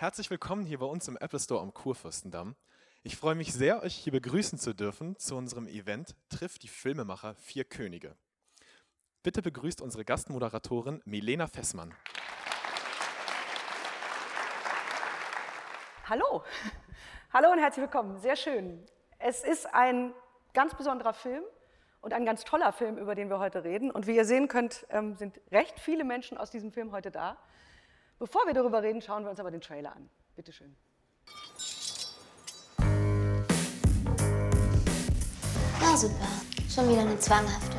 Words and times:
Herzlich 0.00 0.30
willkommen 0.30 0.64
hier 0.64 0.78
bei 0.78 0.86
uns 0.86 1.08
im 1.08 1.18
Apple 1.18 1.38
Store 1.38 1.60
am 1.60 1.74
Kurfürstendamm. 1.74 2.56
Ich 3.02 3.18
freue 3.18 3.34
mich 3.34 3.52
sehr, 3.52 3.82
euch 3.82 3.94
hier 3.94 4.14
begrüßen 4.14 4.58
zu 4.58 4.74
dürfen 4.74 5.18
zu 5.18 5.36
unserem 5.36 5.68
Event 5.68 6.16
Trifft 6.30 6.62
die 6.62 6.68
Filmemacher 6.68 7.34
Vier 7.34 7.64
Könige. 7.64 8.16
Bitte 9.22 9.42
begrüßt 9.42 9.82
unsere 9.82 10.06
Gastmoderatorin 10.06 11.02
Milena 11.04 11.48
Fessmann. 11.48 11.92
Hallo, 16.08 16.44
hallo 17.34 17.50
und 17.52 17.58
herzlich 17.58 17.82
willkommen. 17.82 18.16
Sehr 18.20 18.36
schön. 18.36 18.82
Es 19.18 19.44
ist 19.44 19.66
ein 19.66 20.14
ganz 20.54 20.74
besonderer 20.74 21.12
Film 21.12 21.44
und 22.00 22.14
ein 22.14 22.24
ganz 22.24 22.44
toller 22.44 22.72
Film, 22.72 22.96
über 22.96 23.14
den 23.14 23.28
wir 23.28 23.38
heute 23.38 23.64
reden. 23.64 23.90
Und 23.90 24.06
wie 24.06 24.16
ihr 24.16 24.24
sehen 24.24 24.48
könnt, 24.48 24.86
ähm, 24.88 25.16
sind 25.16 25.38
recht 25.52 25.78
viele 25.78 26.04
Menschen 26.04 26.38
aus 26.38 26.50
diesem 26.50 26.72
Film 26.72 26.90
heute 26.90 27.10
da. 27.10 27.36
Bevor 28.20 28.42
wir 28.46 28.52
darüber 28.52 28.82
reden, 28.82 29.00
schauen 29.00 29.24
wir 29.24 29.30
uns 29.30 29.40
aber 29.40 29.50
den 29.50 29.62
Trailer 29.62 29.96
an. 29.96 30.10
Bitte 30.36 30.52
schön. 30.52 30.76
Na 35.80 35.96
super, 35.96 36.28
schon 36.68 36.90
wieder 36.90 37.00
eine 37.00 37.18
zwanghafte. 37.18 37.78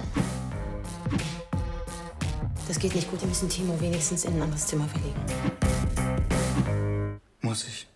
Das 2.68 2.80
geht 2.80 2.96
nicht 2.96 3.12
gut. 3.12 3.22
Wir 3.22 3.28
müssen 3.28 3.50
Timo 3.50 3.80
wenigstens 3.80 4.26
in 4.26 4.34
ein 4.34 4.42
anderes 4.42 4.66
Zimmer 4.66 4.88
verlegen. 4.88 5.24
Muss 7.42 7.68
ich? 7.68 7.88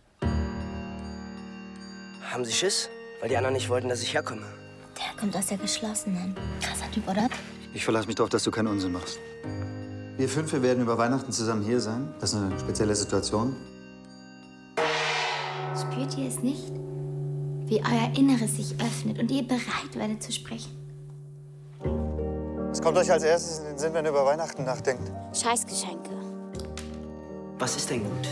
Haben 2.29 2.45
Sie 2.45 2.51
Schiss? 2.51 2.89
Weil 3.21 3.29
die 3.29 3.37
anderen 3.37 3.55
nicht 3.55 3.69
wollten, 3.69 3.89
dass 3.89 4.03
ich 4.03 4.13
herkomme. 4.13 4.45
Der 4.95 5.19
kommt 5.19 5.35
aus 5.35 5.47
der 5.47 5.57
geschlossenen. 5.57 6.35
Krasser 6.61 6.91
Typ, 6.91 7.07
oder? 7.07 7.27
Ich 7.73 7.83
verlasse 7.83 8.05
mich 8.05 8.15
darauf, 8.15 8.29
dass 8.29 8.43
du 8.43 8.51
keinen 8.51 8.67
Unsinn 8.67 8.91
machst. 8.91 9.17
Wir 10.17 10.29
fünf 10.29 10.53
wir 10.53 10.63
werden 10.63 10.81
über 10.81 10.97
Weihnachten 10.97 11.31
zusammen 11.31 11.63
hier 11.63 11.81
sein. 11.81 12.13
Das 12.21 12.33
ist 12.33 12.39
eine 12.39 12.57
spezielle 12.57 12.95
Situation. 12.95 13.55
Spürt 15.75 16.17
ihr 16.17 16.27
es 16.29 16.39
nicht? 16.39 16.71
Wie 17.65 17.81
euer 17.81 18.11
Inneres 18.17 18.55
sich 18.55 18.75
öffnet 18.79 19.19
und 19.19 19.29
ihr 19.29 19.43
bereit 19.45 19.93
werdet 19.95 20.23
zu 20.23 20.31
sprechen. 20.31 20.71
Was 22.69 22.81
kommt 22.81 22.97
euch 22.97 23.11
als 23.11 23.23
erstes 23.23 23.59
in 23.59 23.65
den 23.65 23.77
Sinn, 23.77 23.93
wenn 23.93 24.05
ihr 24.05 24.11
über 24.11 24.25
Weihnachten 24.25 24.63
nachdenkt? 24.63 25.11
Scheißgeschenke. 25.33 26.11
Was 27.59 27.75
ist 27.75 27.89
denn 27.89 28.03
gut? 28.03 28.27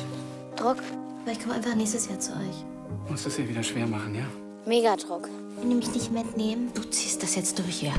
Druck. 0.55 0.77
Vielleicht 1.23 1.41
kommen 1.41 1.53
wir 1.53 1.57
einfach 1.57 1.75
nächstes 1.75 2.07
Jahr 2.07 2.19
zu 2.19 2.31
euch. 2.31 2.65
Muss 3.09 3.25
es 3.25 3.37
ihr 3.39 3.47
wieder 3.47 3.63
schwer 3.63 3.87
machen, 3.87 4.15
ja? 4.15 4.25
Megadruck. 4.65 5.27
Wenn 5.59 5.71
ihr 5.71 5.77
mich 5.77 5.93
nicht 5.93 6.11
mitnehmen, 6.11 6.71
Du 6.73 6.81
ziehst 6.83 7.23
das 7.23 7.35
jetzt 7.35 7.59
durch 7.59 7.75
hier. 7.79 7.93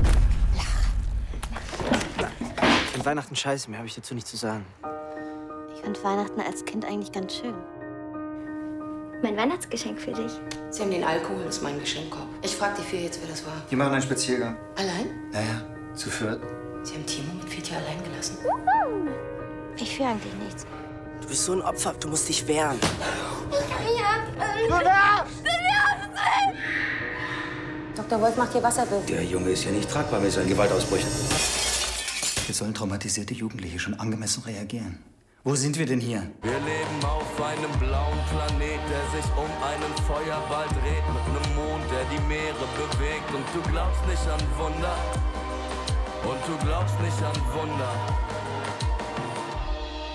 Ich 3.05 3.07
Weihnachten 3.11 3.35
scheiße, 3.35 3.69
mehr 3.69 3.77
habe 3.77 3.87
ich 3.87 3.93
dazu 3.93 4.15
nicht 4.15 4.25
zu 4.25 4.35
sagen. 4.35 4.65
ich 5.75 5.81
fand 5.83 6.03
Weihnachten 6.03 6.41
als 6.41 6.65
Kind 6.65 6.85
eigentlich 6.85 7.11
ganz 7.11 7.35
schön. 7.35 7.53
Mein 9.21 9.37
Weihnachtsgeschenk 9.37 10.01
für 10.01 10.11
dich. 10.11 10.31
Sie 10.71 10.81
haben 10.81 10.89
den 10.89 11.03
Alkohol, 11.03 11.43
das 11.45 11.57
ist 11.57 11.61
mein 11.61 11.79
Geschenkkorb. 11.79 12.27
Ich 12.41 12.55
frag 12.55 12.75
die 12.75 12.81
vier 12.81 13.01
jetzt, 13.01 13.21
wer 13.21 13.29
das 13.29 13.45
war. 13.45 13.53
Wir 13.69 13.77
machen 13.77 13.93
einen 13.93 14.01
Spaziergang. 14.01 14.57
Allein? 14.75 15.11
Naja, 15.31 15.61
zu 15.93 16.09
viert. 16.09 16.41
Sie 16.81 16.95
haben 16.95 17.05
Timo 17.05 17.31
mit 17.35 17.47
Fitja 17.47 17.77
allein 17.77 18.03
gelassen. 18.05 18.39
Ich 19.77 19.97
fühle 19.97 20.09
eigentlich 20.09 20.33
nichts. 20.43 20.65
Du 21.21 21.27
bist 21.27 21.45
so 21.45 21.53
ein 21.53 21.61
Opfer, 21.61 21.93
du 21.99 22.07
musst 22.07 22.27
dich 22.27 22.47
wehren. 22.47 22.79
Dr. 27.95 28.19
Wolf 28.19 28.35
macht 28.35 28.51
hier, 28.51 28.63
was 28.63 28.79
er 28.79 28.89
will. 28.89 29.01
Der 29.07 29.23
Junge 29.23 29.51
ist 29.51 29.63
ja 29.63 29.69
nicht 29.69 29.91
tragbar 29.91 30.19
mit 30.19 30.31
seinen 30.31 30.49
Gewaltausbrüchen. 30.49 31.54
Jetzt 32.47 32.59
sollen 32.59 32.75
traumatisierte 32.75 33.33
Jugendliche 33.33 33.79
schon 33.79 33.95
angemessen 33.95 34.43
reagieren. 34.43 35.03
Wo 35.43 35.55
sind 35.55 35.79
wir 35.79 35.85
denn 35.87 35.99
hier? 35.99 36.31
Wir 36.43 36.59
leben 36.59 37.03
auf 37.03 37.41
einem 37.41 37.71
blauen 37.79 38.19
Planet, 38.29 38.79
der 38.89 39.21
sich 39.21 39.31
um 39.35 39.49
einen 39.63 39.93
Feuerball 40.05 40.67
dreht, 40.67 41.05
mit 41.09 41.23
einem 41.25 41.55
Mond, 41.55 41.83
der 41.91 42.05
die 42.05 42.21
Meere 42.27 42.65
bewegt. 42.77 43.29
Und 43.33 43.45
du 43.53 43.61
glaubst 43.71 44.05
nicht 44.07 44.27
an 44.27 44.41
Wunder. 44.57 44.95
Und 46.23 46.39
du 46.47 46.65
glaubst 46.65 46.99
nicht 47.01 47.21
an 47.23 47.35
Wunder. 47.53 47.93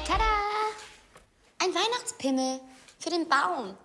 Tada! 0.06 0.24
Ein 1.58 1.74
Weihnachtspimmel. 1.74 2.60
Für 2.98 3.10
den 3.10 3.28
Baum. 3.28 3.76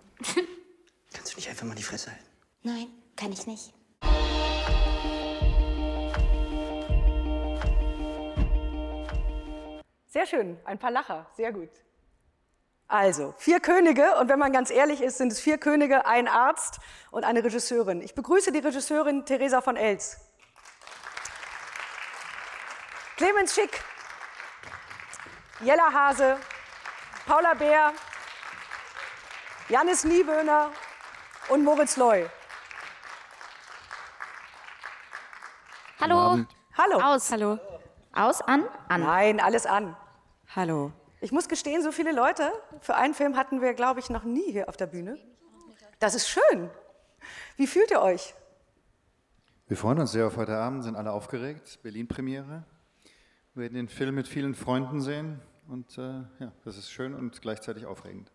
Kannst 1.14 1.34
du 1.34 1.36
nicht 1.38 1.50
einfach 1.50 1.66
mal 1.66 1.76
die 1.76 1.84
Fresse 1.84 2.12
halten? 2.12 2.26
Nein, 2.64 2.88
kann 3.16 3.32
ich 3.32 3.48
nicht. 3.48 3.75
Sehr 10.26 10.40
schön, 10.40 10.60
ein 10.66 10.80
paar 10.80 10.90
Lacher, 10.90 11.28
sehr 11.38 11.52
gut. 11.52 11.70
Also, 12.88 13.36
vier 13.38 13.60
Könige, 13.60 14.18
und 14.18 14.28
wenn 14.28 14.40
man 14.40 14.52
ganz 14.52 14.72
ehrlich 14.72 15.02
ist, 15.02 15.20
sind 15.20 15.32
es 15.32 15.40
vier 15.40 15.60
Könige, 15.60 16.08
ein 16.08 16.28
Arzt 16.28 16.80
und 17.12 17.26
eine 17.26 17.44
Regisseurin. 17.44 18.02
Ich 18.02 18.16
begrüße 18.16 18.52
die 18.52 18.58
Regisseurin 18.58 19.24
Theresa 19.26 19.62
von 19.62 19.76
Els. 19.76 20.18
Clemens 23.18 23.54
Schick, 23.54 23.80
Jella 25.60 25.94
Hase, 25.94 26.38
Paula 27.28 27.54
Bär, 27.54 27.94
Janis 29.70 30.06
Niewöhner 30.06 30.72
und 31.50 31.64
Moritz 31.64 31.98
Loy. 31.98 32.28
Hallo. 36.02 36.40
Hallo. 36.76 37.00
Aus. 37.00 37.32
Hallo. 37.32 37.60
Aus, 38.14 38.42
an, 38.42 38.68
an. 38.90 39.02
Nein, 39.02 39.40
alles 39.40 39.68
an. 39.68 39.96
Hallo. 40.56 40.94
Ich 41.20 41.34
muss 41.34 41.50
gestehen, 41.50 41.84
so 41.84 41.92
viele 41.92 42.14
Leute 42.14 42.50
für 42.80 42.96
einen 42.96 43.14
Film 43.14 43.36
hatten 43.36 43.60
wir, 43.60 43.74
glaube 43.74 44.00
ich, 44.00 44.10
noch 44.10 44.24
nie 44.24 44.54
hier 44.54 44.70
auf 44.70 44.78
der 44.78 44.88
Bühne. 44.88 45.18
Das 46.00 46.16
ist 46.16 46.30
schön. 46.30 46.70
Wie 47.58 47.68
fühlt 47.68 47.92
ihr 47.92 48.02
euch? 48.02 48.34
Wir 49.68 49.76
freuen 49.76 50.00
uns 50.00 50.14
sehr 50.14 50.28
auf 50.28 50.38
heute 50.38 50.56
Abend, 50.56 50.86
sind 50.86 50.96
alle 50.96 51.12
aufgeregt. 51.12 51.80
Berlin-Premiere. 51.84 52.64
Wir 53.54 53.64
werden 53.64 53.74
den 53.74 53.90
Film 53.90 54.16
mit 54.16 54.30
vielen 54.30 54.56
Freunden 54.56 55.02
sehen. 55.02 55.42
Und 55.68 55.98
äh, 55.98 56.22
ja, 56.40 56.54
das 56.64 56.78
ist 56.78 56.90
schön 56.90 57.14
und 57.14 57.42
gleichzeitig 57.42 57.86
aufregend. 57.86 58.32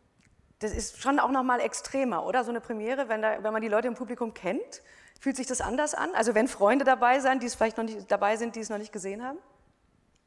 Das 0.58 0.74
ist 0.74 1.00
schon 1.00 1.20
auch 1.20 1.30
noch 1.30 1.42
mal 1.42 1.60
extremer, 1.60 2.26
oder? 2.26 2.44
So 2.44 2.50
eine 2.50 2.60
Premiere, 2.60 3.08
wenn, 3.08 3.22
da, 3.22 3.42
wenn 3.42 3.52
man 3.54 3.62
die 3.62 3.68
Leute 3.68 3.88
im 3.88 3.94
Publikum 3.94 4.34
kennt, 4.34 4.82
fühlt 5.18 5.36
sich 5.36 5.46
das 5.46 5.62
anders 5.62 5.94
an? 5.94 6.10
Also 6.14 6.34
wenn 6.34 6.48
Freunde 6.48 6.84
dabei 6.84 7.18
sind, 7.20 7.42
die 7.42 7.46
es 7.46 7.54
vielleicht 7.54 7.78
noch 7.78 7.84
nicht 7.84 8.10
dabei 8.10 8.36
sind, 8.36 8.56
die 8.56 8.60
es 8.60 8.68
noch 8.68 8.76
nicht 8.76 8.92
gesehen 8.92 9.24
haben? 9.24 9.38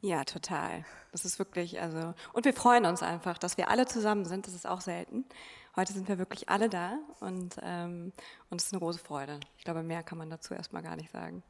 Ja, 0.04 0.26
total. 0.26 0.84
Das 1.14 1.24
ist 1.24 1.40
wirklich, 1.40 1.82
also, 1.82 2.14
und 2.34 2.44
wir 2.44 2.54
freuen 2.54 2.86
uns 2.86 3.02
einfach, 3.02 3.38
dass 3.38 3.58
wir 3.58 3.70
alle 3.70 3.86
zusammen 3.86 4.26
sind. 4.26 4.46
Das 4.46 4.54
ist 4.54 4.68
auch 4.68 4.82
selten. 4.82 5.24
Heute 5.78 5.94
sind 5.94 6.10
wir 6.10 6.18
wirklich 6.18 6.50
alle 6.50 6.68
da 6.68 6.98
und, 7.22 7.56
ähm, 7.64 8.12
und 8.50 8.60
es 8.60 8.68
ist 8.68 8.74
eine 8.74 8.82
große 8.82 9.00
Freude. 9.00 9.40
Ich 9.58 9.64
glaube, 9.64 9.82
mehr 9.82 10.04
kann 10.04 10.18
man 10.18 10.30
dazu 10.30 10.54
erstmal 10.54 10.84
gar 10.84 10.98
nicht 10.98 11.10
sagen. 11.10 11.42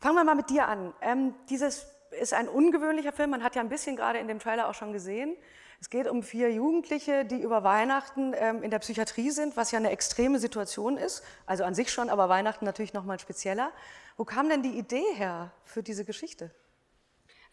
Fangen 0.00 0.16
wir 0.16 0.24
mal 0.24 0.34
mit 0.34 0.50
dir 0.50 0.66
an. 0.66 0.92
Ähm, 1.00 1.36
dieses 1.50 1.86
ist 2.20 2.34
ein 2.34 2.48
ungewöhnlicher 2.48 3.12
Film. 3.12 3.30
Man 3.30 3.44
hat 3.44 3.54
ja 3.54 3.62
ein 3.62 3.68
bisschen 3.68 3.94
gerade 3.94 4.18
in 4.18 4.26
dem 4.26 4.40
Trailer 4.40 4.68
auch 4.68 4.74
schon 4.74 4.92
gesehen. 4.92 5.36
Es 5.80 5.88
geht 5.88 6.08
um 6.08 6.24
vier 6.24 6.52
Jugendliche, 6.52 7.24
die 7.24 7.40
über 7.40 7.62
Weihnachten 7.62 8.34
ähm, 8.34 8.64
in 8.64 8.72
der 8.72 8.80
Psychiatrie 8.80 9.30
sind, 9.30 9.56
was 9.56 9.70
ja 9.70 9.78
eine 9.78 9.90
extreme 9.90 10.40
Situation 10.40 10.96
ist. 10.96 11.22
Also 11.46 11.62
an 11.62 11.76
sich 11.76 11.92
schon, 11.92 12.10
aber 12.10 12.28
Weihnachten 12.28 12.64
natürlich 12.64 12.92
noch 12.92 13.04
mal 13.04 13.20
spezieller. 13.20 13.70
Wo 14.16 14.24
kam 14.24 14.48
denn 14.48 14.64
die 14.64 14.76
Idee 14.76 15.14
her 15.14 15.52
für 15.64 15.84
diese 15.84 16.04
Geschichte? 16.04 16.50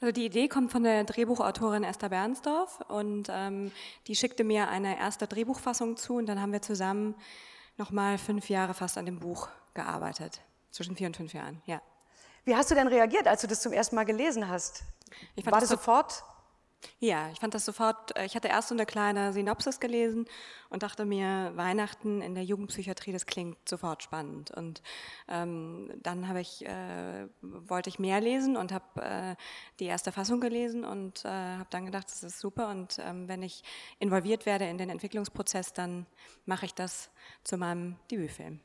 Also 0.01 0.11
die 0.11 0.25
Idee 0.25 0.47
kommt 0.47 0.72
von 0.72 0.83
der 0.83 1.03
Drehbuchautorin 1.03 1.83
Esther 1.83 2.09
Bernsdorf 2.09 2.81
und 2.89 3.28
ähm, 3.29 3.72
die 4.07 4.16
schickte 4.16 4.44
mir 4.44 4.67
eine 4.67 4.97
erste 5.00 5.28
Drehbuchfassung 5.28 5.97
zu 5.97 6.16
und 6.16 6.25
dann 6.25 6.41
haben 6.41 6.51
wir 6.51 6.61
zusammen 6.61 7.16
nochmal 7.78 8.17
fünf 8.17 8.50
Jahre 8.50 8.73
fast 8.73 8.97
an 8.97 9.06
dem 9.06 9.19
Buch 9.19 9.47
gearbeitet. 9.73 10.41
Zwischen 10.72 10.95
vier 10.95 11.07
und 11.07 11.16
fünf 11.16 11.33
Jahren, 11.33 11.61
ja. 11.66 11.81
Wie 12.44 12.56
hast 12.56 12.69
du 12.69 12.75
denn 12.75 12.88
reagiert, 12.88 13.28
als 13.28 13.41
du 13.41 13.47
das 13.47 13.61
zum 13.61 13.72
ersten 13.72 13.95
Mal 13.95 14.03
gelesen 14.03 14.47
hast? 14.50 14.83
War 15.44 15.53
das 15.53 15.61
das 15.61 15.69
sofort? 15.69 16.23
Ja, 17.00 17.29
ich 17.31 17.40
fand 17.40 17.53
das 17.53 17.66
sofort, 17.66 18.18
äh, 18.18 18.25
ich 18.25 18.35
hatte 18.35 18.47
erst 18.47 18.69
so 18.69 18.75
eine 18.75 18.85
kleine 18.85 19.34
Synopsis 19.34 19.79
gelesen 19.79 20.25
und 20.69 20.84
dachte 20.84 21.06
mir, 21.06 21.51
Weihnachten 21.56 22.21
in 22.21 22.36
der 22.36 22.44
Jugendpsychiatrie, 22.44 23.12
das 23.12 23.25
klingt 23.25 23.57
sofort 23.68 24.04
spannend. 24.04 24.51
Und 24.51 24.81
ähm, 25.27 25.92
dann 26.01 26.27
habe 26.27 26.42
ich, 26.42 26.65
äh, 26.65 27.27
wollte 27.42 27.89
ich 27.89 28.00
mehr 28.00 28.21
lesen 28.21 28.57
und 28.57 28.71
habe 28.71 29.01
äh, 29.01 29.36
die 29.80 29.86
erste 29.86 30.12
Fassung 30.12 30.39
gelesen 30.39 30.86
und 30.86 31.25
äh, 31.25 31.30
habe 31.30 31.68
dann 31.69 31.86
gedacht, 31.86 32.07
das 32.07 32.24
ist 32.24 32.39
super 32.39 32.69
und 32.69 33.00
ähm, 33.00 33.27
wenn 33.27 33.44
ich 33.44 33.63
involviert 34.00 34.45
werde 34.45 34.65
in 34.65 34.77
den 34.77 34.89
Entwicklungsprozess, 34.89 35.74
dann 35.74 36.06
mache 36.45 36.65
ich 36.65 36.74
das 36.74 37.09
zu 37.44 37.57
meinem 37.57 37.95
Debütfilm. 38.12 38.59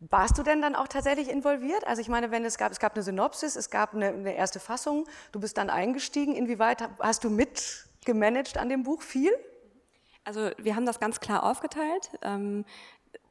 Warst 0.00 0.36
du 0.36 0.42
denn 0.42 0.60
dann 0.60 0.74
auch 0.74 0.88
tatsächlich 0.88 1.30
involviert? 1.30 1.86
Also 1.86 2.02
ich 2.02 2.08
meine, 2.08 2.30
wenn 2.30 2.44
es 2.44 2.58
gab, 2.58 2.70
es 2.70 2.78
gab 2.78 2.94
eine 2.94 3.02
Synopsis, 3.02 3.56
es 3.56 3.70
gab 3.70 3.94
eine, 3.94 4.08
eine 4.08 4.34
erste 4.34 4.60
Fassung, 4.60 5.06
du 5.32 5.40
bist 5.40 5.56
dann 5.56 5.70
eingestiegen. 5.70 6.34
Inwieweit 6.34 6.86
hast 7.00 7.24
du 7.24 7.30
mitgemanagt 7.30 8.58
an 8.58 8.68
dem 8.68 8.82
Buch? 8.82 9.00
Viel? 9.00 9.32
Also 10.24 10.50
wir 10.58 10.76
haben 10.76 10.84
das 10.84 11.00
ganz 11.00 11.20
klar 11.20 11.44
aufgeteilt. 11.44 12.10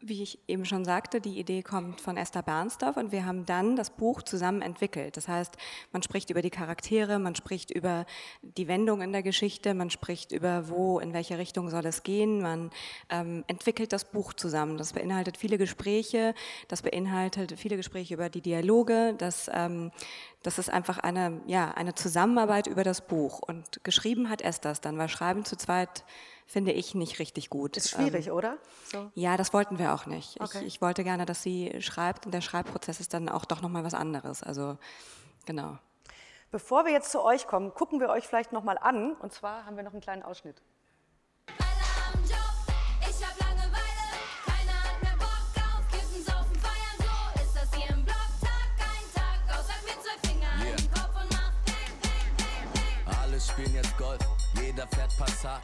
Wie 0.01 0.21
ich 0.21 0.39
eben 0.47 0.65
schon 0.65 0.85
sagte, 0.85 1.21
die 1.21 1.39
Idee 1.39 1.63
kommt 1.63 2.01
von 2.01 2.17
Esther 2.17 2.43
Bernsdorf 2.43 2.97
und 2.97 3.11
wir 3.11 3.25
haben 3.25 3.45
dann 3.45 3.75
das 3.75 3.89
Buch 3.89 4.21
zusammen 4.21 4.61
entwickelt. 4.61 5.17
Das 5.17 5.27
heißt, 5.27 5.55
man 5.91 6.03
spricht 6.03 6.29
über 6.29 6.41
die 6.41 6.49
Charaktere, 6.49 7.17
man 7.17 7.33
spricht 7.33 7.71
über 7.71 8.05
die 8.41 8.67
Wendung 8.67 9.01
in 9.01 9.13
der 9.13 9.23
Geschichte, 9.23 9.73
man 9.73 9.89
spricht 9.89 10.31
über 10.31 10.69
wo, 10.69 10.99
in 10.99 11.13
welche 11.13 11.37
Richtung 11.37 11.69
soll 11.69 11.85
es 11.85 12.03
gehen, 12.03 12.41
man 12.41 12.69
ähm, 13.09 13.43
entwickelt 13.47 13.93
das 13.93 14.05
Buch 14.05 14.33
zusammen. 14.33 14.77
Das 14.77 14.93
beinhaltet 14.93 15.37
viele 15.37 15.57
Gespräche, 15.57 16.35
das 16.67 16.81
beinhaltet 16.81 17.53
viele 17.57 17.77
Gespräche 17.77 18.13
über 18.13 18.29
die 18.29 18.41
Dialoge, 18.41 19.15
das, 19.17 19.49
ähm, 19.53 19.91
das 20.43 20.59
ist 20.59 20.69
einfach 20.69 20.99
eine, 20.99 21.41
ja, 21.47 21.71
eine 21.71 21.95
Zusammenarbeit 21.95 22.67
über 22.67 22.83
das 22.83 23.07
Buch. 23.07 23.39
Und 23.39 23.83
geschrieben 23.83 24.29
hat 24.29 24.41
Esther 24.41 24.71
es 24.71 24.81
dann, 24.81 24.97
weil 24.97 25.09
Schreiben 25.09 25.45
zu 25.45 25.55
zweit 25.55 26.03
finde 26.45 26.71
ich 26.71 26.95
nicht 26.95 27.19
richtig 27.19 27.49
gut. 27.49 27.77
Ist 27.77 27.89
schwierig, 27.89 28.27
ähm, 28.27 28.33
oder? 28.33 28.57
So. 28.91 29.11
Ja, 29.15 29.37
das 29.37 29.53
wollten 29.53 29.79
wir 29.79 29.93
auch 29.93 30.05
nicht. 30.05 30.39
Okay. 30.39 30.59
Ich, 30.59 30.65
ich, 30.67 30.81
wollte 30.81 31.03
gerne, 31.03 31.25
dass 31.25 31.41
sie 31.41 31.81
schreibt 31.81 32.25
und 32.25 32.33
der 32.33 32.41
Schreibprozess 32.41 32.99
ist 32.99 33.13
dann 33.13 33.29
auch 33.29 33.45
doch 33.45 33.61
nochmal 33.61 33.83
was 33.83 33.93
anderes. 33.93 34.43
Also, 34.43 34.77
genau. 35.45 35.77
Bevor 36.51 36.85
wir 36.85 36.91
jetzt 36.91 37.11
zu 37.11 37.23
euch 37.23 37.47
kommen, 37.47 37.73
gucken 37.73 37.99
wir 37.99 38.09
euch 38.09 38.27
vielleicht 38.27 38.51
nochmal 38.53 38.77
an. 38.77 39.13
Und 39.13 39.33
zwar 39.33 39.65
haben 39.65 39.75
wir 39.75 39.83
noch 39.83 39.93
einen 39.93 40.01
kleinen 40.01 40.23
Ausschnitt. 40.23 40.61
spielen 53.55 53.75
jetzt 53.75 53.97
Golf, 53.97 54.19
jeder 54.59 54.87
fährt 54.87 55.17
Passat. 55.17 55.61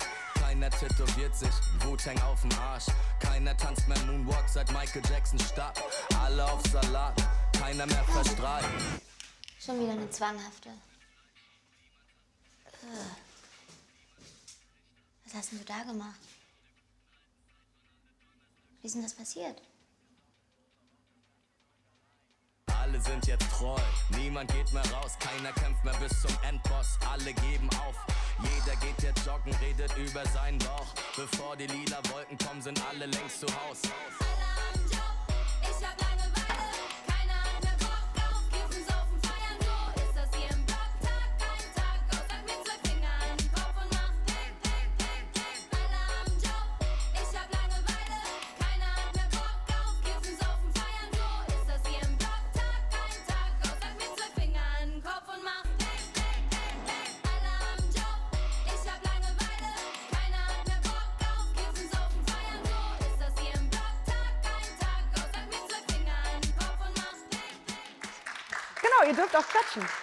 Keiner 0.51 0.69
tätowiert 0.69 1.33
sich, 1.33 1.49
Wu-Tang 1.79 2.21
auf 2.23 2.41
dem 2.41 2.51
Arsch. 2.59 2.87
Keiner 3.21 3.55
tanzt 3.55 3.87
mehr 3.87 3.97
Moonwalk 3.99 4.49
seit 4.49 4.69
Michael 4.73 5.01
Jackson 5.09 5.39
starb. 5.39 5.81
Alle 6.19 6.43
auf 6.43 6.61
Salat, 6.67 7.15
keiner 7.57 7.85
mehr 7.85 8.03
verstrahlt. 8.03 8.65
Schon 9.57 9.79
wieder 9.79 9.93
eine 9.93 10.09
zwanghafte. 10.09 10.71
Was 15.23 15.35
hast 15.35 15.53
denn 15.53 15.59
du 15.59 15.63
da 15.63 15.83
gemacht? 15.83 16.19
Wie 18.81 18.87
ist 18.87 18.95
denn 18.95 19.03
das 19.03 19.13
passiert? 19.13 19.61
Alle 22.79 22.99
sind 22.99 23.25
jetzt 23.27 23.49
treu, 23.51 23.79
niemand 24.09 24.51
geht 24.53 24.71
mehr 24.73 24.83
raus, 24.91 25.17
keiner 25.19 25.51
kämpft 25.53 25.83
mehr 25.83 25.93
bis 25.95 26.21
zum 26.21 26.31
Endboss, 26.47 26.97
alle 27.11 27.33
geben 27.33 27.69
auf. 27.85 27.95
Jeder 28.39 28.75
geht 28.77 29.01
jetzt 29.01 29.25
joggen, 29.25 29.53
redet 29.61 29.95
über 29.97 30.25
seinen 30.29 30.57
Bauch. 30.59 30.87
Bevor 31.15 31.55
die 31.55 31.67
lila 31.67 31.97
Wolken 32.11 32.37
kommen, 32.37 32.61
sind 32.61 32.81
alle 32.89 33.05
längst 33.05 33.41
zu 33.41 33.47
Haus. 33.47 33.81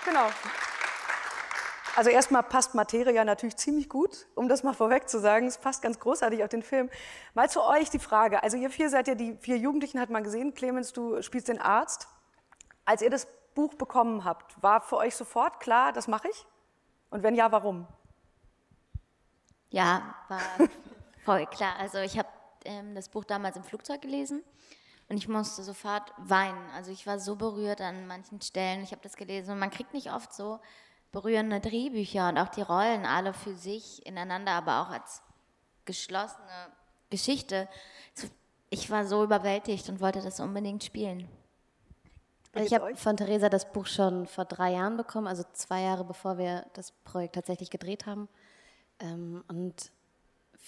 Genau. 0.08 0.28
Also 1.96 2.10
erstmal 2.10 2.42
passt 2.42 2.74
Materia 2.74 3.24
natürlich 3.24 3.56
ziemlich 3.56 3.88
gut, 3.88 4.26
um 4.36 4.48
das 4.48 4.62
mal 4.62 4.72
vorweg 4.72 5.08
zu 5.08 5.20
sagen. 5.20 5.46
Es 5.46 5.58
passt 5.58 5.82
ganz 5.82 5.98
großartig 5.98 6.42
auf 6.42 6.48
den 6.48 6.62
Film. 6.62 6.88
Mal 7.34 7.50
zu 7.50 7.62
euch 7.62 7.90
die 7.90 7.98
Frage. 7.98 8.42
Also 8.42 8.56
ihr 8.56 8.70
vier 8.70 8.88
seid 8.88 9.08
ja 9.08 9.14
die 9.14 9.36
vier 9.40 9.58
Jugendlichen, 9.58 10.00
hat 10.00 10.08
man 10.08 10.24
gesehen. 10.24 10.54
Clemens, 10.54 10.92
du 10.92 11.20
spielst 11.22 11.48
den 11.48 11.60
Arzt. 11.60 12.08
Als 12.86 13.02
ihr 13.02 13.10
das 13.10 13.26
Buch 13.54 13.74
bekommen 13.74 14.24
habt, 14.24 14.62
war 14.62 14.80
für 14.80 14.96
euch 14.96 15.14
sofort 15.14 15.60
klar, 15.60 15.92
das 15.92 16.08
mache 16.08 16.28
ich? 16.28 16.46
Und 17.10 17.22
wenn 17.22 17.34
ja, 17.34 17.52
warum? 17.52 17.86
Ja, 19.68 20.14
war 20.28 20.40
voll 21.24 21.44
klar. 21.46 21.76
Also 21.78 21.98
ich 21.98 22.18
habe 22.18 22.28
ähm, 22.64 22.94
das 22.94 23.10
Buch 23.10 23.24
damals 23.24 23.56
im 23.56 23.64
Flugzeug 23.64 24.00
gelesen 24.00 24.42
und 25.08 25.16
ich 25.16 25.28
musste 25.28 25.62
sofort 25.62 26.12
weinen. 26.18 26.70
Also 26.74 26.90
ich 26.90 27.06
war 27.06 27.18
so 27.18 27.36
berührt 27.36 27.80
an 27.80 28.06
manchen 28.06 28.40
Stellen. 28.40 28.82
Ich 28.82 28.92
habe 28.92 29.02
das 29.02 29.16
gelesen 29.16 29.52
und 29.52 29.58
man 29.58 29.70
kriegt 29.70 29.94
nicht 29.94 30.12
oft 30.12 30.32
so 30.32 30.60
berührende 31.12 31.60
Drehbücher 31.60 32.28
und 32.28 32.38
auch 32.38 32.48
die 32.48 32.62
Rollen 32.62 33.06
alle 33.06 33.32
für 33.32 33.54
sich 33.54 34.04
ineinander, 34.04 34.52
aber 34.52 34.82
auch 34.82 34.90
als 34.90 35.22
geschlossene 35.86 36.68
Geschichte. 37.08 37.68
Ich 38.68 38.90
war 38.90 39.06
so 39.06 39.24
überwältigt 39.24 39.88
und 39.88 40.00
wollte 40.00 40.20
das 40.20 40.40
unbedingt 40.40 40.84
spielen. 40.84 41.26
Also 42.52 42.66
ich 42.66 42.74
habe 42.74 42.94
von 42.96 43.16
Theresa 43.16 43.48
das 43.48 43.72
Buch 43.72 43.86
schon 43.86 44.26
vor 44.26 44.44
drei 44.44 44.72
Jahren 44.72 44.96
bekommen, 44.96 45.26
also 45.26 45.44
zwei 45.52 45.82
Jahre 45.82 46.04
bevor 46.04 46.36
wir 46.36 46.66
das 46.74 46.92
Projekt 46.92 47.34
tatsächlich 47.34 47.70
gedreht 47.70 48.04
haben. 48.04 48.28
Ähm, 49.00 49.44
und 49.48 49.90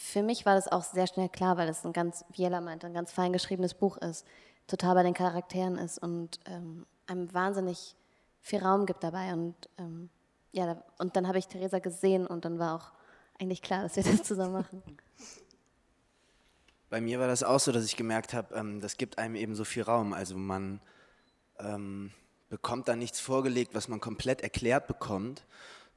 für 0.03 0.23
mich 0.23 0.47
war 0.47 0.55
das 0.55 0.67
auch 0.67 0.83
sehr 0.83 1.07
schnell 1.07 1.29
klar, 1.29 1.59
weil 1.59 1.69
es 1.69 1.85
ein 1.85 1.93
ganz, 1.93 2.25
wie 2.33 2.43
Jella 2.43 2.63
meinte, 2.63 2.87
ein 2.87 2.95
ganz 2.95 3.13
fein 3.13 3.35
geschriebenes 3.35 3.75
Buch 3.75 3.99
ist, 3.99 4.27
total 4.67 4.95
bei 4.95 5.03
den 5.03 5.13
Charakteren 5.13 5.77
ist 5.77 5.99
und 5.99 6.41
ähm, 6.47 6.87
einem 7.07 7.33
wahnsinnig 7.35 7.95
viel 8.41 8.61
Raum 8.61 8.87
gibt 8.87 9.05
dabei. 9.05 9.35
Und 9.35 9.55
ähm, 9.77 10.09
ja, 10.53 10.83
und 10.99 11.17
dann 11.17 11.29
habe 11.29 11.39
ich 11.39 11.49
Theresa 11.49 11.81
gesehen 11.81 12.27
und 12.27 12.47
dann 12.47 12.59
war 12.59 12.77
auch 12.77 12.93
eigentlich 13.39 13.61
klar, 13.61 13.83
dass 13.83 13.95
wir 13.97 14.03
das 14.11 14.23
zusammen 14.23 14.55
machen. 14.55 14.83
Bei 16.89 17.03
mir 17.03 17.21
war 17.21 17.29
das 17.29 17.43
auch 17.43 17.61
so, 17.61 17.71
dass 17.71 17.85
ich 17.85 17.95
gemerkt 17.95 18.33
habe, 18.33 18.55
ähm, 18.55 18.81
das 18.81 18.97
gibt 18.97 19.19
einem 19.19 19.35
eben 19.35 19.55
so 19.55 19.65
viel 19.65 19.83
Raum. 19.83 20.15
Also 20.15 20.35
man 20.35 20.81
ähm, 21.59 22.11
bekommt 22.49 22.89
da 22.89 22.97
nichts 22.97 23.21
vorgelegt, 23.21 23.75
was 23.75 23.87
man 23.89 24.01
komplett 24.01 24.41
erklärt 24.41 24.87
bekommt, 24.87 25.45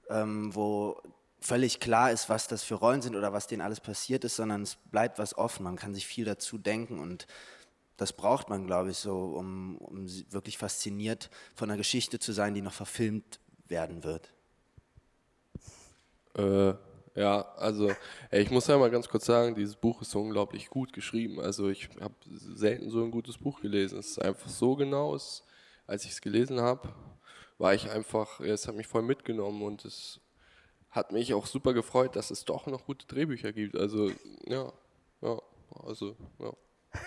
ähm, 0.09 0.53
wo 0.53 1.01
völlig 1.43 1.79
klar 1.79 2.11
ist, 2.11 2.29
was 2.29 2.47
das 2.47 2.63
für 2.63 2.75
Rollen 2.75 3.01
sind 3.01 3.15
oder 3.15 3.33
was 3.33 3.47
denen 3.47 3.61
alles 3.61 3.81
passiert 3.81 4.23
ist, 4.23 4.37
sondern 4.37 4.61
es 4.61 4.75
bleibt 4.75 5.19
was 5.19 5.37
offen. 5.37 5.63
Man 5.63 5.75
kann 5.75 5.93
sich 5.93 6.07
viel 6.07 6.25
dazu 6.25 6.57
denken 6.57 6.99
und 6.99 7.27
das 7.97 8.13
braucht 8.13 8.49
man, 8.49 8.65
glaube 8.65 8.91
ich, 8.91 8.97
so, 8.97 9.35
um, 9.35 9.77
um 9.77 10.07
wirklich 10.31 10.57
fasziniert 10.57 11.29
von 11.53 11.69
einer 11.69 11.77
Geschichte 11.77 12.17
zu 12.17 12.31
sein, 12.31 12.53
die 12.53 12.61
noch 12.61 12.73
verfilmt 12.73 13.39
werden 13.67 14.03
wird. 14.03 14.33
Äh, 16.35 16.73
ja, 17.15 17.41
also 17.57 17.91
ey, 18.31 18.41
ich 18.41 18.49
muss 18.49 18.67
ja 18.67 18.77
mal 18.77 18.89
ganz 18.89 19.07
kurz 19.07 19.25
sagen, 19.25 19.53
dieses 19.53 19.75
Buch 19.75 20.01
ist 20.01 20.11
so 20.11 20.21
unglaublich 20.21 20.69
gut 20.69 20.93
geschrieben. 20.93 21.39
Also 21.39 21.69
ich 21.69 21.89
habe 21.99 22.15
selten 22.25 22.89
so 22.89 23.03
ein 23.03 23.11
gutes 23.11 23.37
Buch 23.37 23.61
gelesen. 23.61 23.99
Es 23.99 24.11
ist 24.11 24.21
einfach 24.21 24.49
so 24.49 24.75
genau, 24.75 25.13
als 25.13 25.43
ich 26.05 26.11
es 26.11 26.21
gelesen 26.21 26.61
habe, 26.61 26.89
war 27.57 27.73
ich 27.73 27.91
einfach, 27.91 28.39
es 28.39 28.67
hat 28.67 28.75
mich 28.75 28.87
voll 28.87 29.03
mitgenommen 29.03 29.61
und 29.61 29.85
es 29.85 30.19
hat 30.93 31.11
mich 31.11 31.33
auch 31.33 31.47
super 31.47 31.73
gefreut, 31.73 32.15
dass 32.15 32.31
es 32.31 32.45
doch 32.45 32.67
noch 32.67 32.85
gute 32.85 33.05
Drehbücher 33.07 33.51
gibt. 33.51 33.75
Also, 33.75 34.11
ja, 34.45 34.71
ja, 35.21 35.41
also, 35.83 36.15
ja. 36.39 36.53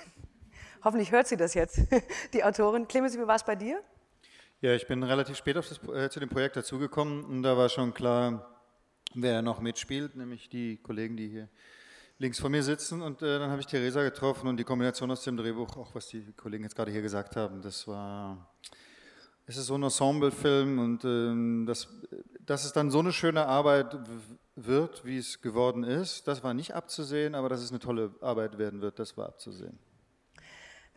Hoffentlich 0.84 1.12
hört 1.12 1.28
sie 1.28 1.36
das 1.36 1.54
jetzt, 1.54 1.80
die 2.32 2.44
Autorin. 2.44 2.86
Clemens, 2.88 3.16
wie 3.16 3.26
war 3.26 3.36
es 3.36 3.44
bei 3.44 3.54
dir? 3.56 3.80
Ja, 4.60 4.74
ich 4.74 4.86
bin 4.88 5.02
relativ 5.02 5.36
spät 5.36 5.56
das, 5.56 5.80
äh, 5.88 6.10
zu 6.10 6.18
dem 6.18 6.28
Projekt 6.28 6.56
dazugekommen 6.56 7.24
und 7.24 7.42
da 7.42 7.56
war 7.56 7.68
schon 7.68 7.94
klar, 7.94 8.50
wer 9.14 9.40
noch 9.40 9.60
mitspielt, 9.60 10.16
nämlich 10.16 10.48
die 10.48 10.78
Kollegen, 10.78 11.16
die 11.16 11.28
hier 11.28 11.48
links 12.18 12.40
vor 12.40 12.50
mir 12.50 12.62
sitzen. 12.62 13.02
Und 13.02 13.22
äh, 13.22 13.38
dann 13.38 13.50
habe 13.50 13.60
ich 13.60 13.66
Theresa 13.66 14.02
getroffen 14.02 14.48
und 14.48 14.56
die 14.56 14.64
Kombination 14.64 15.10
aus 15.10 15.22
dem 15.22 15.36
Drehbuch, 15.36 15.76
auch 15.76 15.94
was 15.94 16.08
die 16.08 16.32
Kollegen 16.32 16.64
jetzt 16.64 16.74
gerade 16.74 16.90
hier 16.90 17.02
gesagt 17.02 17.36
haben, 17.36 17.62
das 17.62 17.86
war 17.86 18.50
es 19.46 19.56
ist 19.56 19.66
so 19.66 19.74
ein 19.76 19.82
Ensemblefilm 19.82 20.78
und 20.78 21.04
ähm, 21.04 21.64
das, 21.66 21.88
dass 22.44 22.64
es 22.64 22.72
dann 22.72 22.90
so 22.90 22.98
eine 22.98 23.12
schöne 23.12 23.46
Arbeit 23.46 23.96
wird, 24.56 25.04
wie 25.04 25.18
es 25.18 25.40
geworden 25.40 25.84
ist, 25.84 26.26
das 26.26 26.42
war 26.42 26.52
nicht 26.52 26.74
abzusehen, 26.74 27.34
aber 27.34 27.48
dass 27.48 27.60
es 27.60 27.70
eine 27.70 27.78
tolle 27.78 28.10
Arbeit 28.20 28.58
werden 28.58 28.80
wird, 28.80 28.98
das 28.98 29.16
war 29.16 29.26
abzusehen. 29.26 29.78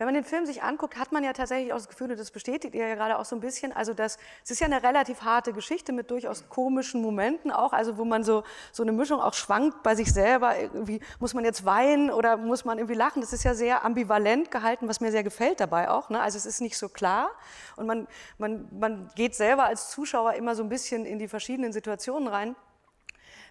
Wenn 0.00 0.06
man 0.06 0.14
den 0.14 0.24
Film 0.24 0.46
sich 0.46 0.62
anguckt, 0.62 0.96
hat 0.96 1.12
man 1.12 1.22
ja 1.24 1.34
tatsächlich 1.34 1.74
auch 1.74 1.76
das 1.76 1.86
Gefühl, 1.86 2.10
und 2.10 2.18
das 2.18 2.30
bestätigt 2.30 2.74
ihr 2.74 2.88
ja 2.88 2.94
gerade 2.94 3.18
auch 3.18 3.26
so 3.26 3.36
ein 3.36 3.40
bisschen, 3.40 3.70
also 3.70 3.92
das, 3.92 4.16
es 4.42 4.50
ist 4.50 4.58
ja 4.58 4.64
eine 4.64 4.82
relativ 4.82 5.20
harte 5.20 5.52
Geschichte 5.52 5.92
mit 5.92 6.10
durchaus 6.10 6.48
komischen 6.48 7.02
Momenten 7.02 7.50
auch, 7.50 7.74
also 7.74 7.98
wo 7.98 8.06
man 8.06 8.24
so, 8.24 8.42
so 8.72 8.82
eine 8.82 8.92
Mischung 8.92 9.20
auch 9.20 9.34
schwankt 9.34 9.82
bei 9.82 9.94
sich 9.94 10.10
selber, 10.10 10.58
irgendwie 10.58 11.00
muss 11.18 11.34
man 11.34 11.44
jetzt 11.44 11.66
weinen 11.66 12.10
oder 12.10 12.38
muss 12.38 12.64
man 12.64 12.78
irgendwie 12.78 12.94
lachen, 12.94 13.20
das 13.20 13.34
ist 13.34 13.44
ja 13.44 13.52
sehr 13.52 13.84
ambivalent 13.84 14.50
gehalten, 14.50 14.88
was 14.88 15.00
mir 15.00 15.10
sehr 15.10 15.22
gefällt 15.22 15.60
dabei 15.60 15.90
auch, 15.90 16.08
ne? 16.08 16.18
also 16.18 16.38
es 16.38 16.46
ist 16.46 16.62
nicht 16.62 16.78
so 16.78 16.88
klar 16.88 17.30
und 17.76 17.86
man, 17.86 18.08
man, 18.38 18.68
man 18.70 19.10
geht 19.16 19.34
selber 19.34 19.64
als 19.64 19.90
Zuschauer 19.90 20.32
immer 20.32 20.54
so 20.54 20.62
ein 20.62 20.70
bisschen 20.70 21.04
in 21.04 21.18
die 21.18 21.28
verschiedenen 21.28 21.74
Situationen 21.74 22.26
rein. 22.26 22.56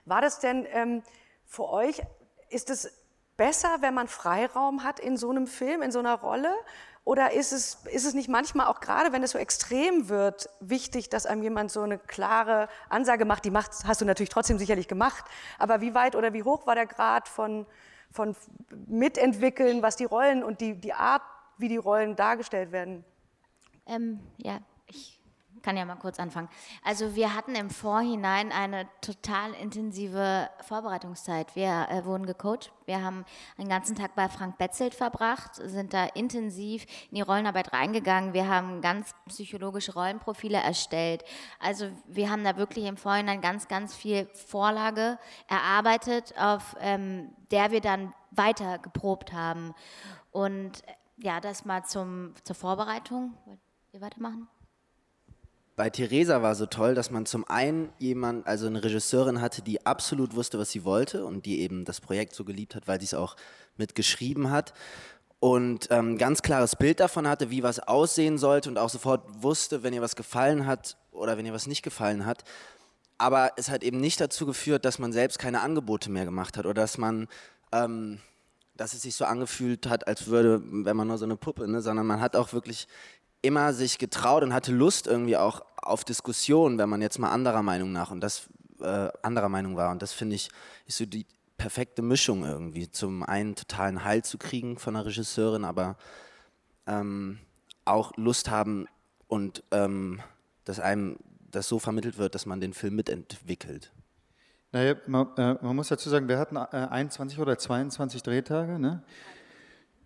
War 0.05 0.21
das 0.21 0.39
denn 0.39 0.65
ähm, 0.71 1.03
für 1.45 1.69
euch, 1.69 2.01
ist 2.49 2.71
es 2.71 2.91
besser, 3.39 3.77
wenn 3.79 3.93
man 3.93 4.09
Freiraum 4.09 4.83
hat 4.83 4.99
in 4.99 5.15
so 5.15 5.29
einem 5.29 5.47
Film, 5.47 5.81
in 5.81 5.91
so 5.91 5.99
einer 5.99 6.19
Rolle? 6.19 6.53
Oder 7.05 7.31
ist 7.31 7.53
es, 7.53 7.79
ist 7.85 8.05
es 8.05 8.13
nicht 8.13 8.27
manchmal 8.27 8.67
auch 8.67 8.81
gerade, 8.81 9.13
wenn 9.13 9.23
es 9.23 9.31
so 9.31 9.37
extrem 9.37 10.09
wird, 10.09 10.49
wichtig, 10.59 11.09
dass 11.09 11.25
einem 11.25 11.41
jemand 11.41 11.71
so 11.71 11.81
eine 11.81 11.97
klare 11.97 12.67
Ansage 12.89 13.23
macht? 13.23 13.45
Die 13.45 13.49
macht, 13.49 13.71
hast 13.87 14.01
du 14.01 14.05
natürlich 14.05 14.29
trotzdem 14.29 14.59
sicherlich 14.59 14.89
gemacht. 14.89 15.23
Aber 15.57 15.79
wie 15.79 15.95
weit 15.95 16.15
oder 16.17 16.33
wie 16.33 16.43
hoch 16.43 16.67
war 16.67 16.75
der 16.75 16.85
Grad 16.85 17.29
von, 17.29 17.65
von 18.11 18.35
Mitentwickeln, 18.87 19.81
was 19.81 19.95
die 19.95 20.05
Rollen 20.05 20.43
und 20.43 20.59
die, 20.59 20.75
die 20.75 20.93
Art, 20.93 21.23
wie 21.57 21.69
die 21.69 21.77
Rollen 21.77 22.17
dargestellt 22.17 22.73
werden? 22.73 23.05
Ähm, 23.87 24.19
ja, 24.37 24.59
kann 25.61 25.77
ja 25.77 25.85
mal 25.85 25.95
kurz 25.95 26.19
anfangen. 26.19 26.49
Also 26.83 27.15
wir 27.15 27.35
hatten 27.35 27.55
im 27.55 27.69
Vorhinein 27.69 28.51
eine 28.51 28.87
total 29.01 29.53
intensive 29.53 30.49
Vorbereitungszeit. 30.61 31.55
Wir 31.55 31.87
äh, 31.89 32.05
wurden 32.05 32.25
gecoacht. 32.25 32.71
Wir 32.85 33.03
haben 33.03 33.25
einen 33.57 33.69
ganzen 33.69 33.95
Tag 33.95 34.15
bei 34.15 34.27
Frank 34.29 34.57
Betzelt 34.57 34.95
verbracht, 34.95 35.55
sind 35.55 35.93
da 35.93 36.05
intensiv 36.05 36.85
in 37.09 37.15
die 37.15 37.21
Rollenarbeit 37.21 37.73
reingegangen. 37.73 38.33
Wir 38.33 38.47
haben 38.47 38.81
ganz 38.81 39.13
psychologische 39.27 39.93
Rollenprofile 39.93 40.57
erstellt. 40.57 41.23
Also 41.59 41.89
wir 42.07 42.29
haben 42.29 42.43
da 42.43 42.57
wirklich 42.57 42.85
im 42.85 42.97
Vorhinein 42.97 43.41
ganz, 43.41 43.67
ganz 43.67 43.95
viel 43.95 44.27
Vorlage 44.33 45.19
erarbeitet, 45.47 46.33
auf 46.37 46.75
ähm, 46.79 47.29
der 47.51 47.71
wir 47.71 47.81
dann 47.81 48.13
weiter 48.31 48.79
geprobt 48.79 49.33
haben. 49.33 49.73
Und 50.31 50.87
äh, 50.87 50.93
ja, 51.17 51.39
das 51.39 51.65
mal 51.65 51.83
zum, 51.83 52.33
zur 52.43 52.55
Vorbereitung. 52.55 53.37
Wollt 53.45 53.59
ihr 53.93 54.01
weitermachen? 54.01 54.47
Bei 55.79 55.89
Theresa 55.89 56.41
war 56.41 56.55
so 56.55 56.65
toll, 56.65 56.93
dass 56.93 57.09
man 57.09 57.25
zum 57.25 57.47
einen 57.47 57.93
jemand, 57.99 58.45
also 58.45 58.67
eine 58.67 58.83
Regisseurin 58.83 59.39
hatte, 59.39 59.61
die 59.61 59.85
absolut 59.85 60.35
wusste, 60.35 60.59
was 60.59 60.71
sie 60.71 60.83
wollte 60.83 61.23
und 61.23 61.45
die 61.45 61.61
eben 61.61 61.85
das 61.85 62.01
Projekt 62.01 62.35
so 62.35 62.43
geliebt 62.43 62.75
hat, 62.75 62.89
weil 62.89 62.99
sie 62.99 63.05
es 63.05 63.13
auch 63.13 63.37
mitgeschrieben 63.77 64.51
hat 64.51 64.73
und 65.39 65.87
ähm, 65.89 66.17
ganz 66.17 66.41
klares 66.41 66.75
Bild 66.75 66.99
davon 66.99 67.29
hatte, 67.29 67.49
wie 67.49 67.63
was 67.63 67.79
aussehen 67.79 68.37
sollte 68.37 68.69
und 68.69 68.77
auch 68.77 68.89
sofort 68.89 69.41
wusste, 69.41 69.81
wenn 69.81 69.93
ihr 69.93 70.01
was 70.01 70.17
gefallen 70.17 70.65
hat 70.65 70.97
oder 71.13 71.37
wenn 71.37 71.45
ihr 71.45 71.53
was 71.53 71.65
nicht 71.65 71.81
gefallen 71.81 72.25
hat. 72.25 72.43
Aber 73.17 73.53
es 73.55 73.69
hat 73.69 73.81
eben 73.81 74.01
nicht 74.01 74.19
dazu 74.19 74.45
geführt, 74.45 74.83
dass 74.83 74.99
man 74.99 75.13
selbst 75.13 75.39
keine 75.39 75.61
Angebote 75.61 76.11
mehr 76.11 76.25
gemacht 76.25 76.57
hat 76.57 76.65
oder 76.65 76.81
dass 76.81 76.97
man, 76.97 77.29
ähm, 77.71 78.19
dass 78.75 78.91
es 78.91 79.03
sich 79.03 79.15
so 79.15 79.23
angefühlt 79.23 79.87
hat, 79.87 80.07
als 80.07 80.27
würde, 80.27 80.61
wenn 80.61 80.97
man 80.97 81.07
nur 81.07 81.17
so 81.17 81.23
eine 81.23 81.37
Puppe, 81.37 81.69
ne, 81.69 81.81
sondern 81.81 82.05
man 82.05 82.19
hat 82.19 82.35
auch 82.35 82.51
wirklich 82.51 82.89
immer 83.41 83.73
sich 83.73 83.97
getraut 83.97 84.43
und 84.43 84.53
hatte 84.53 84.71
Lust 84.71 85.07
irgendwie 85.07 85.37
auch 85.37 85.63
auf 85.77 86.03
Diskussionen, 86.03 86.77
wenn 86.77 86.89
man 86.89 87.01
jetzt 87.01 87.19
mal 87.19 87.31
anderer 87.31 87.63
Meinung 87.63 87.91
nach 87.91 88.11
und 88.11 88.21
das 88.21 88.49
äh, 88.81 89.09
anderer 89.21 89.49
Meinung 89.49 89.75
war. 89.75 89.91
Und 89.91 90.01
das 90.01 90.13
finde 90.13 90.35
ich 90.35 90.49
ist 90.85 90.97
so 90.97 91.05
die 91.05 91.25
perfekte 91.57 92.01
Mischung 92.01 92.43
irgendwie. 92.43 92.89
Zum 92.91 93.23
einen 93.23 93.55
totalen 93.55 94.03
Heil 94.03 94.23
zu 94.23 94.37
kriegen 94.37 94.77
von 94.77 94.95
einer 94.95 95.05
Regisseurin, 95.05 95.65
aber 95.65 95.97
ähm, 96.87 97.39
auch 97.85 98.15
Lust 98.17 98.49
haben 98.49 98.87
und 99.27 99.63
ähm, 99.71 100.21
dass 100.65 100.79
einem 100.79 101.17
das 101.51 101.67
so 101.67 101.79
vermittelt 101.79 102.17
wird, 102.17 102.35
dass 102.35 102.45
man 102.45 102.61
den 102.61 102.73
Film 102.73 102.95
mitentwickelt. 102.95 103.91
Naja, 104.71 104.95
man, 105.07 105.27
äh, 105.37 105.55
man 105.61 105.75
muss 105.75 105.87
dazu 105.87 106.09
sagen, 106.09 106.27
wir 106.27 106.37
hatten 106.37 106.55
äh, 106.55 106.87
21 106.89 107.39
oder 107.39 107.57
22 107.57 108.21
Drehtage. 108.21 108.77
Ne? 108.79 109.03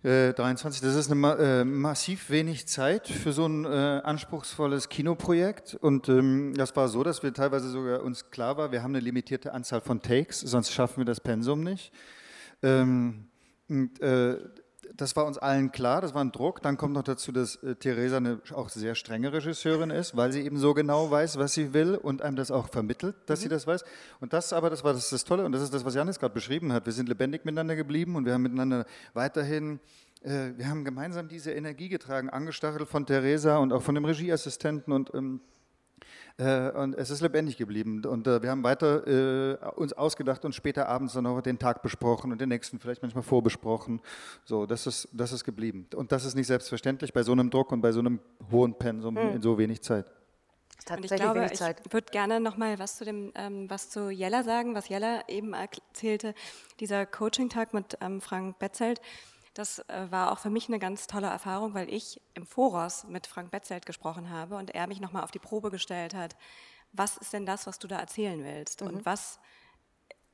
23, 0.03 0.81
äh, 0.81 0.85
das 0.85 0.95
ist 0.95 1.11
eine, 1.11 1.37
äh, 1.37 1.63
massiv 1.63 2.29
wenig 2.29 2.67
Zeit 2.67 3.07
für 3.07 3.31
so 3.31 3.45
ein 3.45 3.63
äh, 3.63 3.67
anspruchsvolles 3.67 4.89
Kinoprojekt. 4.89 5.75
Und 5.75 6.09
ähm, 6.09 6.53
das 6.55 6.75
war 6.75 6.89
so, 6.89 7.03
dass 7.03 7.23
wir 7.23 7.33
teilweise 7.33 7.69
sogar 7.69 8.03
uns 8.03 8.29
klar 8.29 8.57
war, 8.57 8.71
wir 8.73 8.83
haben 8.83 8.91
eine 8.91 8.99
limitierte 8.99 9.53
Anzahl 9.53 9.79
von 9.79 10.01
Takes, 10.01 10.41
sonst 10.41 10.73
schaffen 10.73 10.97
wir 10.97 11.05
das 11.05 11.21
Pensum 11.21 11.63
nicht. 11.63 11.93
Ähm, 12.61 13.27
und, 13.69 14.01
äh, 14.01 14.39
das 14.95 15.15
war 15.15 15.25
uns 15.25 15.37
allen 15.37 15.71
klar, 15.71 16.01
das 16.01 16.13
war 16.13 16.23
ein 16.23 16.31
Druck. 16.31 16.61
Dann 16.61 16.77
kommt 16.77 16.93
noch 16.93 17.03
dazu, 17.03 17.31
dass 17.31 17.55
äh, 17.57 17.75
Theresa 17.75 18.17
eine 18.17 18.39
auch 18.53 18.69
sehr 18.69 18.95
strenge 18.95 19.33
Regisseurin 19.33 19.89
ist, 19.89 20.15
weil 20.15 20.31
sie 20.31 20.41
eben 20.41 20.57
so 20.57 20.73
genau 20.73 21.09
weiß, 21.09 21.37
was 21.37 21.53
sie 21.53 21.73
will 21.73 21.95
und 21.95 22.21
einem 22.21 22.35
das 22.35 22.51
auch 22.51 22.69
vermittelt, 22.69 23.15
dass 23.25 23.39
mhm. 23.39 23.43
sie 23.43 23.49
das 23.49 23.67
weiß. 23.67 23.83
Und 24.19 24.33
das 24.33 24.53
aber, 24.53 24.69
das 24.69 24.83
war 24.83 24.93
das, 24.93 25.09
das 25.09 25.23
Tolle 25.23 25.45
und 25.45 25.51
das 25.51 25.61
ist 25.61 25.73
das, 25.73 25.83
was 25.83 25.95
Janis 25.95 26.19
gerade 26.19 26.33
beschrieben 26.33 26.71
hat. 26.73 26.85
Wir 26.85 26.93
sind 26.93 27.09
lebendig 27.09 27.45
miteinander 27.45 27.75
geblieben 27.75 28.15
und 28.15 28.25
wir 28.25 28.33
haben 28.33 28.43
miteinander 28.43 28.85
weiterhin 29.13 29.79
äh, 30.23 30.53
wir 30.57 30.69
haben 30.69 30.85
gemeinsam 30.85 31.27
diese 31.27 31.51
Energie 31.51 31.89
getragen, 31.89 32.29
angestachelt 32.29 32.87
von 32.87 33.05
Theresa 33.05 33.57
und 33.57 33.73
auch 33.73 33.81
von 33.81 33.95
dem 33.95 34.05
Regieassistenten 34.05 34.93
und 34.93 35.13
ähm, 35.13 35.41
äh, 36.37 36.71
und 36.71 36.95
es 36.95 37.09
ist 37.09 37.21
lebendig 37.21 37.57
geblieben. 37.57 38.03
Und 38.05 38.27
äh, 38.27 38.41
wir 38.41 38.49
haben 38.49 38.63
weiter 38.63 39.07
äh, 39.07 39.57
uns 39.75 39.93
ausgedacht 39.93 40.43
und 40.45 40.55
später 40.55 40.87
abends 40.87 41.13
dann 41.13 41.25
auch 41.27 41.41
den 41.41 41.59
Tag 41.59 41.81
besprochen 41.81 42.31
und 42.31 42.41
den 42.41 42.49
nächsten 42.49 42.79
vielleicht 42.79 43.01
manchmal 43.01 43.23
vorbesprochen. 43.23 44.01
So, 44.43 44.65
das 44.65 44.87
ist, 44.87 45.09
das 45.13 45.31
ist 45.31 45.43
geblieben. 45.43 45.87
Und 45.95 46.11
das 46.11 46.25
ist 46.25 46.35
nicht 46.35 46.47
selbstverständlich 46.47 47.13
bei 47.13 47.23
so 47.23 47.31
einem 47.31 47.49
Druck 47.49 47.71
und 47.71 47.81
bei 47.81 47.91
so 47.91 47.99
einem 47.99 48.19
hohen 48.51 48.73
Pensum 48.73 49.13
mhm. 49.13 49.35
in 49.35 49.41
so 49.41 49.57
wenig 49.57 49.81
Zeit. 49.81 50.05
Und 50.89 51.05
ich 51.05 51.11
glaube, 51.11 51.49
ich 51.51 51.61
würde 51.93 52.11
gerne 52.11 52.39
noch 52.39 52.57
mal 52.57 52.77
was 52.77 52.97
zu 52.97 53.05
dem, 53.05 53.31
ähm, 53.35 53.69
was 53.69 53.89
zu 53.89 54.09
Jella 54.09 54.43
sagen, 54.43 54.75
was 54.75 54.89
Jella 54.89 55.21
eben 55.29 55.53
erzählte, 55.53 56.33
dieser 56.79 57.05
Coaching-Tag 57.05 57.73
mit 57.73 57.97
ähm, 58.01 58.19
Frank 58.19 58.59
Betzelt. 58.59 58.99
Das 59.53 59.79
äh, 59.87 60.07
war 60.09 60.31
auch 60.31 60.39
für 60.39 60.49
mich 60.49 60.67
eine 60.67 60.79
ganz 60.79 61.07
tolle 61.07 61.27
Erfahrung, 61.27 61.73
weil 61.73 61.93
ich 61.93 62.19
im 62.33 62.45
Voraus 62.45 63.05
mit 63.05 63.27
Frank 63.27 63.51
Betzelt 63.51 63.85
gesprochen 63.85 64.29
habe 64.29 64.55
und 64.55 64.73
er 64.73 64.87
mich 64.87 64.99
nochmal 64.99 65.23
auf 65.23 65.31
die 65.31 65.39
Probe 65.39 65.69
gestellt 65.69 66.15
hat. 66.15 66.35
Was 66.91 67.17
ist 67.17 67.33
denn 67.33 67.45
das, 67.45 67.67
was 67.67 67.79
du 67.79 67.87
da 67.87 67.99
erzählen 67.99 68.43
willst? 68.43 68.81
Mhm. 68.81 68.87
Und 68.87 69.05
was 69.05 69.39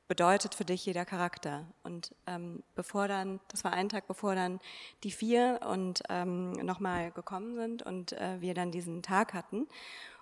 bedeutet 0.08 0.54
für 0.54 0.64
dich 0.64 0.84
jeder 0.86 1.04
Charakter? 1.04 1.66
Und 1.82 2.14
ähm, 2.26 2.62
bevor 2.74 3.08
dann, 3.08 3.40
das 3.48 3.62
war 3.62 3.72
ein 3.72 3.88
Tag 3.90 4.06
bevor 4.06 4.34
dann 4.34 4.58
die 5.04 5.12
vier 5.12 5.60
und 5.68 6.02
ähm, 6.08 6.52
nochmal 6.52 7.10
gekommen 7.12 7.54
sind 7.56 7.82
und 7.82 8.12
äh, 8.12 8.40
wir 8.40 8.54
dann 8.54 8.72
diesen 8.72 9.02
Tag 9.02 9.34
hatten 9.34 9.68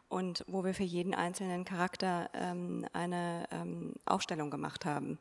und 0.09 0.45
wo 0.49 0.65
wir 0.65 0.75
für 0.75 0.85
jeden 0.85 1.15
einzelnen 1.15 1.65
Charakter 1.65 2.31
ähm, 2.35 2.85
eine 2.93 3.47
ähm, 3.53 3.95
Aufstellung 4.07 4.51
gemacht 4.51 4.85
haben 4.85 5.19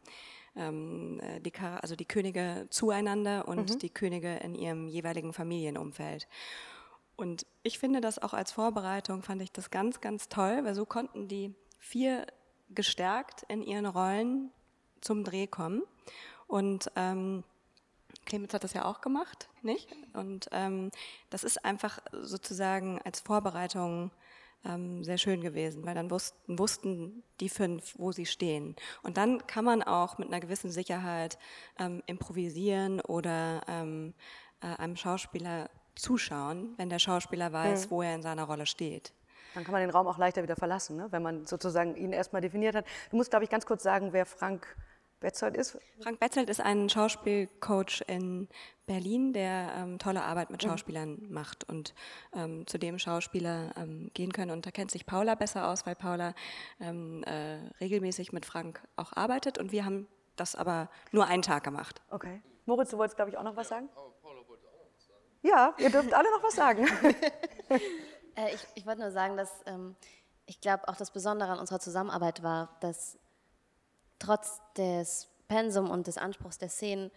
ähm, 0.58 1.20
äh, 1.22 1.40
die, 1.40 1.54
also 1.60 1.96
die 1.96 2.06
Könige 2.06 2.68
zueinander 2.70 3.48
und 3.48 3.70
mhm. 3.70 3.80
die 3.80 3.90
Könige 3.90 4.36
in 4.38 4.56
ihrem 4.56 4.88
jeweiligen 4.88 5.34
Familienumfeld. 5.34 6.28
Und 7.16 7.46
ich 7.64 7.80
finde 7.80 8.00
das 8.00 8.20
auch 8.20 8.34
als 8.34 8.52
Vorbereitung, 8.52 9.24
fand 9.24 9.42
ich 9.42 9.52
das 9.52 9.72
ganz, 9.72 10.02
ganz 10.02 10.30
toll, 10.30 10.64
weil 10.64 10.76
so 10.76 10.86
konnten 10.86 11.28
die 11.28 11.56
vier 11.80 12.28
gestärkt 12.70 13.44
in 13.48 13.64
ihren 13.64 13.86
Rollen 13.86 14.52
zum 15.02 15.24
Dreh 15.24 15.48
kommen. 15.48 15.84
Und 16.48 16.92
ähm, 16.96 17.44
Clemens 18.26 18.54
hat 18.54 18.64
das 18.64 18.74
ja 18.74 18.86
auch 18.86 19.02
gemacht, 19.02 19.50
nicht? 19.62 19.90
Und 20.14 20.48
ähm, 20.52 20.92
das 21.30 21.44
ist 21.44 21.64
einfach 21.66 22.00
sozusagen 22.12 23.02
als 23.04 23.20
Vorbereitung 23.22 24.12
ähm, 24.66 25.04
sehr 25.04 25.18
schön 25.18 25.42
gewesen, 25.42 25.86
weil 25.86 25.96
dann 25.96 26.12
wussten, 26.12 26.60
wussten 26.60 27.24
die 27.40 27.50
fünf, 27.50 27.96
wo 27.98 28.12
sie 28.12 28.26
stehen. 28.26 28.76
Und 29.04 29.18
dann 29.18 29.46
kann 29.48 29.66
man 29.66 29.84
auch 29.84 30.18
mit 30.18 30.28
einer 30.28 30.40
gewissen 30.40 30.72
Sicherheit 30.72 31.38
ähm, 31.80 32.04
improvisieren 32.06 33.02
oder 33.02 33.62
ähm, 33.68 34.14
äh, 34.62 34.68
einem 34.78 34.96
Schauspieler 34.96 35.70
zuschauen, 35.96 36.74
wenn 36.78 36.90
der 36.90 37.00
Schauspieler 37.00 37.52
weiß, 37.52 37.86
mhm. 37.86 37.92
wo 37.92 38.02
er 38.02 38.16
in 38.16 38.22
seiner 38.22 38.44
Rolle 38.44 38.66
steht. 38.66 39.14
Dann 39.54 39.64
kann 39.64 39.72
man 39.72 39.82
den 39.82 39.90
Raum 39.90 40.08
auch 40.08 40.18
leichter 40.18 40.44
wieder 40.44 40.56
verlassen, 40.56 40.98
ne? 40.98 41.08
wenn 41.12 41.24
man 41.24 41.46
sozusagen 41.46 41.96
ihn 41.96 42.14
erstmal 42.14 42.42
definiert 42.42 42.76
hat. 42.76 42.86
Du 43.10 43.18
musst, 43.18 43.32
glaube 43.32 43.44
ich, 43.44 43.50
ganz 43.50 43.66
kurz 43.66 43.82
sagen, 43.82 44.14
wer 44.14 44.26
Frank 44.26 44.68
Betzold 45.20 45.58
ist? 45.58 45.78
Frank 46.02 46.20
Betzold 46.20 46.50
ist 46.50 46.62
ein 46.62 46.90
Schauspielcoach 46.90 48.04
in 48.08 48.48
Berlin, 48.86 49.34
der 49.34 49.74
ähm, 49.76 50.00
tolle 50.00 50.24
Arbeit 50.24 50.50
mit 50.50 50.64
mhm. 50.64 50.70
Schauspielern 50.70 51.18
mhm. 51.20 51.34
macht 51.34 51.68
und 51.70 51.94
ähm, 52.34 52.66
zu 52.68 52.78
dem 52.78 53.00
Schauspieler 53.00 53.74
ähm, 53.78 54.12
gehen 54.14 54.32
können. 54.32 54.52
Und 54.52 54.66
da 54.66 54.72
kennt 54.72 54.92
sich 54.92 55.06
Paula 55.06 55.36
besser 55.36 55.68
aus, 55.68 55.86
weil 55.86 55.96
Paula 55.96 56.34
ähm, 56.80 57.24
äh, 57.24 57.58
regelmäßig 57.82 58.32
mit 58.32 58.46
Frank 58.46 58.82
auch 58.96 59.14
arbeitet. 59.14 59.58
Und 59.58 59.72
wir 59.72 59.86
haben 59.86 60.08
das 60.36 60.56
aber 60.56 60.90
nur 61.12 61.26
einen 61.26 61.42
Tag 61.42 61.64
gemacht. 61.64 62.02
Okay. 62.10 62.42
Moritz, 62.66 62.92
du 62.92 62.98
wolltest, 62.98 63.16
glaube 63.16 63.32
ich, 63.32 63.38
auch 63.38 63.44
noch 63.44 63.56
was 63.56 63.68
sagen? 63.68 63.90
Ja, 63.94 64.02
Paula 64.22 64.48
wollte 64.48 64.68
auch 64.68 64.74
noch 64.74 64.94
was 64.96 65.08
sagen. 65.08 65.22
Ja, 65.42 65.74
ihr 65.78 65.90
dürft 65.90 66.14
alle 66.14 66.32
noch 66.32 66.44
was 66.44 66.56
sagen. 66.56 66.88
äh, 68.36 68.54
ich, 68.54 68.68
ich 68.76 68.86
wollte 68.86 69.02
nur 69.02 69.12
sagen, 69.12 69.36
dass 69.36 69.52
ähm, 69.66 69.96
ich 70.46 70.62
glaube, 70.62 70.88
auch 70.88 70.96
das 70.96 71.12
Besondere 71.12 71.52
an 71.52 71.60
unserer 71.60 71.80
Zusammenarbeit 71.80 72.42
war, 72.42 72.78
dass 72.80 73.18
trotz 74.20 74.62
des 74.76 75.28
Pensum 75.48 75.90
und 75.90 76.08
des 76.08 76.18
Anspruchs 76.18 76.58
der 76.58 76.70
Szenen 76.70 77.12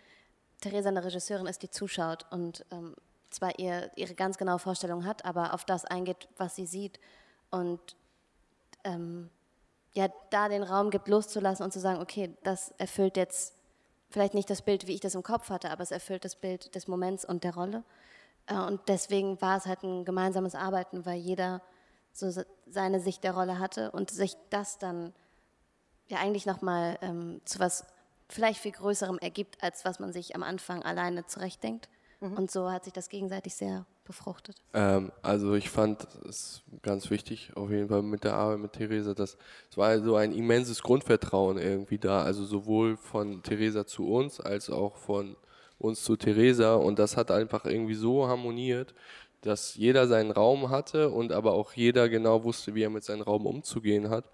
Theresa 0.60 0.90
eine 0.90 1.04
Regisseurin 1.04 1.46
ist, 1.46 1.62
die 1.62 1.70
zuschaut 1.70 2.26
und 2.30 2.64
ähm, 2.70 2.94
zwar 3.30 3.58
ihr, 3.58 3.90
ihre 3.96 4.14
ganz 4.14 4.36
genaue 4.38 4.58
Vorstellung 4.58 5.04
hat, 5.04 5.24
aber 5.24 5.54
auf 5.54 5.64
das 5.64 5.84
eingeht, 5.84 6.28
was 6.36 6.56
sie 6.56 6.66
sieht 6.66 7.00
und 7.50 7.96
ähm, 8.84 9.30
ja, 9.92 10.08
da 10.30 10.48
den 10.48 10.62
Raum 10.62 10.90
gibt, 10.90 11.08
loszulassen 11.08 11.64
und 11.64 11.72
zu 11.72 11.80
sagen, 11.80 12.00
okay, 12.00 12.36
das 12.42 12.72
erfüllt 12.78 13.16
jetzt 13.16 13.54
vielleicht 14.10 14.34
nicht 14.34 14.50
das 14.50 14.62
Bild, 14.62 14.86
wie 14.86 14.94
ich 14.94 15.00
das 15.00 15.14
im 15.14 15.22
Kopf 15.22 15.50
hatte, 15.50 15.70
aber 15.70 15.82
es 15.82 15.90
erfüllt 15.90 16.24
das 16.24 16.36
Bild 16.36 16.74
des 16.74 16.88
Moments 16.88 17.24
und 17.24 17.44
der 17.44 17.54
Rolle. 17.54 17.84
Äh, 18.46 18.58
und 18.58 18.80
deswegen 18.88 19.40
war 19.40 19.56
es 19.56 19.66
halt 19.66 19.82
ein 19.82 20.04
gemeinsames 20.04 20.54
Arbeiten, 20.54 21.06
weil 21.06 21.18
jeder 21.18 21.62
so 22.12 22.30
seine 22.66 23.00
Sicht 23.00 23.24
der 23.24 23.34
Rolle 23.34 23.58
hatte 23.58 23.90
und 23.92 24.10
sich 24.10 24.36
das 24.50 24.78
dann 24.78 25.12
ja 26.10 26.18
eigentlich 26.18 26.46
nochmal 26.46 26.98
ähm, 27.02 27.40
zu 27.44 27.58
was 27.58 27.84
vielleicht 28.28 28.60
viel 28.60 28.72
Größerem 28.72 29.18
ergibt, 29.18 29.62
als 29.62 29.84
was 29.84 29.98
man 29.98 30.12
sich 30.12 30.34
am 30.36 30.42
Anfang 30.42 30.82
alleine 30.82 31.26
zurechtdenkt. 31.26 31.88
Mhm. 32.20 32.32
Und 32.34 32.50
so 32.50 32.70
hat 32.70 32.84
sich 32.84 32.92
das 32.92 33.08
gegenseitig 33.08 33.54
sehr 33.54 33.86
befruchtet. 34.04 34.56
Ähm, 34.74 35.12
also 35.22 35.54
ich 35.54 35.70
fand 35.70 36.06
es 36.28 36.62
ganz 36.82 37.10
wichtig, 37.10 37.52
auf 37.54 37.70
jeden 37.70 37.88
Fall 37.88 38.02
mit 38.02 38.24
der 38.24 38.34
Arbeit 38.34 38.58
mit 38.58 38.72
Theresa, 38.72 39.14
dass 39.14 39.36
es 39.70 39.76
war 39.76 39.98
so 40.00 40.16
ein 40.16 40.32
immenses 40.32 40.82
Grundvertrauen 40.82 41.58
irgendwie 41.58 41.98
da, 41.98 42.22
also 42.22 42.44
sowohl 42.44 42.96
von 42.96 43.42
Theresa 43.42 43.86
zu 43.86 44.08
uns 44.08 44.40
als 44.40 44.70
auch 44.70 44.96
von 44.96 45.36
uns 45.78 46.02
zu 46.02 46.16
Theresa 46.16 46.74
und 46.74 46.98
das 46.98 47.16
hat 47.16 47.30
einfach 47.30 47.64
irgendwie 47.64 47.94
so 47.94 48.26
harmoniert, 48.26 48.94
dass 49.42 49.76
jeder 49.76 50.06
seinen 50.06 50.30
Raum 50.30 50.68
hatte 50.68 51.10
und 51.10 51.32
aber 51.32 51.52
auch 51.52 51.72
jeder 51.72 52.08
genau 52.08 52.44
wusste, 52.44 52.74
wie 52.74 52.82
er 52.82 52.90
mit 52.90 53.04
seinem 53.04 53.22
Raum 53.22 53.46
umzugehen 53.46 54.10
hat 54.10 54.24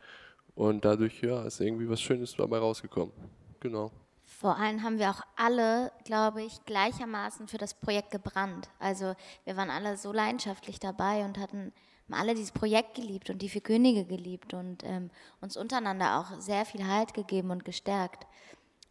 und 0.57 0.85
dadurch 0.85 1.23
ja 1.23 1.45
ist 1.45 1.61
irgendwie 1.61 1.89
was 1.89 2.01
Schönes 2.01 2.35
dabei 2.35 2.59
rausgekommen. 2.59 3.13
Genau. 3.61 3.93
Vor 4.25 4.57
allem 4.57 4.83
haben 4.83 4.99
wir 4.99 5.11
auch 5.11 5.23
alle, 5.37 5.93
glaube 6.05 6.43
ich, 6.43 6.65
gleichermaßen 6.65 7.47
für 7.47 7.59
das 7.59 7.75
Projekt 7.75 8.11
gebrannt. 8.11 8.69
Also 8.81 9.15
wir 9.45 9.57
waren 9.57 9.71
alle 9.71 9.97
so 9.97 10.13
leidenschaftlich 10.13 10.81
dabei 10.81 11.25
und 11.25 11.39
hatten 11.39 11.73
alle 12.11 12.35
dieses 12.35 12.53
Projekt 12.53 12.95
geliebt 12.95 13.31
und 13.31 13.41
die 13.41 13.49
vier 13.49 13.61
Könige 13.61 14.05
geliebt 14.05 14.55
und 14.55 14.83
ähm, 14.85 15.11
uns 15.41 15.57
untereinander 15.57 16.19
auch 16.19 16.41
sehr 16.41 16.65
viel 16.65 16.87
Halt 16.87 17.15
gegeben 17.15 17.51
und 17.51 17.65
gestärkt. 17.65 18.27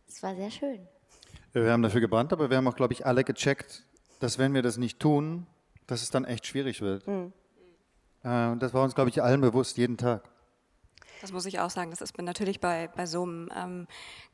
Es 0.07 0.23
war 0.23 0.35
sehr 0.35 0.51
schön. 0.51 0.87
Wir 1.53 1.71
haben 1.71 1.83
dafür 1.83 2.01
gebrannt, 2.01 2.33
aber 2.33 2.49
wir 2.49 2.57
haben 2.57 2.67
auch, 2.67 2.75
glaube 2.75 2.93
ich, 2.93 3.05
alle 3.05 3.23
gecheckt, 3.23 3.83
dass 4.19 4.37
wenn 4.37 4.53
wir 4.53 4.61
das 4.61 4.77
nicht 4.77 4.99
tun, 4.99 5.47
dass 5.87 6.01
es 6.01 6.09
dann 6.09 6.25
echt 6.25 6.45
schwierig 6.45 6.81
wird. 6.81 7.07
Mhm. 7.07 7.33
Äh, 8.23 8.57
das 8.57 8.73
war 8.73 8.83
uns, 8.83 8.95
glaube 8.95 9.09
ich, 9.09 9.21
allen 9.23 9.41
bewusst, 9.41 9.77
jeden 9.77 9.97
Tag. 9.97 10.34
Das 11.21 11.31
muss 11.31 11.45
ich 11.45 11.59
auch 11.59 11.69
sagen. 11.69 11.91
Das 11.91 12.01
ist 12.01 12.17
natürlich 12.17 12.59
bei, 12.59 12.87
bei 12.87 13.05
so 13.05 13.23
einem 13.23 13.49
ähm, 13.55 13.87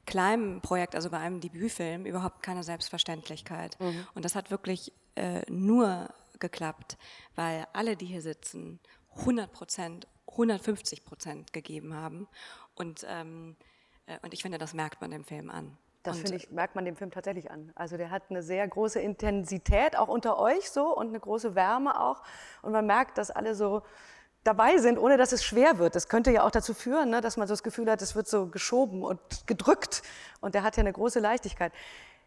kleinen 0.06 0.62
Projekt, 0.62 0.96
also 0.96 1.10
bei 1.10 1.20
einem 1.20 1.40
Debütfilm, 1.40 2.06
überhaupt 2.06 2.44
keine 2.44 2.64
Selbstverständlichkeit. 2.64 3.80
Mhm. 3.80 4.08
Und 4.14 4.26
das 4.26 4.36
hat 4.36 4.52
wirklich 4.52 4.92
äh, 5.16 5.42
nur 5.50 6.10
geklappt, 6.40 6.98
weil 7.36 7.66
alle, 7.74 7.96
die 7.96 8.06
hier 8.06 8.22
sitzen, 8.22 8.80
100 9.20 9.52
Prozent, 9.52 10.08
150 10.28 11.06
Prozent 11.06 11.54
gegeben 11.54 11.94
haben. 11.94 12.28
Und, 12.76 13.06
ähm, 13.08 13.56
äh, 14.08 14.18
und 14.22 14.34
ich 14.34 14.42
finde, 14.42 14.58
das 14.58 14.74
merkt 14.74 15.02
man 15.02 15.12
dem 15.12 15.24
Film 15.24 15.50
an. 15.50 15.78
Das 16.04 16.18
finde 16.18 16.36
ich, 16.36 16.50
merkt 16.50 16.74
man 16.74 16.84
dem 16.84 16.96
Film 16.96 17.12
tatsächlich 17.12 17.52
an. 17.52 17.72
Also 17.76 17.96
der 17.96 18.10
hat 18.10 18.24
eine 18.30 18.42
sehr 18.42 18.68
große 18.68 19.00
Intensität 19.00 19.96
auch 19.96 20.08
unter 20.08 20.40
euch 20.40 20.72
so 20.72 20.96
und 20.96 21.10
eine 21.10 21.20
große 21.20 21.54
Wärme 21.54 22.00
auch. 22.02 22.24
Und 22.64 22.72
man 22.72 22.88
merkt, 22.88 23.20
dass 23.20 23.30
alle 23.30 23.54
so 23.54 23.84
dabei 24.44 24.78
sind, 24.78 24.98
ohne 24.98 25.18
dass 25.18 25.32
es 25.32 25.44
schwer 25.44 25.78
wird. 25.78 25.96
Das 25.96 26.08
könnte 26.08 26.32
ja 26.32 26.44
auch 26.44 26.52
dazu 26.52 26.74
führen, 26.74 27.10
ne, 27.10 27.22
dass 27.22 27.38
man 27.38 27.48
so 27.48 27.54
das 27.54 27.64
Gefühl 27.64 27.90
hat, 27.90 28.02
es 28.02 28.16
wird 28.16 28.28
so 28.28 28.48
geschoben 28.48 29.04
und 29.04 29.20
gedrückt. 29.48 30.02
Und 30.40 30.56
der 30.56 30.64
hat 30.64 30.78
ja 30.78 30.82
eine 30.82 30.94
große 30.94 31.20
Leichtigkeit. 31.20 31.72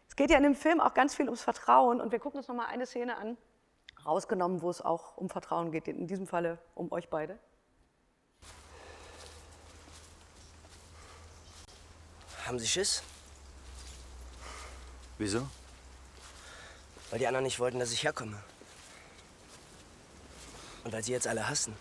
Es 0.07 0.15
geht 0.15 0.29
ja 0.29 0.37
in 0.37 0.43
dem 0.43 0.55
Film 0.55 0.79
auch 0.79 0.93
ganz 0.93 1.15
viel 1.15 1.25
ums 1.25 1.41
Vertrauen. 1.41 1.99
Und 1.99 2.11
wir 2.11 2.19
gucken 2.19 2.37
uns 2.37 2.47
noch 2.47 2.55
mal 2.55 2.67
eine 2.67 2.85
Szene 2.85 3.17
an, 3.17 3.37
rausgenommen, 4.05 4.61
wo 4.61 4.69
es 4.69 4.81
auch 4.81 5.17
um 5.17 5.29
Vertrauen 5.29 5.71
geht. 5.71 5.87
In 5.87 6.07
diesem 6.07 6.27
Falle 6.27 6.57
um 6.73 6.91
euch 6.91 7.09
beide. 7.09 7.37
Haben 12.45 12.59
Sie 12.59 12.67
Schiss? 12.67 13.01
Wieso? 15.17 15.47
Weil 17.09 17.19
die 17.19 17.27
anderen 17.27 17.43
nicht 17.43 17.59
wollten, 17.59 17.79
dass 17.79 17.91
ich 17.91 18.03
herkomme. 18.03 18.37
Und 20.83 20.93
weil 20.93 21.03
sie 21.03 21.11
jetzt 21.11 21.27
alle 21.27 21.49
hassen. 21.49 21.75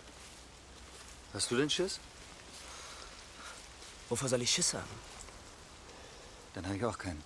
Hast 1.34 1.50
du 1.50 1.56
denn 1.56 1.68
Schiss? 1.68 1.98
Wovor 4.08 4.28
soll 4.28 4.40
ich 4.42 4.50
Schiss 4.52 4.72
haben? 4.72 4.84
Dann 6.54 6.64
habe 6.64 6.76
ich 6.76 6.84
auch 6.84 6.96
keinen. 6.96 7.24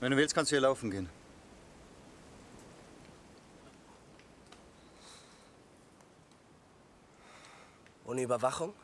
Wenn 0.00 0.10
du 0.10 0.18
willst, 0.18 0.34
kannst 0.34 0.52
du 0.52 0.56
hier 0.56 0.60
laufen 0.60 0.90
gehen. 0.90 1.08
Ohne 8.04 8.22
Überwachung? 8.22 8.74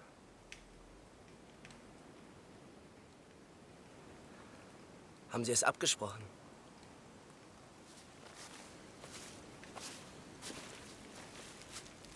Haben 5.34 5.44
Sie 5.44 5.50
es 5.50 5.64
abgesprochen? 5.64 6.22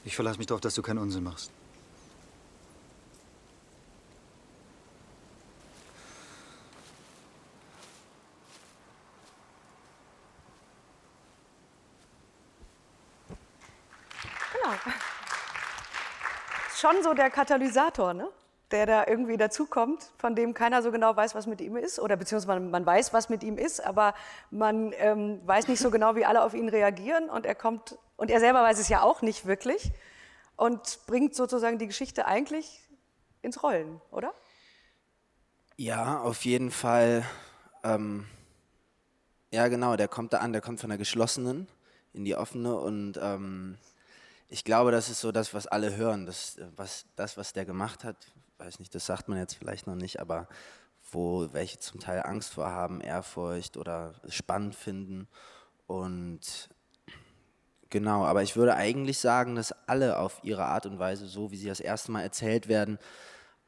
Ich 0.05 0.15
verlasse 0.15 0.39
mich 0.39 0.47
darauf, 0.47 0.61
dass 0.61 0.77
du 0.77 0.83
keinen 0.83 0.99
Unsinn 0.99 1.25
machst. 1.25 1.51
Genau. 14.53 14.77
Schon 16.77 17.03
so 17.03 17.15
der 17.15 17.31
Katalysator, 17.31 18.15
ne? 18.15 18.29
Der 18.71 18.87
da 18.87 19.07
irgendwie 19.07 19.37
dazukommt, 19.37 20.11
von 20.19 20.35
dem 20.35 20.55
keiner 20.55 20.83
so 20.83 20.93
genau 20.93 21.17
weiß, 21.17 21.35
was 21.35 21.47
mit 21.47 21.61
ihm 21.61 21.77
ist. 21.77 21.99
Oder 21.99 22.17
beziehungsweise 22.17 22.61
man 22.61 22.85
weiß, 22.85 23.13
was 23.13 23.29
mit 23.29 23.43
ihm 23.43 23.57
ist, 23.57 23.85
aber 23.85 24.15
man 24.51 24.93
ähm, 24.99 25.41
weiß 25.47 25.69
nicht 25.69 25.81
so 25.81 25.91
genau, 25.91 26.17
wie 26.17 26.25
alle 26.25 26.43
auf 26.43 26.55
ihn 26.55 26.69
reagieren. 26.69 27.31
Und 27.31 27.47
er 27.47 27.55
kommt, 27.55 27.99
und 28.17 28.31
er 28.31 28.41
selber 28.41 28.63
weiß 28.63 28.79
es 28.79 28.89
ja 28.89 29.03
auch 29.03 29.23
nicht 29.23 29.47
wirklich 29.47 29.93
und 30.57 31.01
bringt 31.07 31.35
sozusagen 31.35 31.79
die 31.79 31.87
Geschichte 31.87 32.27
eigentlich 32.27 32.83
ins 33.43 33.63
Rollen, 33.63 34.01
oder? 34.11 34.35
Ja, 35.77 36.21
auf 36.21 36.45
jeden 36.45 36.71
Fall. 36.71 37.25
Ähm, 37.85 38.27
ja, 39.51 39.69
genau, 39.69 39.97
der 39.97 40.09
kommt 40.09 40.33
da 40.33 40.39
an, 40.39 40.53
der 40.53 40.61
kommt 40.61 40.81
von 40.81 40.91
der 40.91 40.99
geschlossenen 40.99 41.69
in 42.13 42.25
die 42.25 42.35
offene 42.35 42.77
und 42.77 43.19
ähm, 43.23 43.79
ich 44.49 44.65
glaube, 44.65 44.91
das 44.91 45.09
ist 45.09 45.21
so 45.21 45.31
das, 45.31 45.55
was 45.55 45.67
alle 45.67 45.97
hören, 45.97 46.27
das, 46.27 46.59
was, 46.75 47.07
das, 47.17 47.37
was 47.37 47.53
der 47.53 47.65
gemacht 47.65 48.03
hat, 48.03 48.17
weiß 48.59 48.79
nicht, 48.79 48.95
das 48.95 49.07
sagt 49.07 49.29
man 49.29 49.39
jetzt 49.39 49.55
vielleicht 49.55 49.87
noch 49.87 49.95
nicht, 49.95 50.21
aber 50.21 50.49
wo 51.11 51.49
welche 51.53 51.79
zum 51.79 52.01
Teil 52.01 52.23
Angst 52.25 52.55
vor 52.55 52.71
haben, 52.71 53.01
Ehrfurcht 53.01 53.77
oder 53.77 54.15
spannend 54.29 54.75
finden. 54.75 55.29
Und 55.87 56.69
genau, 57.89 58.25
aber 58.25 58.43
ich 58.43 58.57
würde 58.57 58.75
eigentlich 58.75 59.19
sagen, 59.19 59.55
dass 59.55 59.73
alle 59.89 60.19
auf 60.19 60.41
ihre 60.43 60.65
Art 60.65 60.87
und 60.87 60.99
Weise, 60.99 61.27
so 61.27 61.51
wie 61.51 61.57
sie 61.57 61.69
das 61.69 61.81
erste 61.81 62.13
Mal 62.13 62.23
erzählt 62.23 62.69
werden, 62.69 62.99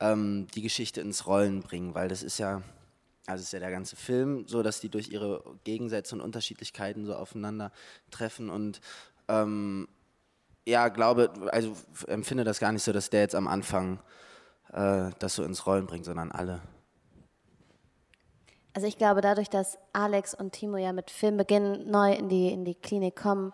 ähm, 0.00 0.48
die 0.54 0.62
Geschichte 0.62 1.00
ins 1.00 1.26
Rollen 1.26 1.60
bringen, 1.60 1.94
weil 1.94 2.08
das 2.08 2.22
ist 2.22 2.38
ja, 2.38 2.62
also 3.26 3.42
ist 3.42 3.52
ja 3.52 3.60
der 3.60 3.70
ganze 3.70 3.96
Film, 3.96 4.46
so 4.46 4.62
dass 4.62 4.80
die 4.80 4.88
durch 4.88 5.08
ihre 5.08 5.42
Gegensätze 5.64 6.14
und 6.14 6.20
Unterschiedlichkeiten 6.20 7.06
so 7.06 7.14
aufeinander 7.14 7.72
treffen 8.10 8.50
und 8.50 8.80
ähm, 9.28 9.88
ja, 10.66 10.88
glaube, 10.88 11.32
also 11.52 11.74
empfinde 12.06 12.44
das 12.44 12.60
gar 12.60 12.72
nicht 12.72 12.82
so, 12.82 12.92
dass 12.92 13.10
der 13.10 13.20
jetzt 13.20 13.34
am 13.34 13.48
Anfang 13.48 13.98
äh, 14.72 15.10
das 15.18 15.34
so 15.34 15.42
ins 15.42 15.66
Rollen 15.66 15.86
bringt, 15.86 16.04
sondern 16.04 16.32
alle. 16.32 16.60
Also 18.72 18.86
ich 18.86 18.98
glaube, 18.98 19.20
dadurch, 19.20 19.50
dass 19.50 19.78
Alex 19.92 20.34
und 20.34 20.52
Timo 20.52 20.76
ja 20.76 20.92
mit 20.92 21.10
Filmbeginn 21.10 21.90
neu 21.90 22.12
in 22.12 22.28
die, 22.28 22.52
in 22.52 22.64
die 22.64 22.74
Klinik 22.74 23.16
kommen, 23.16 23.52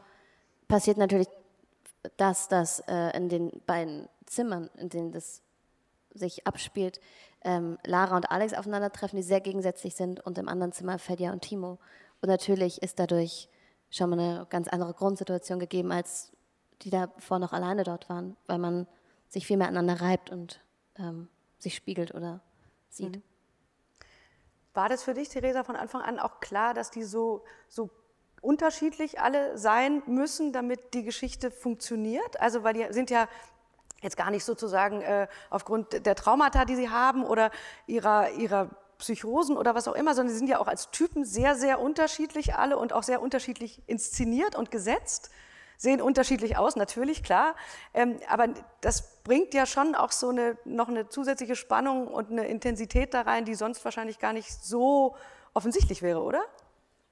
passiert 0.68 0.98
natürlich 0.98 1.28
das, 2.16 2.48
dass 2.48 2.80
äh, 2.80 3.16
in 3.16 3.28
den 3.28 3.50
beiden 3.66 4.08
Zimmern, 4.26 4.68
in 4.76 4.88
denen 4.88 5.12
das 5.12 5.42
sich 6.12 6.46
abspielt, 6.46 7.00
ähm, 7.44 7.78
Lara 7.84 8.16
und 8.16 8.30
Alex 8.30 8.54
aufeinandertreffen, 8.54 9.16
die 9.16 9.22
sehr 9.22 9.40
gegensätzlich 9.40 9.94
sind 9.94 10.20
und 10.20 10.38
im 10.38 10.48
anderen 10.48 10.72
Zimmer 10.72 10.98
Fedja 10.98 11.32
und 11.32 11.42
Timo. 11.42 11.78
Und 12.20 12.28
natürlich 12.28 12.82
ist 12.82 12.98
dadurch 12.98 13.48
schon 13.90 14.10
mal 14.10 14.18
eine 14.18 14.46
ganz 14.50 14.68
andere 14.68 14.92
Grundsituation 14.94 15.58
gegeben, 15.58 15.92
als 15.92 16.32
die 16.82 16.90
davor 16.90 17.38
noch 17.38 17.52
alleine 17.52 17.84
dort 17.84 18.08
waren, 18.08 18.36
weil 18.46 18.58
man 18.58 18.86
sich 19.28 19.46
viel 19.46 19.56
mehr 19.56 19.68
aneinander 19.68 20.02
reibt 20.02 20.30
und 20.30 20.60
ähm, 20.98 21.28
sich 21.58 21.74
spiegelt 21.74 22.14
oder 22.14 22.40
sieht. 22.88 23.16
Mhm. 23.16 23.22
War 24.74 24.88
das 24.88 25.02
für 25.02 25.14
dich, 25.14 25.28
Theresa, 25.28 25.64
von 25.64 25.76
Anfang 25.76 26.02
an 26.02 26.18
auch 26.18 26.40
klar, 26.40 26.74
dass 26.74 26.90
die 26.90 27.02
so, 27.02 27.44
so 27.68 27.88
unterschiedlich 28.42 29.20
alle 29.20 29.56
sein 29.56 30.02
müssen, 30.06 30.52
damit 30.52 30.92
die 30.92 31.02
Geschichte 31.02 31.50
funktioniert? 31.50 32.38
Also, 32.40 32.62
weil 32.62 32.74
die 32.74 32.86
sind 32.92 33.10
ja 33.10 33.28
jetzt 34.02 34.16
gar 34.18 34.30
nicht 34.30 34.44
sozusagen 34.44 35.00
äh, 35.00 35.28
aufgrund 35.48 36.04
der 36.04 36.14
Traumata, 36.14 36.66
die 36.66 36.76
sie 36.76 36.90
haben 36.90 37.24
oder 37.24 37.50
ihrer, 37.86 38.30
ihrer 38.32 38.68
Psychosen 38.98 39.56
oder 39.56 39.74
was 39.74 39.88
auch 39.88 39.94
immer, 39.94 40.14
sondern 40.14 40.32
sie 40.32 40.38
sind 40.38 40.48
ja 40.48 40.58
auch 40.58 40.68
als 40.68 40.90
Typen 40.90 41.24
sehr, 41.24 41.54
sehr 41.54 41.80
unterschiedlich 41.80 42.54
alle 42.54 42.76
und 42.76 42.92
auch 42.92 43.02
sehr 43.02 43.22
unterschiedlich 43.22 43.82
inszeniert 43.86 44.54
und 44.54 44.70
gesetzt 44.70 45.30
sehen 45.76 46.00
unterschiedlich 46.00 46.56
aus, 46.56 46.76
natürlich, 46.76 47.22
klar. 47.22 47.54
Ähm, 47.94 48.18
aber 48.28 48.48
das 48.80 49.22
bringt 49.22 49.54
ja 49.54 49.66
schon 49.66 49.94
auch 49.94 50.12
so 50.12 50.28
eine, 50.28 50.56
noch 50.64 50.88
eine 50.88 51.08
zusätzliche 51.08 51.56
Spannung 51.56 52.08
und 52.08 52.30
eine 52.30 52.46
Intensität 52.46 53.14
da 53.14 53.22
rein, 53.22 53.44
die 53.44 53.54
sonst 53.54 53.84
wahrscheinlich 53.84 54.18
gar 54.18 54.32
nicht 54.32 54.50
so 54.50 55.16
offensichtlich 55.54 56.02
wäre, 56.02 56.22
oder? 56.22 56.42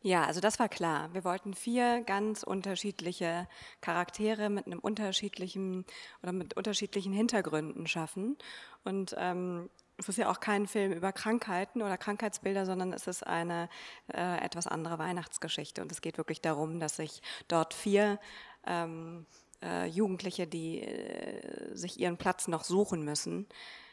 Ja, 0.07 0.25
also 0.25 0.41
das 0.41 0.59
war 0.59 0.69
klar. 0.69 1.09
Wir 1.15 1.25
wollten 1.25 1.55
vier 1.55 2.03
ganz 2.03 2.43
unterschiedliche 2.43 3.49
Charaktere 3.81 4.51
mit 4.51 4.67
einem 4.67 4.79
unterschiedlichen 4.79 5.87
oder 6.23 6.33
mit 6.33 6.55
unterschiedlichen 6.59 7.15
Hintergründen 7.15 7.87
schaffen. 7.87 8.37
Und 8.85 9.15
ähm, 9.17 9.71
es 9.97 10.11
ist 10.11 10.19
ja 10.19 10.31
auch 10.31 10.41
kein 10.41 10.67
Film 10.67 10.93
über 10.93 11.11
Krankheiten 11.13 11.81
oder 11.81 11.97
Krankheitsbilder, 11.97 12.67
sondern 12.67 12.93
es 12.93 13.07
ist 13.07 13.27
eine 13.27 13.71
äh, 14.13 14.45
etwas 14.45 14.67
andere 14.67 14.99
Weihnachtsgeschichte. 14.99 15.81
Und 15.81 15.91
es 15.91 16.03
geht 16.03 16.19
wirklich 16.19 16.43
darum, 16.43 16.81
dass 16.81 16.97
sich 16.97 17.23
dort 17.49 17.73
vier 17.73 18.19
ähm, 18.67 19.27
äh, 19.63 19.87
Jugendliche, 19.87 20.47
die 20.47 20.83
äh, 20.83 21.75
sich 21.75 21.99
ihren 21.99 22.17
Platz 22.17 22.49
noch 22.49 22.65
suchen 22.65 23.05
müssen, 23.05 23.47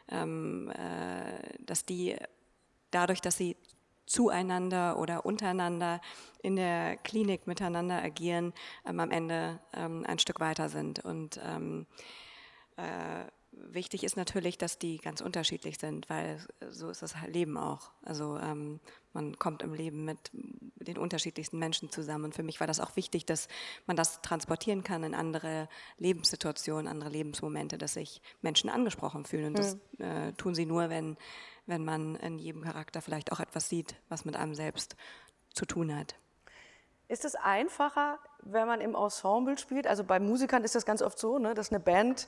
ähm, 0.10 0.72
äh, 0.72 1.58
dass 1.60 1.86
die 1.86 2.16
dadurch, 2.92 3.22
dass 3.22 3.38
sie 3.38 3.56
zueinander 4.06 5.00
oder 5.00 5.26
untereinander 5.26 6.02
in 6.44 6.58
der 6.58 6.98
Klinik 6.98 7.48
miteinander 7.48 8.04
agieren, 8.04 8.54
ähm, 8.86 9.00
am 9.00 9.12
Ende 9.12 9.60
ähm, 9.74 10.06
ein 10.06 10.20
Stück 10.20 10.40
weiter 10.40 10.68
sind. 10.68 11.00
Und 11.00 11.40
ähm, 11.44 11.88
äh, 12.76 13.26
wichtig 13.52 14.04
ist 14.04 14.18
natürlich, 14.18 14.58
dass 14.58 14.80
die 14.80 14.98
ganz 14.98 15.22
unterschiedlich 15.22 15.78
sind, 15.78 16.10
weil 16.10 16.40
so 16.70 16.90
ist 16.90 17.02
das 17.02 17.16
Leben 17.28 17.58
auch. 17.58 17.92
Also 18.04 18.38
ähm, 18.38 18.80
man 19.14 19.38
kommt 19.38 19.62
im 19.62 19.74
Leben 19.74 20.06
mit 20.06 20.32
den 20.34 20.98
unterschiedlichsten 20.98 21.60
Menschen 21.60 21.90
zusammen. 21.90 22.26
Und 22.26 22.36
für 22.36 22.44
mich 22.44 22.60
war 22.60 22.68
das 22.68 22.80
auch 22.80 22.96
wichtig, 22.96 23.26
dass 23.26 23.48
man 23.88 23.98
das 23.98 24.22
transportieren 24.22 24.84
kann 24.84 25.04
in 25.04 25.14
andere 25.14 25.68
Lebenssituationen, 25.98 26.88
andere 26.88 27.10
Lebensmomente, 27.10 27.78
dass 27.78 27.94
sich 27.94 28.22
Menschen 28.42 28.70
angesprochen 28.70 29.26
fühlen. 29.26 29.48
Und 29.48 29.60
das 29.60 29.78
mhm. 29.98 30.06
äh, 30.06 30.34
tun 30.34 30.56
sie 30.56 30.66
nur, 30.66 30.90
wenn 30.90 31.18
wenn 31.66 31.86
man 31.86 32.16
in 32.16 32.40
jedem 32.40 32.64
Charakter 32.64 33.02
vielleicht 33.02 33.32
auch 33.32 33.40
etwas 33.40 33.70
sieht, 33.70 33.96
was 34.10 34.26
mit 34.26 34.36
einem 34.36 34.56
selbst 34.56 34.96
zu 35.54 35.66
tun 35.66 35.96
hat. 35.96 36.16
Ist 37.08 37.26
es 37.26 37.36
einfacher, 37.36 38.20
wenn 38.42 38.68
man 38.68 38.82
im 38.82 38.96
Ensemble 38.96 39.58
spielt? 39.58 39.86
Also 39.86 40.04
bei 40.04 40.20
Musikern 40.20 40.64
ist 40.64 40.76
das 40.76 40.86
ganz 40.86 41.02
oft 41.02 41.20
so, 41.20 41.40
ne, 41.40 41.54
dass 41.54 41.70
eine 41.70 41.80
Band 41.80 42.28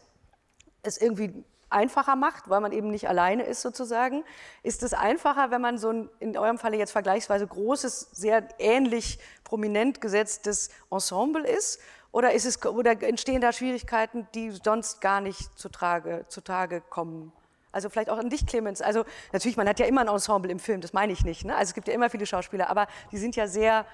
es 0.84 0.98
irgendwie 0.98 1.34
einfacher 1.74 2.15
macht, 2.15 2.50
weil 2.50 2.62
man 2.62 2.72
eben 2.72 2.89
nicht 2.91 3.10
alleine 3.10 3.43
ist 3.43 3.62
sozusagen. 3.62 4.24
Ist 4.62 4.84
es 4.84 4.93
einfacher, 4.93 5.52
wenn 5.52 5.62
man 5.62 5.78
so 5.78 5.89
ein, 5.89 6.10
in 6.19 6.38
eurem 6.38 6.58
Falle 6.58 6.78
jetzt 6.78 6.91
vergleichsweise 6.91 7.48
großes, 7.48 8.12
sehr 8.12 8.48
ähnlich 8.60 9.19
prominent 9.43 10.00
gesetztes 10.00 10.69
Ensemble 10.91 11.46
ist? 11.46 11.80
Oder, 12.12 12.34
ist 12.34 12.46
es, 12.46 12.63
oder 12.63 13.02
entstehen 13.02 13.41
da 13.41 13.52
Schwierigkeiten, 13.52 14.28
die 14.36 14.52
sonst 14.52 15.02
gar 15.02 15.19
nicht 15.19 15.58
zutage, 15.58 16.26
zutage 16.28 16.82
kommen? 16.82 17.34
Also 17.72 17.89
vielleicht 17.89 18.12
auch 18.12 18.19
an 18.19 18.30
dich, 18.30 18.46
Clemens. 18.46 18.84
Also 18.84 19.04
natürlich, 19.32 19.58
man 19.58 19.67
hat 19.67 19.80
ja 19.80 19.88
immer 19.88 20.02
ein 20.02 20.08
Ensemble 20.08 20.52
im 20.52 20.60
Film, 20.60 20.80
das 20.80 20.93
meine 20.93 21.12
ich 21.12 21.26
nicht. 21.26 21.43
Ne? 21.43 21.56
Also 21.56 21.72
es 21.72 21.74
gibt 21.74 21.88
ja 21.88 21.93
immer 21.96 22.12
viele 22.12 22.28
Schauspieler, 22.28 22.69
aber 22.69 22.88
die 23.12 23.17
sind 23.17 23.36
ja 23.36 23.48
sehr 23.48 23.88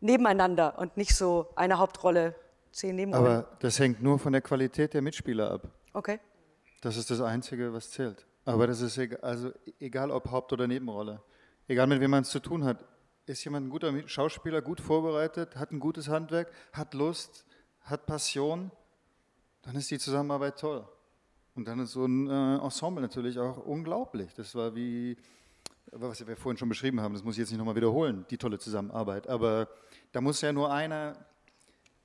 nebeneinander 0.00 0.76
und 0.78 0.96
nicht 0.96 1.14
so 1.14 1.46
eine 1.54 1.78
Hauptrolle, 1.78 2.34
zehn 2.72 2.96
Nebenrollen. 2.96 3.26
Aber 3.26 3.48
das 3.60 3.78
hängt 3.78 4.02
nur 4.02 4.18
von 4.18 4.32
der 4.32 4.42
Qualität 4.42 4.92
der 4.92 5.02
Mitspieler 5.02 5.52
ab. 5.52 5.68
Okay. 5.92 6.20
Das 6.80 6.96
ist 6.96 7.10
das 7.10 7.20
Einzige, 7.20 7.72
was 7.72 7.90
zählt. 7.90 8.26
Aber 8.44 8.66
das 8.66 8.80
ist 8.80 8.98
egal, 8.98 9.20
also 9.20 9.52
egal 9.78 10.10
ob 10.10 10.30
Haupt- 10.30 10.52
oder 10.52 10.66
Nebenrolle. 10.66 11.22
Egal 11.68 11.86
mit 11.86 12.00
wem 12.00 12.10
man 12.10 12.22
es 12.22 12.30
zu 12.30 12.40
tun 12.40 12.64
hat. 12.64 12.84
Ist 13.24 13.44
jemand 13.44 13.66
ein 13.66 13.70
guter 13.70 14.08
Schauspieler, 14.08 14.60
gut 14.62 14.80
vorbereitet, 14.80 15.54
hat 15.54 15.70
ein 15.70 15.78
gutes 15.78 16.08
Handwerk, 16.08 16.52
hat 16.72 16.92
Lust, 16.92 17.46
hat 17.82 18.04
Passion, 18.06 18.72
dann 19.62 19.76
ist 19.76 19.90
die 19.90 19.98
Zusammenarbeit 19.98 20.58
toll. 20.58 20.86
Und 21.54 21.68
dann 21.68 21.78
ist 21.78 21.92
so 21.92 22.04
ein 22.04 22.28
äh, 22.28 22.56
Ensemble 22.56 23.00
natürlich 23.00 23.38
auch 23.38 23.58
unglaublich. 23.58 24.34
Das 24.34 24.54
war 24.56 24.74
wie, 24.74 25.16
was 25.92 26.26
wir 26.26 26.36
vorhin 26.36 26.56
schon 26.56 26.68
beschrieben 26.68 27.00
haben, 27.00 27.14
das 27.14 27.22
muss 27.22 27.34
ich 27.34 27.40
jetzt 27.40 27.50
nicht 27.50 27.58
nochmal 27.58 27.76
wiederholen, 27.76 28.26
die 28.30 28.38
tolle 28.38 28.58
Zusammenarbeit. 28.58 29.28
Aber 29.28 29.68
da 30.10 30.20
muss 30.20 30.40
ja 30.40 30.52
nur 30.52 30.72
einer 30.72 31.16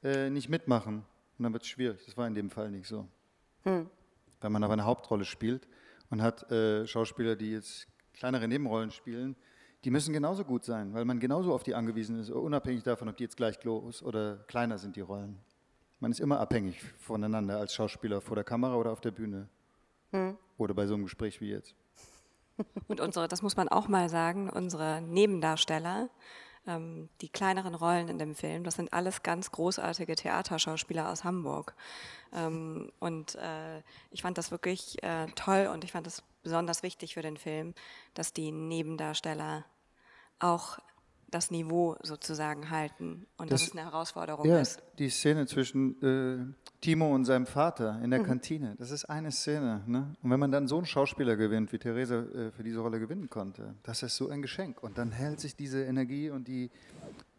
äh, 0.03 0.29
nicht 0.29 0.49
mitmachen 0.49 1.03
und 1.37 1.43
dann 1.43 1.53
wird 1.53 1.63
es 1.63 1.69
schwierig. 1.69 2.05
Das 2.05 2.15
war 2.15 2.27
in 2.27 2.35
dem 2.35 2.51
Fall 2.51 2.69
nicht 2.69 2.87
so. 2.87 3.07
Hm. 3.67 3.89
Wenn 4.39 4.51
man 4.51 4.63
aber 4.63 4.73
eine 4.73 4.85
Hauptrolle 4.85 5.25
spielt 5.25 5.67
und 6.09 6.21
hat 6.21 6.49
äh, 6.51 6.87
Schauspieler, 6.87 7.35
die 7.35 7.51
jetzt 7.51 7.87
kleinere 8.13 8.47
Nebenrollen 8.47 8.91
spielen, 8.91 9.35
die 9.83 9.91
müssen 9.91 10.13
genauso 10.13 10.43
gut 10.45 10.63
sein, 10.63 10.93
weil 10.93 11.05
man 11.05 11.19
genauso 11.19 11.53
auf 11.53 11.63
die 11.63 11.75
angewiesen 11.75 12.19
ist, 12.19 12.29
unabhängig 12.29 12.83
davon, 12.83 13.09
ob 13.09 13.17
die 13.17 13.23
jetzt 13.23 13.37
gleich 13.37 13.59
groß 13.59 14.03
oder 14.03 14.37
kleiner 14.47 14.77
sind, 14.77 14.95
die 14.95 15.01
Rollen. 15.01 15.37
Man 15.99 16.11
ist 16.11 16.19
immer 16.19 16.39
abhängig 16.39 16.81
voneinander 16.97 17.57
als 17.57 17.73
Schauspieler 17.73 18.21
vor 18.21 18.35
der 18.35 18.43
Kamera 18.43 18.75
oder 18.75 18.91
auf 18.91 19.01
der 19.01 19.11
Bühne. 19.11 19.49
Hm. 20.11 20.37
Oder 20.57 20.73
bei 20.73 20.87
so 20.87 20.93
einem 20.93 21.03
Gespräch 21.03 21.41
wie 21.41 21.49
jetzt. 21.49 21.75
Und 22.87 23.01
unsere, 23.01 23.27
das 23.27 23.41
muss 23.41 23.57
man 23.57 23.67
auch 23.67 23.87
mal 23.87 24.07
sagen, 24.07 24.49
unsere 24.49 25.01
Nebendarsteller, 25.01 26.09
ähm, 26.67 27.09
die 27.21 27.29
kleineren 27.29 27.75
Rollen 27.75 28.09
in 28.09 28.19
dem 28.19 28.35
Film, 28.35 28.63
das 28.63 28.75
sind 28.75 28.93
alles 28.93 29.23
ganz 29.23 29.51
großartige 29.51 30.15
Theaterschauspieler 30.15 31.09
aus 31.09 31.23
Hamburg. 31.23 31.73
Ähm, 32.33 32.91
und 32.99 33.35
äh, 33.35 33.81
ich 34.11 34.21
fand 34.21 34.37
das 34.37 34.51
wirklich 34.51 35.01
äh, 35.03 35.27
toll 35.35 35.69
und 35.73 35.83
ich 35.83 35.91
fand 35.91 36.07
es 36.07 36.23
besonders 36.43 36.83
wichtig 36.83 37.13
für 37.13 37.21
den 37.21 37.37
Film, 37.37 37.73
dass 38.13 38.33
die 38.33 38.51
Nebendarsteller 38.51 39.65
auch 40.39 40.77
das 41.29 41.51
Niveau 41.51 41.97
sozusagen 42.03 42.69
halten 42.69 43.27
und 43.37 43.51
das, 43.51 43.61
dass 43.61 43.69
es 43.69 43.77
eine 43.77 43.85
Herausforderung 43.89 44.45
ja, 44.47 44.59
ist. 44.59 44.81
Die 44.97 45.09
Szene 45.09 45.45
zwischen 45.45 46.01
äh, 46.01 46.53
Timo 46.79 47.13
und 47.13 47.25
seinem 47.25 47.45
Vater 47.45 47.99
in 48.01 48.11
der 48.11 48.21
mhm. 48.21 48.25
Kantine, 48.25 48.75
das 48.77 48.91
ist 48.91 49.05
eine 49.05 49.31
Szene. 49.31 49.83
Ne? 49.87 50.15
Und 50.21 50.31
wenn 50.31 50.39
man 50.39 50.51
dann 50.51 50.67
so 50.67 50.77
einen 50.77 50.85
Schauspieler 50.85 51.35
gewinnt, 51.35 51.73
wie 51.73 51.79
Theresa 51.79 52.21
äh, 52.21 52.51
für 52.51 52.63
diese 52.63 52.79
Rolle 52.79 52.99
gewinnen 52.99 53.29
konnte, 53.29 53.75
das 53.83 54.03
ist 54.03 54.15
so 54.15 54.29
ein 54.29 54.41
Geschenk. 54.41 54.81
Und 54.81 54.97
dann 54.97 55.11
hält 55.11 55.39
sich 55.39 55.55
diese 55.55 55.83
Energie 55.83 56.29
und 56.29 56.47
die, 56.47 56.71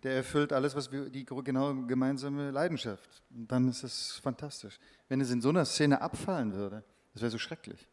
der 0.03 0.16
erfüllt 0.16 0.53
alles, 0.53 0.77
was 0.77 0.92
wir, 0.92 1.09
die 1.09 1.24
genau 1.24 1.74
gemeinsame 1.87 2.51
Leidenschaft. 2.51 3.22
Und 3.31 3.51
dann 3.51 3.68
ist 3.68 3.85
es 3.85 4.20
fantastisch. 4.22 4.79
Wenn 5.09 5.20
es 5.20 5.31
in 5.31 5.40
so 5.40 5.48
einer 5.48 5.64
Szene 5.64 6.03
abfallen 6.03 6.53
würde, 6.53 6.85
das 7.14 7.22
wäre 7.22 7.31
so 7.31 7.38
schrecklich. 7.38 7.88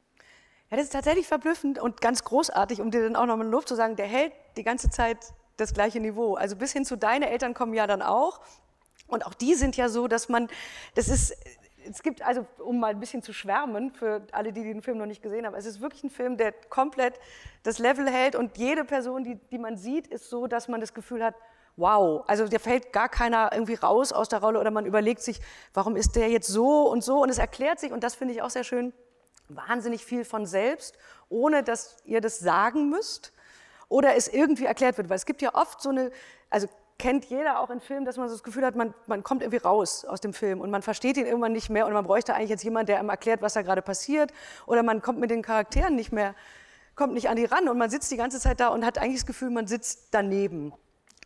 Ja, 0.69 0.77
das 0.77 0.87
ist 0.87 0.93
tatsächlich 0.93 1.27
verblüffend 1.27 1.79
und 1.79 2.01
ganz 2.01 2.23
großartig, 2.23 2.81
um 2.81 2.91
dir 2.91 3.03
dann 3.03 3.15
auch 3.15 3.27
nochmal 3.27 3.47
Lob 3.47 3.67
zu 3.67 3.75
sagen, 3.75 3.95
der 3.95 4.07
hält 4.07 4.33
die 4.57 4.63
ganze 4.63 4.89
Zeit 4.89 5.19
das 5.57 5.73
gleiche 5.73 5.99
Niveau. 5.99 6.35
Also 6.35 6.55
bis 6.55 6.71
hin 6.71 6.85
zu 6.85 6.95
deine 6.95 7.29
Eltern 7.29 7.53
kommen 7.53 7.73
ja 7.73 7.87
dann 7.87 8.01
auch. 8.01 8.41
Und 9.07 9.25
auch 9.25 9.33
die 9.33 9.55
sind 9.55 9.77
ja 9.77 9.89
so, 9.89 10.07
dass 10.07 10.29
man, 10.29 10.47
das 10.95 11.09
ist, 11.09 11.35
es 11.87 12.01
gibt, 12.01 12.21
also 12.23 12.45
um 12.57 12.79
mal 12.79 12.91
ein 12.91 12.99
bisschen 12.99 13.21
zu 13.21 13.33
schwärmen 13.33 13.91
für 13.91 14.25
alle, 14.31 14.51
die 14.51 14.63
den 14.63 14.81
Film 14.81 14.97
noch 14.97 15.05
nicht 15.05 15.21
gesehen 15.21 15.45
haben, 15.45 15.55
es 15.55 15.65
ist 15.65 15.81
wirklich 15.81 16.03
ein 16.03 16.09
Film, 16.09 16.37
der 16.37 16.51
komplett 16.51 17.19
das 17.63 17.79
Level 17.79 18.09
hält 18.09 18.35
und 18.35 18.57
jede 18.57 18.83
Person, 18.83 19.23
die, 19.23 19.35
die 19.51 19.59
man 19.59 19.77
sieht, 19.77 20.07
ist 20.07 20.29
so, 20.29 20.47
dass 20.47 20.67
man 20.67 20.81
das 20.81 20.93
Gefühl 20.93 21.23
hat, 21.23 21.35
wow, 21.77 22.23
also 22.27 22.47
da 22.47 22.57
fällt 22.57 22.93
gar 22.93 23.09
keiner 23.09 23.51
irgendwie 23.51 23.75
raus 23.75 24.13
aus 24.13 24.29
der 24.29 24.39
Rolle 24.39 24.59
oder 24.59 24.71
man 24.71 24.85
überlegt 24.85 25.21
sich, 25.21 25.39
warum 25.73 25.95
ist 25.95 26.15
der 26.15 26.29
jetzt 26.29 26.47
so 26.47 26.89
und 26.89 27.03
so 27.03 27.21
und 27.21 27.29
es 27.29 27.37
erklärt 27.37 27.79
sich 27.79 27.91
und 27.91 28.03
das 28.03 28.15
finde 28.15 28.33
ich 28.33 28.41
auch 28.41 28.49
sehr 28.49 28.63
schön, 28.63 28.93
wahnsinnig 29.49 30.03
viel 30.03 30.25
von 30.25 30.45
selbst, 30.45 30.97
ohne 31.29 31.63
dass 31.63 31.97
ihr 32.05 32.21
das 32.21 32.39
sagen 32.39 32.89
müsst 32.89 33.33
oder 33.89 34.15
es 34.15 34.27
irgendwie 34.27 34.65
erklärt 34.65 34.97
wird. 34.97 35.09
Weil 35.09 35.17
es 35.17 35.25
gibt 35.25 35.41
ja 35.41 35.53
oft 35.53 35.81
so 35.81 35.89
eine, 35.89 36.11
also 36.49 36.67
kennt 36.97 37.25
jeder 37.25 37.59
auch 37.59 37.69
in 37.69 37.81
Filmen, 37.81 38.05
dass 38.05 38.17
man 38.17 38.29
so 38.29 38.35
das 38.35 38.43
Gefühl 38.43 38.65
hat, 38.65 38.75
man, 38.75 38.93
man 39.07 39.23
kommt 39.23 39.41
irgendwie 39.41 39.63
raus 39.63 40.05
aus 40.05 40.21
dem 40.21 40.33
Film 40.33 40.61
und 40.61 40.71
man 40.71 40.81
versteht 40.81 41.17
ihn 41.17 41.25
irgendwann 41.25 41.51
nicht 41.51 41.69
mehr 41.69 41.85
und 41.85 41.93
man 41.93 42.05
bräuchte 42.05 42.33
eigentlich 42.33 42.49
jetzt 42.49 42.63
jemanden, 42.63 42.87
der 42.87 42.99
einem 42.99 43.09
erklärt, 43.09 43.41
was 43.41 43.53
da 43.53 43.61
gerade 43.61 43.81
passiert 43.81 44.31
oder 44.65 44.83
man 44.83 45.01
kommt 45.01 45.19
mit 45.19 45.29
den 45.29 45.41
Charakteren 45.41 45.95
nicht 45.95 46.11
mehr, 46.11 46.35
kommt 46.95 47.13
nicht 47.13 47.29
an 47.29 47.35
die 47.35 47.45
ran 47.45 47.67
und 47.67 47.77
man 47.77 47.89
sitzt 47.89 48.11
die 48.11 48.17
ganze 48.17 48.39
Zeit 48.39 48.59
da 48.59 48.69
und 48.69 48.85
hat 48.85 48.97
eigentlich 48.97 49.19
das 49.21 49.25
Gefühl, 49.25 49.49
man 49.49 49.67
sitzt 49.67 50.07
daneben. 50.11 50.73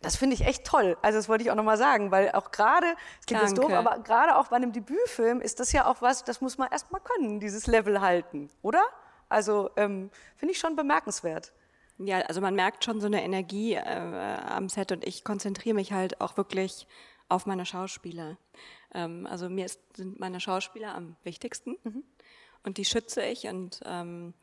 Das 0.02 0.16
finde 0.16 0.34
ich 0.34 0.46
echt 0.46 0.66
toll. 0.66 0.98
Also 1.02 1.20
das 1.20 1.28
wollte 1.28 1.44
ich 1.44 1.52
auch 1.52 1.56
nochmal 1.56 1.78
sagen, 1.78 2.10
weil 2.10 2.32
auch 2.32 2.52
gerade, 2.52 2.88
es 3.20 3.26
klingt 3.26 3.44
jetzt 3.44 3.58
doof, 3.58 3.72
aber 3.72 4.00
gerade 4.00 4.38
auch 4.38 4.48
bei 4.48 4.56
einem 4.56 4.72
Debütfilm 4.72 5.42
ist 5.42 5.60
das 5.60 5.72
ja 5.74 5.86
auch 5.86 6.02
was, 6.02 6.24
das 6.24 6.42
muss 6.42 6.58
man 6.58 6.72
erstmal 6.72 7.02
können, 7.02 7.40
dieses 7.40 7.68
Level 7.68 8.00
halten, 8.00 8.50
oder? 8.62 8.82
Also 9.28 9.70
ähm, 9.76 10.10
finde 10.38 10.54
ich 10.54 10.60
schon 10.60 10.76
bemerkenswert. 10.76 11.52
Ja, 12.00 12.20
also 12.22 12.40
man 12.40 12.56
merkt 12.56 12.86
schon 12.86 13.02
so 13.02 13.08
eine 13.08 13.24
Energie 13.24 13.74
äh, 13.74 13.82
am 13.82 14.70
Set 14.70 14.92
und 14.92 15.06
ich 15.06 15.26
konzentriere 15.26 15.76
mich 15.76 15.92
halt 15.92 16.22
auch 16.22 16.38
wirklich 16.38 16.88
auf 17.28 17.46
meine 17.46 17.66
Schauspieler. 17.66 18.38
Ähm, 18.94 19.28
also 19.30 19.50
mir 19.50 19.66
ist, 19.66 19.82
sind 19.98 20.20
meine 20.20 20.40
Schauspieler 20.40 20.96
am 20.96 21.18
wichtigsten 21.24 21.78
mhm. 21.84 22.04
und 22.64 22.78
die 22.78 22.86
schütze 22.86 23.24
ich 23.24 23.48
und 23.48 23.82
ähm, 23.86 24.34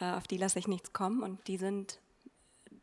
äh, 0.00 0.10
auf 0.12 0.26
die 0.26 0.38
lasse 0.38 0.58
ich 0.58 0.68
nichts 0.68 0.94
kommen 0.94 1.22
und 1.22 1.46
die 1.48 1.58
sind 1.58 2.00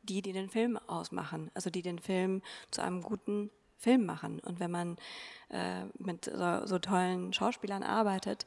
die, 0.04 0.22
die 0.22 0.32
den 0.32 0.50
Film 0.50 0.78
ausmachen, 0.78 1.50
also 1.56 1.70
die 1.72 1.82
den 1.82 2.00
Film 2.00 2.42
zu 2.72 2.82
einem 2.82 3.02
guten 3.02 3.50
Film 3.78 4.06
machen. 4.06 4.40
Und 4.40 4.60
wenn 4.60 4.72
man 4.72 4.98
äh, 5.50 5.86
mit 5.98 6.26
so, 6.26 6.66
so 6.66 6.80
tollen 6.80 7.34
Schauspielern 7.34 7.84
arbeitet, 7.84 8.46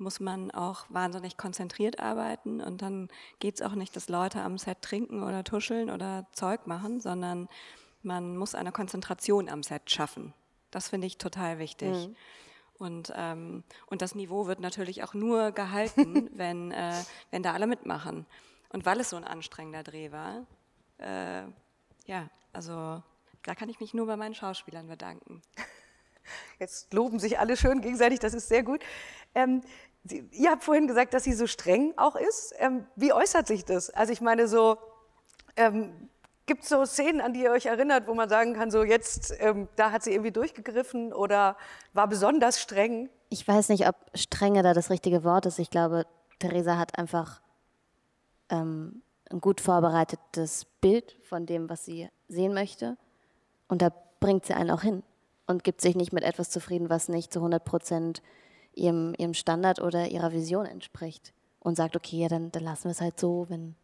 muss 0.00 0.20
man 0.20 0.50
auch 0.50 0.86
wahnsinnig 0.88 1.36
konzentriert 1.36 2.00
arbeiten 2.00 2.60
und 2.60 2.82
dann 2.82 3.08
geht 3.38 3.56
es 3.56 3.62
auch 3.62 3.74
nicht, 3.74 3.94
dass 3.94 4.08
Leute 4.08 4.42
am 4.42 4.58
Set 4.58 4.82
trinken 4.82 5.22
oder 5.22 5.44
tuscheln 5.44 5.90
oder 5.90 6.26
Zeug 6.32 6.66
machen, 6.66 7.00
sondern 7.00 7.48
man 8.02 8.36
muss 8.36 8.54
eine 8.54 8.72
Konzentration 8.72 9.48
am 9.48 9.62
Set 9.62 9.90
schaffen. 9.90 10.32
Das 10.70 10.88
finde 10.88 11.06
ich 11.06 11.18
total 11.18 11.58
wichtig. 11.58 12.08
Mhm. 12.08 12.16
Und, 12.78 13.12
ähm, 13.14 13.62
und 13.86 14.00
das 14.00 14.14
Niveau 14.14 14.46
wird 14.46 14.60
natürlich 14.60 15.04
auch 15.04 15.12
nur 15.12 15.52
gehalten, 15.52 16.30
wenn, 16.34 16.72
äh, 16.72 16.94
wenn 17.30 17.42
da 17.42 17.52
alle 17.52 17.66
mitmachen. 17.66 18.26
Und 18.70 18.86
weil 18.86 19.00
es 19.00 19.10
so 19.10 19.16
ein 19.16 19.24
anstrengender 19.24 19.82
Dreh 19.82 20.12
war, 20.12 20.46
äh, 20.98 21.42
Ja, 22.06 22.28
also 22.52 23.02
da 23.42 23.54
kann 23.54 23.68
ich 23.68 23.80
mich 23.80 23.94
nur 23.94 24.06
bei 24.06 24.16
meinen 24.16 24.34
Schauspielern 24.34 24.88
bedanken. 24.88 25.42
Jetzt 26.58 26.92
loben 26.92 27.18
sich 27.18 27.38
alle 27.38 27.56
schön 27.56 27.80
gegenseitig, 27.80 28.18
das 28.20 28.34
ist 28.34 28.48
sehr 28.48 28.62
gut. 28.62 28.80
Ähm, 29.34 29.62
Sie, 30.04 30.28
ihr 30.32 30.50
habt 30.50 30.64
vorhin 30.64 30.86
gesagt, 30.86 31.14
dass 31.14 31.24
sie 31.24 31.32
so 31.32 31.46
streng 31.46 31.92
auch 31.96 32.16
ist. 32.16 32.54
Ähm, 32.58 32.86
wie 32.96 33.12
äußert 33.12 33.46
sich 33.46 33.64
das? 33.64 33.90
Also 33.90 34.12
ich 34.12 34.20
meine 34.20 34.48
so, 34.48 34.78
ähm, 35.56 36.08
gibt 36.46 36.62
es 36.62 36.68
so 36.68 36.84
Szenen, 36.84 37.20
an 37.20 37.32
die 37.32 37.42
ihr 37.42 37.52
euch 37.52 37.66
erinnert, 37.66 38.08
wo 38.08 38.14
man 38.14 38.28
sagen 38.28 38.54
kann, 38.54 38.70
so 38.70 38.82
jetzt, 38.82 39.34
ähm, 39.38 39.68
da 39.76 39.92
hat 39.92 40.02
sie 40.02 40.12
irgendwie 40.12 40.32
durchgegriffen 40.32 41.12
oder 41.12 41.56
war 41.92 42.08
besonders 42.08 42.60
streng? 42.60 43.10
Ich 43.28 43.46
weiß 43.46 43.68
nicht, 43.68 43.86
ob 43.86 43.94
strenge 44.14 44.62
da 44.62 44.72
das 44.72 44.90
richtige 44.90 45.22
Wort 45.22 45.46
ist. 45.46 45.58
Ich 45.58 45.70
glaube, 45.70 46.06
Theresa 46.38 46.78
hat 46.78 46.98
einfach 46.98 47.40
ähm, 48.48 49.02
ein 49.30 49.40
gut 49.40 49.60
vorbereitetes 49.60 50.66
Bild 50.80 51.16
von 51.22 51.46
dem, 51.46 51.68
was 51.68 51.84
sie 51.84 52.08
sehen 52.28 52.54
möchte. 52.54 52.96
Und 53.68 53.82
da 53.82 53.92
bringt 54.18 54.46
sie 54.46 54.54
einen 54.54 54.70
auch 54.70 54.82
hin 54.82 55.02
und 55.46 55.62
gibt 55.62 55.80
sich 55.80 55.94
nicht 55.94 56.12
mit 56.12 56.24
etwas 56.24 56.50
zufrieden, 56.50 56.90
was 56.90 57.08
nicht 57.08 57.32
zu 57.32 57.38
100 57.38 57.64
Prozent 57.64 58.22
ihrem, 58.74 59.14
ihrem 59.18 59.34
Standard 59.34 59.80
oder 59.80 60.08
ihrer 60.08 60.32
Vision 60.32 60.66
entspricht. 60.66 61.32
Und 61.58 61.76
sagt, 61.76 61.94
okay, 61.94 62.16
ja, 62.16 62.28
dann, 62.28 62.50
dann 62.52 62.64
lassen 62.64 62.84
wir 62.84 62.92
es 62.92 63.02
halt 63.02 63.20
so, 63.20 63.44
wenn, 63.50 63.74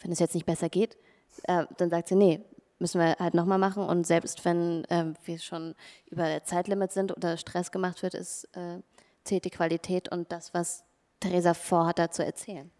wenn 0.00 0.12
es 0.12 0.20
jetzt 0.20 0.34
nicht 0.34 0.46
besser 0.46 0.68
geht. 0.68 0.96
Äh, 1.42 1.66
dann 1.76 1.90
sagt 1.90 2.08
sie, 2.08 2.14
nee, 2.14 2.40
müssen 2.78 3.00
wir 3.00 3.16
halt 3.18 3.34
nochmal 3.34 3.58
machen. 3.58 3.82
Und 3.82 4.06
selbst 4.06 4.44
wenn 4.44 4.84
äh, 4.84 5.12
wir 5.24 5.38
schon 5.38 5.74
über 6.08 6.42
Zeitlimit 6.44 6.92
sind 6.92 7.16
oder 7.16 7.36
Stress 7.36 7.72
gemacht 7.72 8.02
wird, 8.02 8.14
ist, 8.14 8.44
äh, 8.52 8.80
zählt 9.24 9.44
die 9.44 9.50
Qualität 9.50 10.10
und 10.10 10.30
das, 10.30 10.54
was 10.54 10.84
Theresa 11.20 11.54
vorhat, 11.54 11.98
da 11.98 12.10
zu 12.10 12.24
erzählen. 12.24 12.70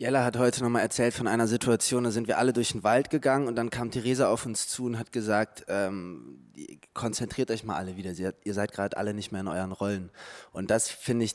Jella 0.00 0.24
hat 0.24 0.38
heute 0.38 0.62
nochmal 0.62 0.82
erzählt 0.82 1.12
von 1.12 1.26
einer 1.26 1.48
Situation, 1.48 2.04
da 2.04 2.12
sind 2.12 2.28
wir 2.28 2.38
alle 2.38 2.52
durch 2.52 2.70
den 2.70 2.84
Wald 2.84 3.10
gegangen 3.10 3.48
und 3.48 3.56
dann 3.56 3.68
kam 3.68 3.90
Theresa 3.90 4.28
auf 4.28 4.46
uns 4.46 4.68
zu 4.68 4.84
und 4.84 4.96
hat 4.96 5.10
gesagt, 5.10 5.64
ähm, 5.66 6.52
konzentriert 6.94 7.50
euch 7.50 7.64
mal 7.64 7.74
alle 7.74 7.96
wieder, 7.96 8.12
ihr 8.12 8.54
seid 8.54 8.70
gerade 8.70 8.96
alle 8.96 9.12
nicht 9.12 9.32
mehr 9.32 9.40
in 9.40 9.48
euren 9.48 9.72
Rollen. 9.72 10.10
Und 10.52 10.70
das 10.70 10.88
finde 10.88 11.24
ich 11.24 11.34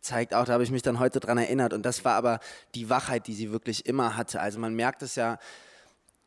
zeigt 0.00 0.34
auch, 0.34 0.44
da 0.44 0.54
habe 0.54 0.64
ich 0.64 0.72
mich 0.72 0.82
dann 0.82 0.98
heute 0.98 1.20
dran 1.20 1.38
erinnert 1.38 1.72
und 1.72 1.86
das 1.86 2.04
war 2.04 2.14
aber 2.14 2.40
die 2.74 2.90
Wachheit, 2.90 3.28
die 3.28 3.34
sie 3.34 3.52
wirklich 3.52 3.86
immer 3.86 4.16
hatte. 4.16 4.40
Also 4.40 4.58
man 4.58 4.74
merkt 4.74 5.02
es 5.02 5.14
ja, 5.14 5.38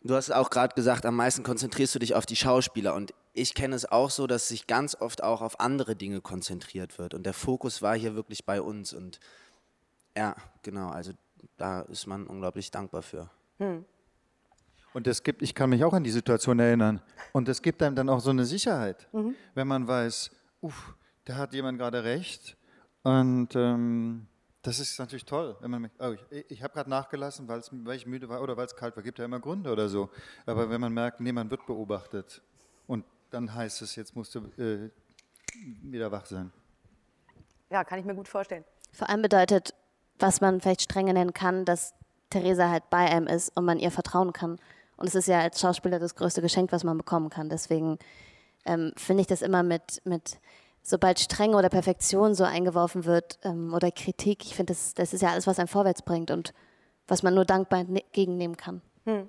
du 0.03 0.15
hast 0.15 0.31
auch 0.31 0.51
gerade 0.51 0.75
gesagt, 0.75 1.05
am 1.05 1.17
meisten 1.17 1.43
konzentrierst 1.43 1.95
du 1.95 1.99
dich 1.99 2.15
auf 2.15 2.25
die 2.25 2.37
Schauspieler 2.37 2.93
und 2.93 3.13
ich 3.33 3.55
kenne 3.55 3.75
es 3.75 3.91
auch 3.91 4.09
so, 4.09 4.25
dass 4.25 4.47
sich 4.47 4.67
ganz 4.67 4.95
oft 4.95 5.21
auch 5.21 5.41
auf 5.41 5.59
andere 5.59 5.97
Dinge 5.97 6.21
konzentriert 6.21 6.97
wird 6.97 7.13
und 7.13 7.25
der 7.25 7.33
Fokus 7.33 7.81
war 7.81 7.97
hier 7.97 8.15
wirklich 8.15 8.45
bei 8.45 8.61
uns 8.61 8.93
und 8.93 9.19
ja, 10.15 10.35
genau, 10.61 10.89
also 10.89 11.11
da 11.57 11.81
ist 11.81 12.07
man 12.07 12.27
unglaublich 12.27 12.71
dankbar 12.71 13.01
für. 13.01 13.29
Hm. 13.57 13.85
Und 14.93 15.07
es 15.07 15.23
gibt, 15.23 15.41
ich 15.41 15.55
kann 15.55 15.69
mich 15.69 15.83
auch 15.83 15.93
an 15.93 16.03
die 16.03 16.11
Situation 16.11 16.59
erinnern, 16.59 17.01
und 17.31 17.49
es 17.49 17.61
gibt 17.61 17.81
einem 17.81 17.95
dann 17.95 18.09
auch 18.09 18.19
so 18.19 18.29
eine 18.29 18.45
Sicherheit, 18.45 19.07
mhm. 19.11 19.35
wenn 19.55 19.67
man 19.67 19.87
weiß, 19.87 20.31
uff, 20.61 20.95
da 21.25 21.35
hat 21.35 21.53
jemand 21.53 21.79
gerade 21.79 22.03
recht. 22.03 22.57
Und 23.01 23.55
ähm, 23.55 24.27
das 24.61 24.79
ist 24.79 24.97
natürlich 24.99 25.25
toll. 25.25 25.57
Wenn 25.59 25.71
man, 25.71 25.91
oh, 25.99 26.15
ich, 26.29 26.51
ich 26.51 26.63
habe 26.63 26.73
gerade 26.73 26.89
nachgelassen, 26.89 27.47
weil 27.47 27.95
ich 27.95 28.05
müde 28.05 28.29
war 28.29 28.41
oder 28.41 28.55
weil 28.55 28.65
es 28.65 28.75
kalt 28.75 28.95
war. 28.95 29.03
Gibt 29.03 29.19
ja 29.19 29.25
immer 29.25 29.39
Gründe 29.39 29.71
oder 29.71 29.89
so. 29.89 30.09
Aber 30.45 30.69
wenn 30.69 30.79
man 30.79 30.93
merkt, 30.93 31.19
nee, 31.19 31.31
man 31.31 31.49
wird 31.49 31.65
beobachtet 31.65 32.41
und 32.87 33.05
dann 33.29 33.53
heißt 33.53 33.81
es, 33.81 33.95
jetzt 33.95 34.15
musst 34.15 34.35
du 34.35 34.39
äh, 34.57 34.89
wieder 35.81 36.11
wach 36.11 36.25
sein. 36.25 36.51
Ja, 37.69 37.83
kann 37.83 37.99
ich 37.99 38.05
mir 38.05 38.15
gut 38.15 38.27
vorstellen. 38.27 38.63
Vor 38.91 39.09
allem 39.09 39.21
bedeutet 39.21 39.73
was 40.23 40.39
man 40.39 40.61
vielleicht 40.61 40.81
strenger 40.81 41.11
nennen 41.11 41.33
kann, 41.33 41.65
dass 41.65 41.93
Theresa 42.29 42.69
halt 42.69 42.89
bei 42.89 43.05
einem 43.09 43.27
ist 43.27 43.55
und 43.57 43.65
man 43.65 43.77
ihr 43.77 43.91
vertrauen 43.91 44.31
kann. 44.31 44.57
Und 44.95 45.07
es 45.07 45.15
ist 45.15 45.27
ja 45.27 45.41
als 45.41 45.59
Schauspieler 45.59 45.99
das 45.99 46.15
größte 46.15 46.41
Geschenk, 46.41 46.71
was 46.71 46.85
man 46.85 46.97
bekommen 46.97 47.29
kann. 47.29 47.49
Deswegen 47.49 47.99
ähm, 48.65 48.93
finde 48.95 49.21
ich 49.21 49.27
das 49.27 49.41
immer 49.41 49.63
mit, 49.63 50.01
mit, 50.05 50.39
sobald 50.81 51.19
Strenge 51.19 51.57
oder 51.57 51.67
Perfektion 51.67 52.35
so 52.35 52.45
eingeworfen 52.45 53.03
wird 53.03 53.37
ähm, 53.43 53.73
oder 53.73 53.91
Kritik, 53.91 54.45
ich 54.45 54.55
finde, 54.55 54.71
das, 54.71 54.93
das 54.93 55.13
ist 55.13 55.21
ja 55.21 55.29
alles, 55.29 55.45
was 55.45 55.59
einen 55.59 55.67
vorwärts 55.67 56.01
bringt 56.01 56.31
und 56.31 56.53
was 57.05 57.21
man 57.21 57.35
nur 57.35 57.43
dankbar 57.43 57.81
entgegennehmen 57.81 58.55
kann. 58.55 58.81
Hm. 59.03 59.27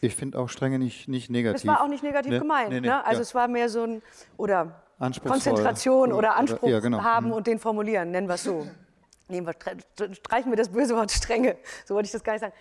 Ich 0.00 0.16
finde 0.16 0.36
auch 0.38 0.48
Strenge 0.48 0.80
nicht, 0.80 1.06
nicht 1.06 1.30
negativ. 1.30 1.62
Es 1.62 1.66
war 1.66 1.80
auch 1.82 1.88
nicht 1.88 2.02
negativ 2.02 2.32
ne? 2.32 2.40
gemeint. 2.40 2.70
Nee, 2.70 2.80
nee, 2.80 2.88
ne? 2.88 3.04
Also 3.06 3.18
ja. 3.18 3.22
es 3.22 3.34
war 3.36 3.46
mehr 3.46 3.68
so 3.68 3.84
ein, 3.84 4.02
oder 4.36 4.82
Konzentration 4.98 6.12
oder 6.12 6.34
Anspruch 6.34 6.68
ja, 6.68 6.80
genau. 6.80 7.02
haben 7.04 7.26
mhm. 7.26 7.32
und 7.34 7.46
den 7.46 7.60
formulieren, 7.60 8.10
nennen 8.10 8.26
wir 8.26 8.34
es 8.34 8.42
so. 8.42 8.66
Nehmen 9.28 9.46
wir, 9.46 9.54
streichen 10.14 10.50
wir 10.50 10.56
das 10.56 10.70
böse 10.70 10.96
Wort 10.96 11.10
strenge, 11.10 11.56
so 11.84 11.94
wollte 11.94 12.06
ich 12.06 12.12
das 12.12 12.24
gar 12.24 12.32
nicht 12.32 12.40
sagen. 12.40 12.54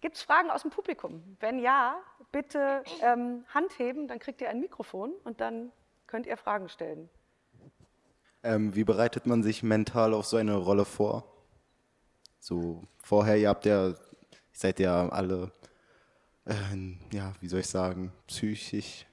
Gibt 0.00 0.16
es 0.16 0.22
Fragen 0.22 0.50
aus 0.50 0.62
dem 0.62 0.70
Publikum? 0.70 1.22
Wenn 1.40 1.58
ja, 1.58 2.00
bitte 2.32 2.82
ähm, 3.02 3.44
Hand 3.48 3.78
heben, 3.78 4.08
dann 4.08 4.18
kriegt 4.18 4.40
ihr 4.40 4.48
ein 4.48 4.60
Mikrofon 4.60 5.12
und 5.24 5.40
dann 5.40 5.72
könnt 6.06 6.26
ihr 6.26 6.36
Fragen 6.36 6.68
stellen. 6.68 7.08
Ähm, 8.42 8.74
wie 8.74 8.84
bereitet 8.84 9.26
man 9.26 9.42
sich 9.42 9.62
mental 9.62 10.14
auf 10.14 10.26
so 10.26 10.36
eine 10.36 10.56
Rolle 10.56 10.86
vor? 10.86 11.24
So 12.38 12.82
vorher, 13.02 13.36
ihr 13.36 13.50
habt 13.50 13.66
ja, 13.66 13.94
seid 14.52 14.80
ja 14.80 15.08
alle, 15.10 15.52
äh, 16.46 16.54
ja, 17.12 17.34
wie 17.40 17.48
soll 17.48 17.60
ich 17.60 17.68
sagen, 17.68 18.12
psychisch 18.26 19.06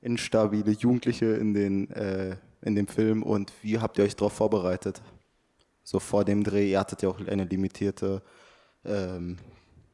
instabile 0.00 0.70
Jugendliche 0.72 1.26
in, 1.26 1.52
den, 1.52 1.90
äh, 1.90 2.36
in 2.62 2.74
dem 2.74 2.88
Film 2.88 3.22
und 3.22 3.52
wie 3.62 3.78
habt 3.78 3.98
ihr 3.98 4.04
euch 4.04 4.16
darauf 4.16 4.32
vorbereitet? 4.32 5.02
So 5.90 5.98
vor 5.98 6.24
dem 6.24 6.44
Dreh, 6.44 6.70
ihr 6.70 6.78
hattet 6.78 7.02
ja 7.02 7.08
auch 7.08 7.18
eine 7.18 7.42
limitierte 7.44 8.22
ähm, 8.84 9.38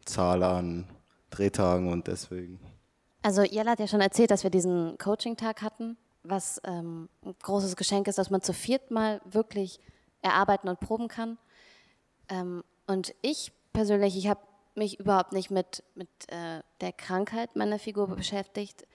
Zahl 0.05 0.43
an 0.43 0.87
Drehtagen 1.31 1.91
und 1.91 2.07
deswegen. 2.07 2.61
Also 3.23 3.43
Jella 3.43 3.71
hat 3.71 3.81
ja 3.81 3.89
schon 3.89 4.03
erzählt, 4.03 4.31
dass 4.31 4.43
wir 4.43 4.51
diesen 4.51 4.99
Coaching-Tag 4.99 5.63
hatten, 5.63 5.97
was 6.23 6.61
ähm, 6.65 7.09
ein 7.25 7.35
großes 7.43 7.77
Geschenk 7.77 8.09
ist, 8.09 8.19
dass 8.19 8.29
man 8.29 8.43
zu 8.43 8.53
viert 8.53 8.91
mal 8.91 9.23
wirklich 9.25 9.81
erarbeiten 10.21 10.69
und 10.69 10.81
proben 10.81 11.09
kann. 11.09 11.39
Ähm, 12.29 12.63
und 12.87 13.15
ich 13.23 13.53
persönlich, 13.73 14.19
ich 14.19 14.29
habe 14.29 14.41
mich 14.75 15.01
überhaupt 15.01 15.33
nicht 15.33 15.51
mit, 15.51 15.83
mit 15.95 16.11
äh, 16.29 16.61
der 16.83 16.93
Krankheit 16.93 17.57
meiner 17.57 17.79
Figur 17.79 18.07
beschäftigt, 18.15 18.87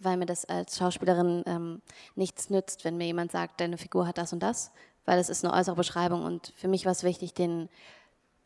weil 0.00 0.16
mir 0.16 0.26
das 0.26 0.44
als 0.44 0.78
Schauspielerin 0.78 1.42
ähm, 1.46 1.82
nichts 2.14 2.48
nützt, 2.48 2.84
wenn 2.84 2.96
mir 2.96 3.06
jemand 3.06 3.32
sagt, 3.32 3.60
deine 3.60 3.76
Figur 3.76 4.06
hat 4.06 4.18
das 4.18 4.32
und 4.32 4.40
das, 4.40 4.70
weil 5.04 5.18
es 5.18 5.28
ist 5.28 5.44
eine 5.44 5.54
äußere 5.54 5.76
Beschreibung 5.76 6.24
und 6.24 6.52
für 6.56 6.68
mich 6.68 6.84
war 6.84 6.92
es 6.92 7.04
wichtig, 7.04 7.34
den, 7.34 7.68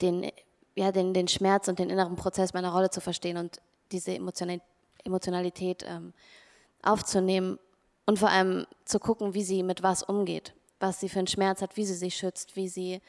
den, 0.00 0.30
ja, 0.74 0.92
den, 0.92 1.14
den 1.14 1.28
Schmerz 1.28 1.68
und 1.68 1.78
den 1.78 1.90
inneren 1.90 2.16
Prozess 2.16 2.54
meiner 2.54 2.72
Rolle 2.72 2.90
zu 2.90 3.00
verstehen 3.00 3.36
und 3.36 3.60
diese 3.92 4.14
Emotionalität 5.04 5.84
ähm, 5.86 6.12
aufzunehmen 6.82 7.58
und 8.06 8.18
vor 8.18 8.30
allem 8.30 8.66
zu 8.84 8.98
gucken, 8.98 9.34
wie 9.34 9.42
sie 9.42 9.62
mit 9.62 9.82
was 9.82 10.02
umgeht, 10.02 10.54
was 10.80 11.00
sie 11.00 11.08
für 11.08 11.18
einen 11.18 11.28
Schmerz 11.28 11.62
hat, 11.62 11.76
wie 11.76 11.84
sie 11.84 11.94
sich 11.94 12.16
schützt, 12.16 12.56
wie 12.56 12.68
sie 12.68 13.00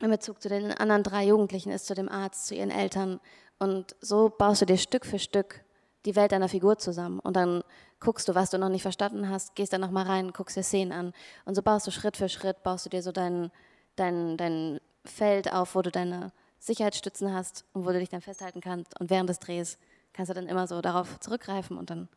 in 0.00 0.10
Bezug 0.10 0.42
zu 0.42 0.48
den 0.48 0.72
anderen 0.72 1.02
drei 1.02 1.24
Jugendlichen 1.24 1.70
ist, 1.70 1.86
zu 1.86 1.94
dem 1.94 2.08
Arzt, 2.08 2.46
zu 2.46 2.54
ihren 2.54 2.70
Eltern. 2.70 3.20
Und 3.58 3.96
so 4.00 4.28
baust 4.28 4.60
du 4.60 4.66
dir 4.66 4.76
Stück 4.76 5.06
für 5.06 5.18
Stück 5.18 5.64
die 6.04 6.16
Welt 6.16 6.32
deiner 6.32 6.48
Figur 6.48 6.78
zusammen. 6.78 7.18
Und 7.20 7.36
dann 7.36 7.62
guckst 8.00 8.28
du, 8.28 8.34
was 8.34 8.50
du 8.50 8.58
noch 8.58 8.68
nicht 8.68 8.82
verstanden 8.82 9.28
hast, 9.28 9.54
gehst 9.54 9.72
dann 9.72 9.80
nochmal 9.80 10.06
rein, 10.06 10.32
guckst 10.32 10.56
dir 10.56 10.62
Szenen 10.62 10.92
an. 10.92 11.12
Und 11.44 11.54
so 11.54 11.62
baust 11.62 11.86
du 11.86 11.90
Schritt 11.90 12.16
für 12.16 12.28
Schritt, 12.28 12.62
baust 12.62 12.86
du 12.86 12.90
dir 12.90 13.02
so 13.02 13.12
dein, 13.12 13.50
dein, 13.96 14.36
dein 14.36 14.80
Feld 15.04 15.52
auf, 15.52 15.74
wo 15.74 15.82
du 15.82 15.90
deine 15.90 16.32
Sicherheitsstützen 16.58 17.32
hast 17.32 17.64
und 17.72 17.86
wo 17.86 17.92
du 17.92 17.98
dich 17.98 18.08
dann 18.08 18.20
festhalten 18.20 18.60
kannst. 18.60 18.98
Und 19.00 19.10
während 19.10 19.28
des 19.28 19.38
Drehs 19.38 19.78
kannst 20.12 20.30
du 20.30 20.34
dann 20.34 20.46
immer 20.46 20.66
so 20.66 20.80
darauf 20.80 21.20
zurückgreifen 21.20 21.78
und 21.78 21.90
dann 21.90 22.08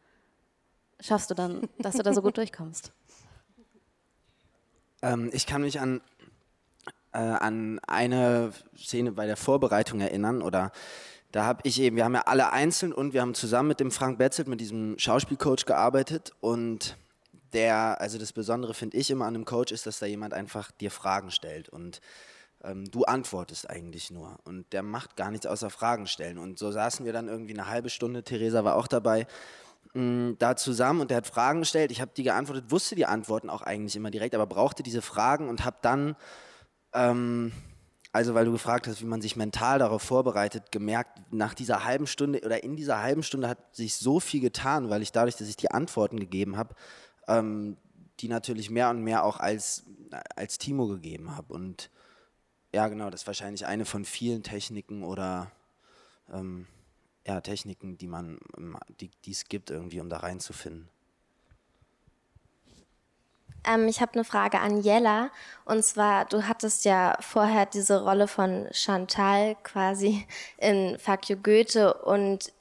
schaffst 1.00 1.30
du 1.30 1.36
dann, 1.36 1.70
dass 1.78 1.96
du 1.96 2.04
da 2.04 2.14
so 2.14 2.22
gut 2.22 2.38
durchkommst. 2.38 2.92
Ähm, 5.02 5.30
ich 5.32 5.46
kann 5.46 5.62
mich 5.62 5.80
an, 5.80 6.02
äh, 7.14 7.20
an 7.20 7.80
eine 7.88 8.52
Szene 8.78 9.14
bei 9.14 9.28
der 9.28 9.38
Vorbereitung 9.38 10.02
erinnern 10.02 10.42
oder 10.42 10.74
da 11.32 11.46
habe 11.46 11.62
ich 11.64 11.80
eben, 11.80 11.96
wir 11.96 12.06
haben 12.06 12.16
ja 12.16 12.22
alle 12.22 12.52
einzeln 12.52 12.92
und 12.92 13.14
wir 13.14 13.22
haben 13.22 13.36
zusammen 13.36 13.70
mit 13.70 13.80
dem 13.80 13.92
Frank 13.92 14.18
Betzelt, 14.18 14.48
mit 14.48 14.60
diesem 14.60 14.98
Schauspielcoach 14.98 15.66
gearbeitet. 15.66 16.32
Und 16.42 16.98
der, 17.54 18.02
also 18.02 18.18
das 18.18 18.34
Besondere 18.34 18.74
finde 18.74 18.98
ich 18.98 19.12
immer 19.12 19.26
an 19.26 19.36
einem 19.36 19.46
Coach 19.46 19.72
ist, 19.72 19.86
dass 19.86 20.00
da 20.00 20.08
jemand 20.08 20.34
einfach 20.34 20.72
dir 20.72 20.90
Fragen 20.90 21.30
stellt. 21.30 21.70
Und 21.70 22.02
ähm, 22.64 22.90
du 22.90 23.04
antwortest 23.04 23.70
eigentlich 23.70 24.10
nur. 24.10 24.38
Und 24.44 24.74
der 24.74 24.82
macht 24.82 25.16
gar 25.16 25.30
nichts 25.30 25.46
außer 25.46 25.70
Fragen 25.70 26.08
stellen. 26.08 26.40
Und 26.40 26.58
so 26.58 26.72
saßen 26.72 27.06
wir 27.06 27.14
dann 27.14 27.28
irgendwie 27.28 27.54
eine 27.54 27.68
halbe 27.68 27.90
Stunde, 27.90 28.24
Theresa 28.24 28.64
war 28.64 28.76
auch 28.76 28.88
dabei, 28.88 29.28
mh, 29.94 30.02
mm, 30.02 30.36
da 30.40 30.56
zusammen. 30.56 31.02
Und 31.02 31.12
der 31.12 31.18
hat 31.18 31.28
Fragen 31.28 31.60
gestellt, 31.60 31.92
ich 31.92 32.02
habe 32.02 32.12
die 32.18 32.24
geantwortet, 32.24 32.72
wusste 32.72 32.96
die 32.96 33.06
Antworten 33.06 33.52
auch 33.52 33.62
eigentlich 33.62 33.96
immer 33.96 34.10
direkt, 34.10 34.34
aber 34.34 34.48
brauchte 34.48 34.82
diese 34.82 35.04
Fragen 35.04 35.48
und 35.48 35.64
habe 35.64 35.78
dann 35.84 36.16
ähm, 36.94 37.52
also, 38.12 38.34
weil 38.34 38.46
du 38.46 38.52
gefragt 38.52 38.88
hast, 38.88 39.02
wie 39.02 39.06
man 39.06 39.22
sich 39.22 39.36
mental 39.36 39.80
darauf 39.80 40.02
vorbereitet, 40.02 40.72
gemerkt, 40.72 41.32
nach 41.32 41.54
dieser 41.54 41.84
halben 41.84 42.08
Stunde 42.08 42.42
oder 42.44 42.64
in 42.64 42.76
dieser 42.76 43.02
halben 43.02 43.22
Stunde 43.22 43.48
hat 43.48 43.76
sich 43.76 43.96
so 43.96 44.20
viel 44.20 44.42
getan, 44.42 44.90
weil 44.90 45.04
ich 45.04 45.12
dadurch, 45.12 45.36
dass 45.36 45.48
ich 45.48 45.58
die 45.58 45.70
Antworten 45.70 46.20
gegeben 46.20 46.58
habe, 46.58 46.74
ähm, 47.28 47.78
die 48.20 48.28
natürlich 48.28 48.72
mehr 48.72 48.90
und 48.90 49.04
mehr 49.04 49.24
auch 49.24 49.40
als, 49.40 49.84
als 50.36 50.58
Timo 50.58 50.88
gegeben 50.88 51.36
habe. 51.38 51.54
Und 51.54 51.92
ja, 52.74 52.88
genau, 52.88 53.12
das 53.12 53.22
ist 53.22 53.28
wahrscheinlich 53.28 53.68
eine 53.68 53.86
von 53.86 54.06
vielen 54.06 54.42
Techniken 54.42 55.04
oder 55.04 55.52
ähm, 56.34 56.66
ja, 57.28 57.42
Techniken, 57.42 57.98
die 58.00 58.08
man, 58.08 58.40
die 59.00 59.32
es 59.32 59.46
gibt, 59.46 59.70
irgendwie, 59.70 60.02
um 60.02 60.10
da 60.10 60.18
reinzufinden. 60.18 60.90
Ähm, 63.66 63.88
ich 63.88 64.02
habe 64.02 64.14
eine 64.14 64.24
Frage 64.24 64.60
an 64.60 64.82
Jella. 64.82 65.30
Und 65.66 65.84
zwar, 65.84 66.26
du 66.26 66.48
hattest 66.48 66.86
ja 66.86 67.18
vorher 67.20 67.66
diese 67.66 68.04
Rolle 68.04 68.28
von 68.28 68.68
Chantal 68.72 69.56
quasi 69.64 70.26
in 70.58 70.98
Fuck 71.00 71.30
You 71.30 71.38
Goethe 71.38 71.94
und 71.94 72.52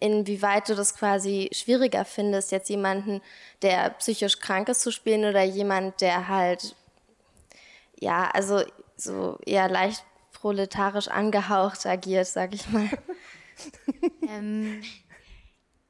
inwieweit 0.00 0.68
du 0.68 0.76
das 0.76 0.94
quasi 0.94 1.50
schwieriger 1.52 2.04
findest, 2.04 2.52
jetzt 2.52 2.68
jemanden, 2.68 3.20
der 3.62 3.90
psychisch 3.90 4.38
krank 4.38 4.68
ist, 4.68 4.82
zu 4.82 4.92
spielen 4.92 5.24
oder 5.24 5.42
jemand, 5.42 6.00
der 6.00 6.28
halt, 6.28 6.76
ja, 7.98 8.30
also 8.30 8.62
so 8.96 9.38
eher 9.44 9.68
leicht 9.68 10.04
proletarisch 10.32 11.08
angehaucht 11.08 11.84
agiert, 11.84 12.28
sag 12.28 12.54
ich 12.54 12.68
mal. 12.68 12.88
ähm, 14.28 14.82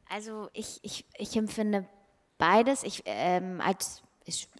also 0.09 0.49
ich, 0.55 0.81
ich, 0.83 1.05
ich 1.19 1.37
empfinde 1.37 1.87
beides 2.39 2.83
ich, 2.83 3.03
ähm, 3.05 3.61
als 3.61 4.03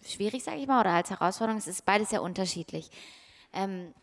schwierig, 0.03 0.43
sage 0.43 0.57
ich 0.57 0.67
mal, 0.67 0.79
oder 0.81 0.91
als 0.91 1.09
Herausforderung. 1.09 1.59
Es 1.59 1.67
ist 1.67 1.85
beides 1.85 2.09
sehr 2.09 2.21
unterschiedlich. 2.21 2.89
Ähm, 3.53 3.93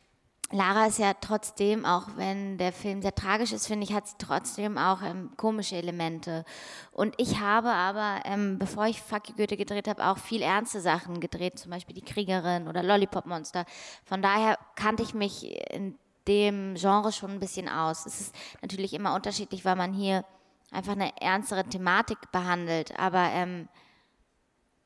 Lara 0.52 0.86
ist 0.86 1.00
ja 1.00 1.12
trotzdem, 1.14 1.84
auch 1.84 2.04
wenn 2.16 2.56
der 2.56 2.72
Film 2.72 3.02
sehr 3.02 3.14
tragisch 3.14 3.52
ist, 3.52 3.66
finde 3.66 3.84
ich, 3.84 3.92
hat 3.92 4.06
sie 4.06 4.14
trotzdem 4.18 4.78
auch 4.78 5.02
ähm, 5.02 5.30
komische 5.36 5.74
Elemente. 5.74 6.44
Und 6.92 7.14
ich 7.18 7.40
habe 7.40 7.70
aber, 7.70 8.20
ähm, 8.24 8.56
bevor 8.56 8.86
ich 8.86 9.02
Fuck 9.02 9.28
you 9.28 9.34
Goethe 9.34 9.56
gedreht 9.56 9.88
habe, 9.88 10.06
auch 10.06 10.18
viel 10.18 10.42
ernste 10.42 10.80
Sachen 10.80 11.18
gedreht, 11.18 11.58
zum 11.58 11.72
Beispiel 11.72 11.96
Die 11.96 12.04
Kriegerin 12.04 12.68
oder 12.68 12.84
Lollipop 12.84 13.26
Monster. 13.26 13.64
Von 14.04 14.22
daher 14.22 14.56
kannte 14.76 15.02
ich 15.02 15.14
mich 15.14 15.50
in 15.72 15.98
dem 16.28 16.74
Genre 16.76 17.10
schon 17.10 17.32
ein 17.32 17.40
bisschen 17.40 17.68
aus. 17.68 18.06
Es 18.06 18.20
ist 18.20 18.34
natürlich 18.62 18.94
immer 18.94 19.14
unterschiedlich, 19.14 19.64
weil 19.64 19.76
man 19.76 19.92
hier 19.92 20.24
einfach 20.70 20.92
eine 20.92 21.20
ernstere 21.20 21.64
Thematik 21.64 22.18
behandelt, 22.30 22.96
aber 22.98 23.30
ähm, 23.32 23.68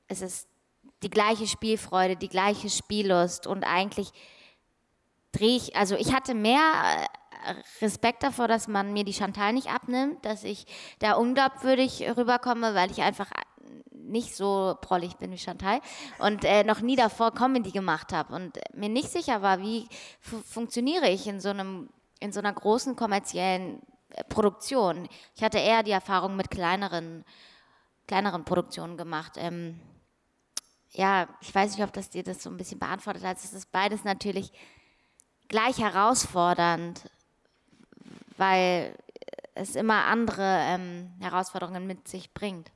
es 0.09 0.23
ist 0.23 0.50
die 1.03 1.11
gleiche 1.11 1.47
Spielfreude, 1.47 2.17
die 2.17 2.29
gleiche 2.29 2.69
Spiellust 2.69 3.47
und 3.47 3.65
eigentlich 3.65 4.11
drehe 5.33 5.57
ich, 5.57 5.77
also 5.77 5.97
ich 5.97 6.13
hatte 6.13 6.35
mehr 6.35 6.61
äh, 6.61 7.55
Respekt 7.85 8.23
davor, 8.23 8.49
dass 8.49 8.69
man 8.69 8.93
mir 8.93 9.05
die 9.05 9.15
Chantal 9.15 9.53
nicht 9.53 9.69
abnimmt, 9.69 10.25
dass 10.25 10.45
ich 10.45 10.67
da 10.99 11.15
unglaubwürdig 11.15 12.05
rüberkomme, 12.17 12.75
weil 12.75 12.91
ich 12.91 13.03
einfach 13.03 13.31
nicht 13.93 14.35
so 14.35 14.77
prollig 14.81 15.17
bin 15.17 15.31
wie 15.31 15.39
Chantal 15.39 15.81
und 16.19 16.45
äh, 16.45 16.65
noch 16.65 16.81
nie 16.81 16.97
davor 16.97 17.33
Comedy 17.33 17.71
gemacht 17.71 18.13
habe 18.13 18.35
und 18.35 18.59
mir 18.75 18.89
nicht 18.89 19.11
sicher 19.11 19.41
war, 19.43 19.61
wie 19.61 19.89
funktioniere 20.21 21.09
ich 21.09 21.27
in 21.27 21.41
so 21.41 21.51
einem 21.51 21.89
in 22.19 22.33
so 22.33 22.41
einer 22.41 22.53
großen 22.53 22.97
kommerziellen 22.97 23.81
äh, 24.11 24.25
Produktion. 24.25 25.09
Ich 25.35 25.43
hatte 25.43 25.59
eher 25.59 25.83
die 25.83 25.93
Erfahrung 25.93 26.37
mit 26.37 26.51
kleineren 26.51 27.25
kleineren 28.07 28.45
Produktionen 28.45 28.97
gemacht. 28.97 29.35
Ähm, 29.37 29.81
ja, 30.93 31.29
ich 31.41 31.55
weiß 31.55 31.73
nicht, 31.73 31.85
ob 31.85 31.93
das 31.93 32.11
dir 32.11 32.23
das 32.23 32.43
so 32.43 32.51
ein 32.51 32.57
bisschen 32.57 32.79
beantwortet 32.79 33.25
hat. 33.25 33.39
Es 33.39 33.53
ist 33.53 33.71
beides 33.71 34.05
natürlich 34.05 34.53
gleich 35.49 35.79
herausfordernd, 35.79 37.11
weil 38.37 38.97
es 39.55 39.77
immer 39.77 40.05
andere 40.07 40.43
ähm, 40.43 41.11
Herausforderungen 41.21 41.87
mit 41.87 42.09
sich 42.09 42.33
bringt. 42.33 42.71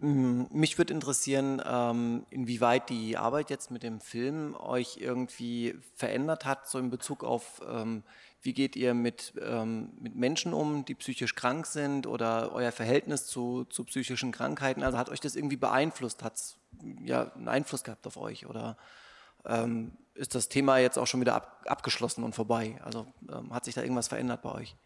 Mich 0.00 0.78
würde 0.78 0.94
interessieren, 0.94 1.60
ähm, 1.66 2.24
inwieweit 2.30 2.88
die 2.88 3.16
Arbeit 3.16 3.50
jetzt 3.50 3.72
mit 3.72 3.82
dem 3.82 4.00
Film 4.00 4.54
euch 4.54 4.98
irgendwie 4.98 5.76
verändert 5.96 6.44
hat, 6.44 6.68
so 6.68 6.78
in 6.78 6.88
Bezug 6.88 7.24
auf, 7.24 7.60
ähm, 7.68 8.04
wie 8.40 8.52
geht 8.52 8.76
ihr 8.76 8.94
mit, 8.94 9.32
ähm, 9.42 9.90
mit 9.98 10.14
Menschen 10.14 10.54
um, 10.54 10.84
die 10.84 10.94
psychisch 10.94 11.34
krank 11.34 11.66
sind 11.66 12.06
oder 12.06 12.52
euer 12.52 12.70
Verhältnis 12.70 13.26
zu, 13.26 13.64
zu 13.64 13.82
psychischen 13.82 14.30
Krankheiten. 14.30 14.84
Also 14.84 14.98
hat 14.98 15.08
euch 15.08 15.18
das 15.18 15.34
irgendwie 15.34 15.56
beeinflusst? 15.56 16.22
Hat 16.22 16.36
es 16.36 16.57
ja, 17.04 17.32
einen 17.32 17.48
Einfluss 17.48 17.84
gehabt 17.84 18.06
auf 18.06 18.16
euch? 18.16 18.46
Oder 18.46 18.76
ähm, 19.46 19.96
ist 20.14 20.34
das 20.34 20.48
Thema 20.48 20.78
jetzt 20.78 20.98
auch 20.98 21.06
schon 21.06 21.20
wieder 21.20 21.34
ab, 21.34 21.64
abgeschlossen 21.66 22.24
und 22.24 22.34
vorbei? 22.34 22.78
Also 22.84 23.06
ähm, 23.30 23.52
hat 23.52 23.64
sich 23.64 23.74
da 23.74 23.82
irgendwas 23.82 24.08
verändert 24.08 24.42
bei 24.42 24.52
euch? 24.52 24.76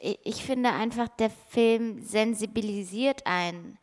Ich 0.00 0.44
finde 0.44 0.70
einfach, 0.70 1.08
der 1.08 1.30
Film 1.30 2.02
sensibilisiert 2.04 3.26
einen 3.26 3.78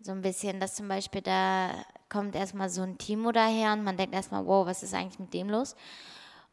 so 0.00 0.12
ein 0.12 0.22
bisschen, 0.22 0.58
dass 0.58 0.74
zum 0.74 0.88
Beispiel 0.88 1.20
da 1.20 1.72
kommt 2.08 2.34
erstmal 2.34 2.70
so 2.70 2.82
ein 2.82 2.96
Timo 2.96 3.30
daher 3.30 3.74
und 3.74 3.84
man 3.84 3.98
denkt 3.98 4.14
erstmal, 4.14 4.46
wow, 4.46 4.66
was 4.66 4.82
ist 4.82 4.94
eigentlich 4.94 5.18
mit 5.18 5.34
dem 5.34 5.50
los? 5.50 5.76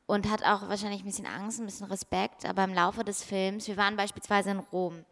Und 0.05 0.29
hat 0.29 0.43
auch 0.43 0.67
wahrscheinlich 0.69 1.01
ein 1.01 1.05
bisschen 1.05 1.25
Angst, 1.25 1.59
ein 1.59 1.65
bisschen 1.65 1.87
Respekt, 1.87 2.45
aber 2.45 2.63
im 2.63 2.73
Laufe 2.73 3.03
des 3.03 3.23
Films, 3.23 3.67
wir 3.67 3.77
waren 3.77 3.95
beispielsweise 3.95 4.51
in 4.51 4.59
Rom 4.59 5.05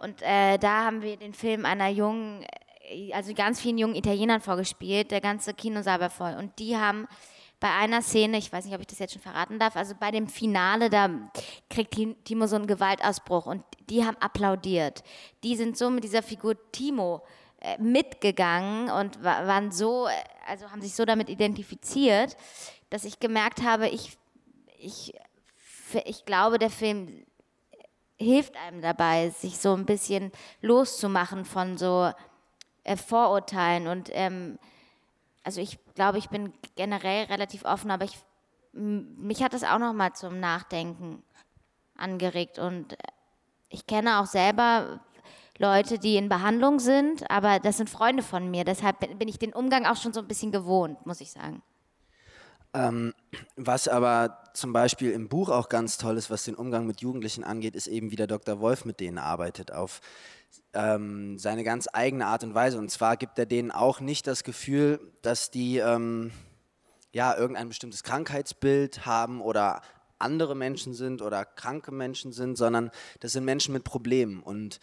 und 0.00 0.22
äh, 0.22 0.56
da 0.58 0.84
haben 0.84 1.02
wir 1.02 1.16
den 1.16 1.34
Film 1.34 1.66
einer 1.66 1.88
jungen, 1.88 2.44
äh, 2.88 3.12
also 3.12 3.34
ganz 3.34 3.60
vielen 3.60 3.76
jungen 3.76 3.94
Italienern 3.94 4.40
vorgespielt. 4.40 5.10
Der 5.10 5.20
ganze 5.20 5.52
Kinosaal 5.52 6.00
war 6.00 6.10
voll. 6.10 6.34
Und 6.38 6.58
die 6.58 6.76
haben 6.76 7.06
bei 7.60 7.70
einer 7.70 8.00
Szene, 8.00 8.38
ich 8.38 8.50
weiß 8.50 8.64
nicht, 8.64 8.74
ob 8.74 8.80
ich 8.80 8.86
das 8.86 8.98
jetzt 8.98 9.12
schon 9.12 9.20
verraten 9.20 9.58
darf, 9.58 9.76
also 9.76 9.94
bei 9.94 10.10
dem 10.10 10.26
Finale, 10.26 10.88
da 10.88 11.10
kriegt 11.68 11.94
Timo 12.24 12.46
so 12.46 12.56
einen 12.56 12.66
Gewaltausbruch 12.66 13.44
und 13.44 13.62
die 13.90 14.06
haben 14.06 14.16
applaudiert. 14.16 15.04
Die 15.44 15.54
sind 15.56 15.76
so 15.76 15.90
mit 15.90 16.02
dieser 16.02 16.22
Figur 16.22 16.54
Timo 16.72 17.22
äh, 17.60 17.76
mitgegangen 17.76 18.88
und 18.88 19.22
waren 19.22 19.70
so, 19.70 20.06
äh, 20.06 20.12
also 20.46 20.70
haben 20.70 20.80
sich 20.80 20.94
so 20.94 21.04
damit 21.04 21.28
identifiziert, 21.28 22.34
dass 22.88 23.04
ich 23.04 23.20
gemerkt 23.20 23.62
habe, 23.62 23.90
ich, 23.90 24.16
ich, 24.78 25.12
ich 26.06 26.24
glaube, 26.24 26.58
der 26.58 26.70
Film 26.70 27.26
hilft 28.20 28.56
einem 28.56 28.82
dabei, 28.82 29.30
sich 29.30 29.58
so 29.58 29.74
ein 29.74 29.86
bisschen 29.86 30.30
loszumachen 30.60 31.44
von 31.44 31.78
so 31.78 32.12
äh, 32.84 32.96
Vorurteilen. 32.96 33.86
Und 33.86 34.10
ähm, 34.12 34.58
also 35.42 35.60
ich 35.60 35.78
glaube, 35.94 36.18
ich 36.18 36.28
bin 36.28 36.52
generell 36.76 37.24
relativ 37.24 37.64
offen, 37.64 37.90
aber 37.90 38.04
ich, 38.04 38.18
mich 38.72 39.42
hat 39.42 39.54
das 39.54 39.64
auch 39.64 39.78
noch 39.78 39.94
mal 39.94 40.12
zum 40.12 40.38
Nachdenken 40.38 41.22
angeregt. 41.96 42.58
Und 42.58 42.92
äh, 42.92 42.96
ich 43.70 43.86
kenne 43.86 44.20
auch 44.20 44.26
selber 44.26 45.00
Leute, 45.58 45.98
die 45.98 46.16
in 46.16 46.28
Behandlung 46.28 46.78
sind, 46.78 47.30
aber 47.30 47.58
das 47.58 47.78
sind 47.78 47.88
Freunde 47.88 48.22
von 48.22 48.50
mir. 48.50 48.64
Deshalb 48.64 49.00
bin 49.18 49.28
ich 49.28 49.38
den 49.38 49.52
Umgang 49.52 49.86
auch 49.86 49.96
schon 49.96 50.12
so 50.12 50.20
ein 50.20 50.28
bisschen 50.28 50.52
gewohnt, 50.52 51.04
muss 51.06 51.20
ich 51.20 51.30
sagen. 51.30 51.62
Ähm, 52.72 53.14
was 53.56 53.88
aber 53.88 54.44
zum 54.54 54.72
Beispiel 54.72 55.10
im 55.10 55.28
Buch 55.28 55.48
auch 55.48 55.68
ganz 55.68 55.98
toll 55.98 56.16
ist, 56.16 56.30
was 56.30 56.44
den 56.44 56.54
Umgang 56.54 56.86
mit 56.86 57.00
Jugendlichen 57.00 57.44
angeht, 57.44 57.74
ist 57.74 57.86
eben, 57.86 58.10
wie 58.10 58.16
der 58.16 58.26
Dr. 58.26 58.60
Wolf 58.60 58.84
mit 58.84 59.00
denen 59.00 59.18
arbeitet, 59.18 59.72
auf 59.72 60.00
ähm, 60.72 61.38
seine 61.38 61.64
ganz 61.64 61.88
eigene 61.92 62.26
Art 62.26 62.44
und 62.44 62.54
Weise. 62.54 62.78
Und 62.78 62.90
zwar 62.90 63.16
gibt 63.16 63.38
er 63.38 63.46
denen 63.46 63.70
auch 63.70 64.00
nicht 64.00 64.26
das 64.26 64.44
Gefühl, 64.44 65.00
dass 65.22 65.50
die 65.50 65.78
ähm, 65.78 66.30
ja, 67.12 67.36
irgendein 67.36 67.68
bestimmtes 67.68 68.02
Krankheitsbild 68.02 69.04
haben 69.04 69.40
oder 69.40 69.82
andere 70.18 70.54
Menschen 70.54 70.94
sind 70.94 71.22
oder 71.22 71.44
kranke 71.44 71.92
Menschen 71.92 72.32
sind, 72.32 72.56
sondern 72.56 72.90
das 73.20 73.32
sind 73.32 73.44
Menschen 73.44 73.72
mit 73.72 73.84
Problemen. 73.84 74.42
Und 74.42 74.80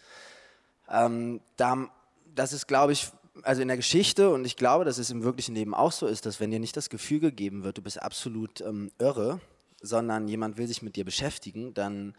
ähm, 0.90 1.40
da, 1.56 1.88
das 2.34 2.52
ist, 2.52 2.66
glaube 2.66 2.92
ich, 2.92 3.10
also 3.42 3.62
in 3.62 3.68
der 3.68 3.76
Geschichte, 3.76 4.30
und 4.30 4.44
ich 4.44 4.56
glaube, 4.56 4.84
dass 4.84 4.98
es 4.98 5.10
im 5.10 5.22
wirklichen 5.22 5.54
Leben 5.54 5.74
auch 5.74 5.92
so 5.92 6.06
ist, 6.06 6.26
dass 6.26 6.40
wenn 6.40 6.50
dir 6.50 6.60
nicht 6.60 6.76
das 6.76 6.90
Gefühl 6.90 7.20
gegeben 7.20 7.64
wird, 7.64 7.78
du 7.78 7.82
bist 7.82 8.00
absolut 8.02 8.60
ähm, 8.60 8.90
irre, 8.98 9.40
sondern 9.80 10.28
jemand 10.28 10.56
will 10.56 10.66
sich 10.66 10.82
mit 10.82 10.96
dir 10.96 11.04
beschäftigen, 11.04 11.74
dann 11.74 12.14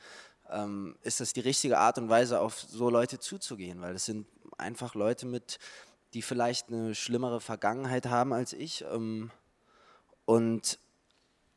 ähm, 0.49 0.95
ist 1.01 1.19
das 1.19 1.34
die 1.34 1.41
richtige 1.41 1.77
Art 1.77 1.97
und 1.97 2.10
Weise, 2.10 2.39
auf 2.39 2.60
so 2.60 2.89
Leute 2.89 3.19
zuzugehen, 3.19 3.82
weil 3.82 3.93
das 3.93 4.05
sind 4.05 4.27
einfach 4.58 4.95
Leute 4.95 5.25
mit, 5.25 5.60
die 6.13 6.21
vielleicht 6.21 6.69
eine 6.69 6.95
schlimmere 6.95 7.41
Vergangenheit 7.41 8.08
haben 8.08 8.34
als 8.34 8.53
ich 8.53 8.84
ähm, 8.91 9.32
und 10.25 10.79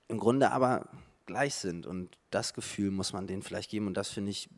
im 0.08 0.18
Grunde 0.18 0.50
aber 0.50 0.88
gleich 1.26 1.54
sind. 1.54 1.86
Und 1.86 2.18
das 2.30 2.54
Gefühl 2.54 2.90
muss 2.90 3.12
man 3.12 3.26
denen 3.26 3.42
vielleicht 3.42 3.70
geben 3.70 3.86
und 3.86 3.96
das 3.96 4.08
finde 4.08 4.30
ich 4.30 4.48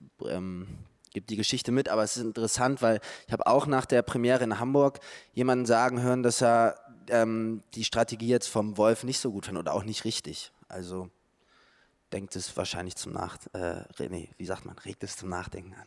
gibt 1.15 1.31
die 1.31 1.37
Geschichte 1.37 1.73
mit, 1.73 1.89
aber 1.89 2.03
es 2.03 2.19
ist 2.19 2.23
interessant, 2.23 2.83
weil 2.83 3.01
ich 3.27 3.33
habe 3.33 3.47
auch 3.47 3.67
nach 3.67 3.87
der 3.87 4.03
Premiere 4.03 4.45
in 4.45 4.59
Hamburg 4.59 5.01
jemanden 5.33 5.65
sagen 5.65 6.03
hören, 6.03 6.23
dass 6.23 6.43
er 6.43 6.77
ähm, 7.09 7.63
die 7.75 7.85
Strategie 7.85 8.29
jetzt 8.29 8.49
vom 8.49 8.77
Wolf 8.77 9.05
nicht 9.05 9.21
so 9.21 9.33
gut 9.33 9.47
fand 9.47 9.57
oder 9.57 9.73
auch 9.73 9.85
nicht 9.85 10.05
richtig. 10.05 10.53
Also 10.69 11.09
denkt 12.13 12.37
es 12.37 12.57
wahrscheinlich 12.57 12.97
zum 12.97 13.13
Nach, 13.13 13.39
äh, 13.55 13.83
nee, 14.09 14.29
wie 14.37 14.45
sagt 14.45 14.67
man, 14.67 14.77
regt 14.79 15.03
es 15.05 15.17
zum 15.17 15.29
Nachdenken 15.31 15.75
an. 15.75 15.87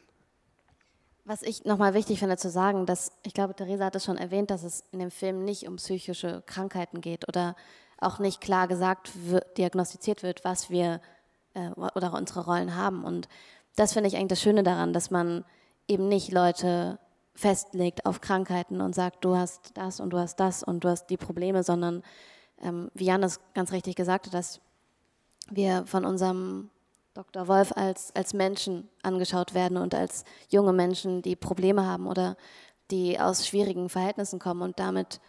Was 1.25 1.41
ich 1.41 1.65
nochmal 1.65 1.93
wichtig 1.93 2.19
finde 2.19 2.37
zu 2.37 2.49
sagen, 2.49 2.85
dass 2.85 3.11
ich 3.23 3.33
glaube, 3.33 3.53
Theresa 3.53 3.85
hat 3.85 3.95
es 3.95 4.05
schon 4.05 4.17
erwähnt, 4.17 4.49
dass 4.49 4.63
es 4.63 4.85
in 4.91 4.99
dem 4.99 5.11
Film 5.11 5.43
nicht 5.43 5.67
um 5.67 5.75
psychische 5.75 6.41
Krankheiten 6.45 7.01
geht 7.01 7.27
oder 7.27 7.55
auch 7.99 8.19
nicht 8.19 8.39
klar 8.39 8.67
gesagt 8.67 9.11
diagnostiziert 9.57 10.23
wird, 10.23 10.45
was 10.45 10.69
wir 10.69 11.01
äh, 11.53 11.69
oder 11.71 12.13
unsere 12.13 12.45
Rollen 12.45 12.75
haben. 12.75 13.03
Und 13.03 13.27
das 13.77 13.93
finde 13.93 14.09
ich 14.09 14.17
eigentlich 14.17 14.29
das 14.29 14.41
Schöne 14.41 14.63
daran, 14.63 14.91
dass 14.91 15.11
man 15.11 15.45
eben 15.87 16.09
nicht 16.09 16.31
Leute 16.31 16.99
festlegt 17.35 18.05
auf 18.05 18.19
Krankheiten 18.19 18.81
und 18.81 18.95
sagt, 18.95 19.23
du 19.23 19.37
hast 19.37 19.77
das 19.77 19.99
und 19.99 20.09
du 20.09 20.17
hast 20.17 20.37
das 20.39 20.63
und 20.63 20.83
du 20.83 20.89
hast 20.89 21.07
die 21.07 21.17
Probleme, 21.17 21.63
sondern 21.63 22.03
ähm, 22.59 22.89
wie 22.95 23.05
Jan 23.05 23.21
es 23.21 23.39
ganz 23.53 23.71
richtig 23.71 23.95
gesagt 23.95 24.25
hat, 24.25 24.33
dass 24.33 24.59
wir 25.49 25.85
von 25.85 26.05
unserem 26.05 26.71
Dr. 27.13 27.47
Wolf 27.47 27.71
als, 27.75 28.13
als 28.15 28.33
Menschen 28.33 28.89
angeschaut 29.03 29.53
werden 29.53 29.77
und 29.77 29.93
als 29.93 30.25
junge 30.49 30.73
Menschen, 30.73 31.21
die 31.21 31.35
Probleme 31.35 31.85
haben 31.85 32.07
oder 32.07 32.35
die 32.89 33.19
aus 33.19 33.45
schwierigen 33.45 33.89
Verhältnissen 33.89 34.39
kommen 34.39 34.63
und 34.63 34.79
damit 34.79 35.19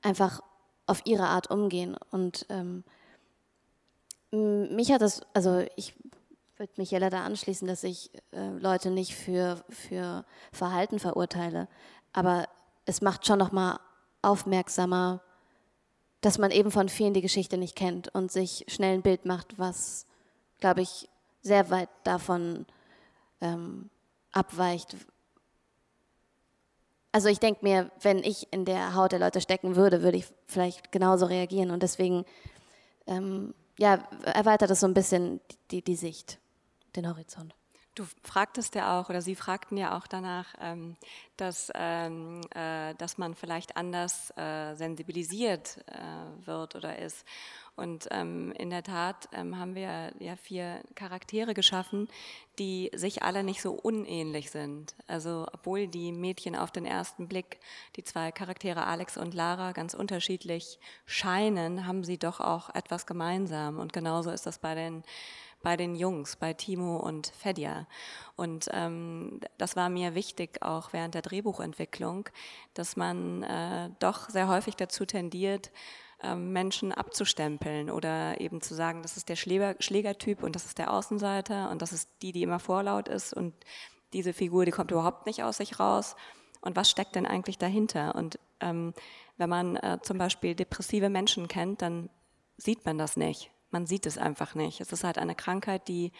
einfach 0.00 0.40
auf 0.86 1.02
ihre 1.04 1.26
Art 1.26 1.50
umgehen. 1.50 1.96
Und 2.10 2.46
ähm, 2.48 2.84
mich 4.30 4.92
hat 4.92 5.02
das, 5.02 5.20
also 5.34 5.64
ich 5.76 5.94
würde 6.58 6.72
mich 6.76 6.90
Jella 6.90 7.10
da 7.10 7.24
anschließen, 7.24 7.68
dass 7.68 7.84
ich 7.84 8.10
äh, 8.32 8.48
Leute 8.58 8.90
nicht 8.90 9.14
für, 9.14 9.64
für 9.68 10.24
Verhalten 10.52 10.98
verurteile, 10.98 11.68
aber 12.12 12.48
es 12.84 13.02
macht 13.02 13.26
schon 13.26 13.38
nochmal 13.38 13.78
aufmerksamer, 14.22 15.20
dass 16.20 16.38
man 16.38 16.50
eben 16.50 16.70
von 16.70 16.88
vielen 16.88 17.14
die 17.14 17.20
Geschichte 17.20 17.58
nicht 17.58 17.76
kennt 17.76 18.08
und 18.14 18.32
sich 18.32 18.64
schnell 18.68 18.94
ein 18.94 19.02
Bild 19.02 19.26
macht, 19.26 19.58
was, 19.58 20.06
glaube 20.58 20.82
ich, 20.82 21.08
sehr 21.42 21.70
weit 21.70 21.90
davon 22.04 22.66
ähm, 23.40 23.90
abweicht. 24.32 24.96
Also 27.12 27.28
ich 27.28 27.38
denke 27.38 27.60
mir, 27.62 27.90
wenn 28.00 28.18
ich 28.18 28.52
in 28.52 28.64
der 28.64 28.94
Haut 28.94 29.12
der 29.12 29.18
Leute 29.18 29.40
stecken 29.40 29.76
würde, 29.76 30.02
würde 30.02 30.18
ich 30.18 30.26
vielleicht 30.46 30.90
genauso 30.90 31.26
reagieren. 31.26 31.70
Und 31.70 31.82
deswegen 31.82 32.24
ähm, 33.06 33.54
ja, 33.78 34.02
erweitert 34.24 34.70
es 34.70 34.80
so 34.80 34.86
ein 34.86 34.94
bisschen 34.94 35.40
die, 35.70 35.82
die 35.82 35.96
Sicht, 35.96 36.38
den 36.96 37.08
Horizont. 37.08 37.54
Du 37.96 38.04
fragtest 38.22 38.74
ja 38.74 39.00
auch, 39.00 39.08
oder 39.08 39.22
Sie 39.22 39.34
fragten 39.34 39.78
ja 39.78 39.96
auch 39.96 40.06
danach, 40.06 40.54
ähm, 40.60 40.96
dass, 41.38 41.72
ähm, 41.74 42.42
äh, 42.54 42.94
dass 42.96 43.16
man 43.16 43.34
vielleicht 43.34 43.78
anders 43.78 44.36
äh, 44.36 44.74
sensibilisiert 44.74 45.78
äh, 45.86 46.46
wird 46.46 46.74
oder 46.74 46.98
ist. 46.98 47.24
Und 47.74 48.06
ähm, 48.10 48.52
in 48.52 48.70
der 48.70 48.82
Tat 48.82 49.28
haben 49.34 49.74
wir 49.74 50.10
ja 50.18 50.36
vier 50.36 50.80
Charaktere 50.94 51.52
geschaffen, 51.52 52.08
die 52.58 52.90
sich 52.94 53.22
alle 53.22 53.44
nicht 53.44 53.60
so 53.60 53.72
unähnlich 53.72 54.50
sind. 54.50 54.94
Also 55.06 55.46
obwohl 55.52 55.86
die 55.86 56.10
Mädchen 56.10 56.56
auf 56.56 56.70
den 56.70 56.86
ersten 56.86 57.28
Blick, 57.28 57.60
die 57.96 58.02
zwei 58.02 58.32
Charaktere 58.32 58.86
Alex 58.86 59.18
und 59.18 59.34
Lara, 59.34 59.72
ganz 59.72 59.92
unterschiedlich 59.92 60.78
scheinen, 61.04 61.86
haben 61.86 62.02
sie 62.02 62.18
doch 62.18 62.40
auch 62.40 62.74
etwas 62.74 63.04
gemeinsam. 63.04 63.78
Und 63.78 63.92
genauso 63.92 64.30
ist 64.30 64.46
das 64.46 64.58
bei 64.58 64.74
den 64.74 65.02
bei 65.62 65.76
den 65.76 65.96
Jungs, 65.96 66.36
bei 66.36 66.52
Timo 66.52 66.96
und 66.96 67.28
Fedja. 67.28 67.86
Und 68.36 68.68
ähm, 68.72 69.40
das 69.58 69.76
war 69.76 69.88
mir 69.88 70.14
wichtig 70.14 70.62
auch 70.62 70.92
während 70.92 71.14
der 71.14 71.22
Drehbuchentwicklung, 71.22 72.28
dass 72.74 72.96
man 72.96 73.42
äh, 73.42 73.90
doch 73.98 74.28
sehr 74.28 74.48
häufig 74.48 74.76
dazu 74.76 75.04
tendiert, 75.06 75.72
ähm, 76.22 76.52
Menschen 76.52 76.92
abzustempeln 76.92 77.90
oder 77.90 78.40
eben 78.40 78.60
zu 78.60 78.74
sagen, 78.74 79.02
das 79.02 79.16
ist 79.16 79.28
der 79.28 79.36
Schläger, 79.36 79.74
Schlägertyp 79.80 80.42
und 80.42 80.54
das 80.54 80.66
ist 80.66 80.78
der 80.78 80.92
Außenseiter 80.92 81.70
und 81.70 81.82
das 81.82 81.92
ist 81.92 82.08
die, 82.22 82.32
die 82.32 82.42
immer 82.42 82.58
vorlaut 82.58 83.08
ist 83.08 83.34
und 83.34 83.54
diese 84.12 84.32
Figur, 84.32 84.64
die 84.64 84.70
kommt 84.70 84.90
überhaupt 84.92 85.26
nicht 85.26 85.42
aus 85.42 85.58
sich 85.58 85.80
raus. 85.80 86.16
Und 86.60 86.74
was 86.74 86.90
steckt 86.90 87.16
denn 87.16 87.26
eigentlich 87.26 87.58
dahinter? 87.58 88.14
Und 88.14 88.38
ähm, 88.60 88.94
wenn 89.36 89.50
man 89.50 89.76
äh, 89.76 89.98
zum 90.02 90.18
Beispiel 90.18 90.54
depressive 90.54 91.10
Menschen 91.10 91.48
kennt, 91.48 91.82
dann 91.82 92.08
sieht 92.56 92.86
man 92.86 92.98
das 92.98 93.16
nicht 93.16 93.50
man 93.70 93.86
sieht 93.86 94.06
es 94.06 94.18
einfach 94.18 94.54
nicht. 94.54 94.80
Es 94.80 94.92
ist 94.92 95.04
halt 95.04 95.18
eine 95.18 95.34
Krankheit, 95.34 95.88
die, 95.88 96.12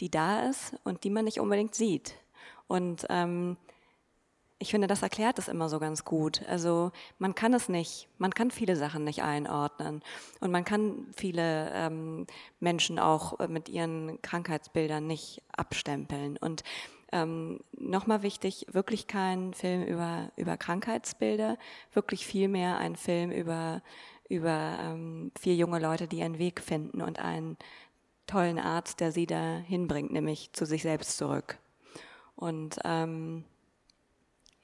die 0.00 0.10
da 0.10 0.48
ist 0.48 0.76
und 0.84 1.04
die 1.04 1.10
man 1.10 1.24
nicht 1.24 1.40
unbedingt 1.40 1.74
sieht. 1.74 2.14
Und 2.68 3.06
ähm, 3.10 3.56
ich 4.58 4.70
finde, 4.70 4.86
das 4.86 5.02
erklärt 5.02 5.38
es 5.38 5.48
immer 5.48 5.68
so 5.68 5.78
ganz 5.78 6.04
gut. 6.04 6.42
Also 6.48 6.90
man 7.18 7.34
kann 7.34 7.52
es 7.52 7.68
nicht, 7.68 8.08
man 8.18 8.32
kann 8.32 8.50
viele 8.50 8.76
Sachen 8.76 9.04
nicht 9.04 9.22
einordnen 9.22 10.02
und 10.40 10.50
man 10.50 10.64
kann 10.64 11.06
viele 11.14 11.70
ähm, 11.74 12.26
Menschen 12.58 12.98
auch 12.98 13.38
äh, 13.38 13.48
mit 13.48 13.68
ihren 13.68 14.20
Krankheitsbildern 14.22 15.06
nicht 15.06 15.42
abstempeln. 15.54 16.38
Und 16.38 16.64
ähm, 17.12 17.60
nochmal 17.72 18.22
wichtig, 18.22 18.66
wirklich 18.72 19.06
kein 19.06 19.52
Film 19.52 19.84
über, 19.84 20.30
über 20.36 20.56
Krankheitsbilder, 20.56 21.58
wirklich 21.92 22.26
vielmehr 22.26 22.78
ein 22.78 22.96
Film 22.96 23.30
über 23.30 23.82
über 24.28 24.78
ähm, 24.80 25.32
vier 25.38 25.54
junge 25.54 25.78
Leute, 25.78 26.08
die 26.08 26.18
ihren 26.18 26.38
Weg 26.38 26.60
finden 26.60 27.00
und 27.00 27.18
einen 27.18 27.56
tollen 28.26 28.58
Arzt, 28.58 29.00
der 29.00 29.12
sie 29.12 29.26
da 29.26 29.58
hinbringt, 29.58 30.12
nämlich 30.12 30.52
zu 30.52 30.66
sich 30.66 30.82
selbst 30.82 31.16
zurück. 31.16 31.58
Und 32.34 32.78
ähm, 32.84 33.44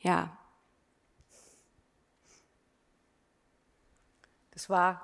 ja. 0.00 0.36
Das 4.52 4.68
war 4.68 5.02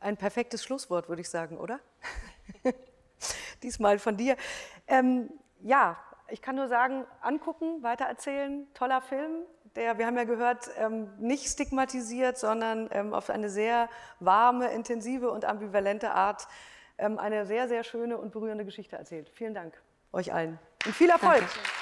ein 0.00 0.16
perfektes 0.16 0.64
Schlusswort, 0.64 1.08
würde 1.08 1.22
ich 1.22 1.28
sagen, 1.28 1.58
oder? 1.58 1.80
Diesmal 3.62 3.98
von 3.98 4.16
dir. 4.16 4.36
Ähm, 4.86 5.30
ja, 5.60 5.96
ich 6.28 6.42
kann 6.42 6.56
nur 6.56 6.68
sagen, 6.68 7.04
angucken, 7.20 7.82
weitererzählen, 7.82 8.66
toller 8.74 9.00
Film, 9.00 9.44
der, 9.76 9.98
wir 9.98 10.06
haben 10.06 10.16
ja 10.16 10.24
gehört, 10.24 10.70
ähm, 10.78 11.08
nicht 11.18 11.46
stigmatisiert, 11.46 12.38
sondern 12.38 12.88
ähm, 12.92 13.14
auf 13.14 13.30
eine 13.30 13.48
sehr 13.48 13.88
warme, 14.20 14.68
intensive 14.68 15.30
und 15.30 15.44
ambivalente 15.44 16.10
Art 16.12 16.48
ähm, 16.98 17.18
eine 17.18 17.46
sehr, 17.46 17.68
sehr 17.68 17.84
schöne 17.84 18.18
und 18.18 18.32
berührende 18.32 18.64
Geschichte 18.64 18.96
erzählt. 18.96 19.30
Vielen 19.34 19.54
Dank 19.54 19.80
euch 20.12 20.32
allen 20.32 20.58
und 20.84 20.94
viel 20.94 21.10
Erfolg. 21.10 21.40
Danke. 21.40 21.75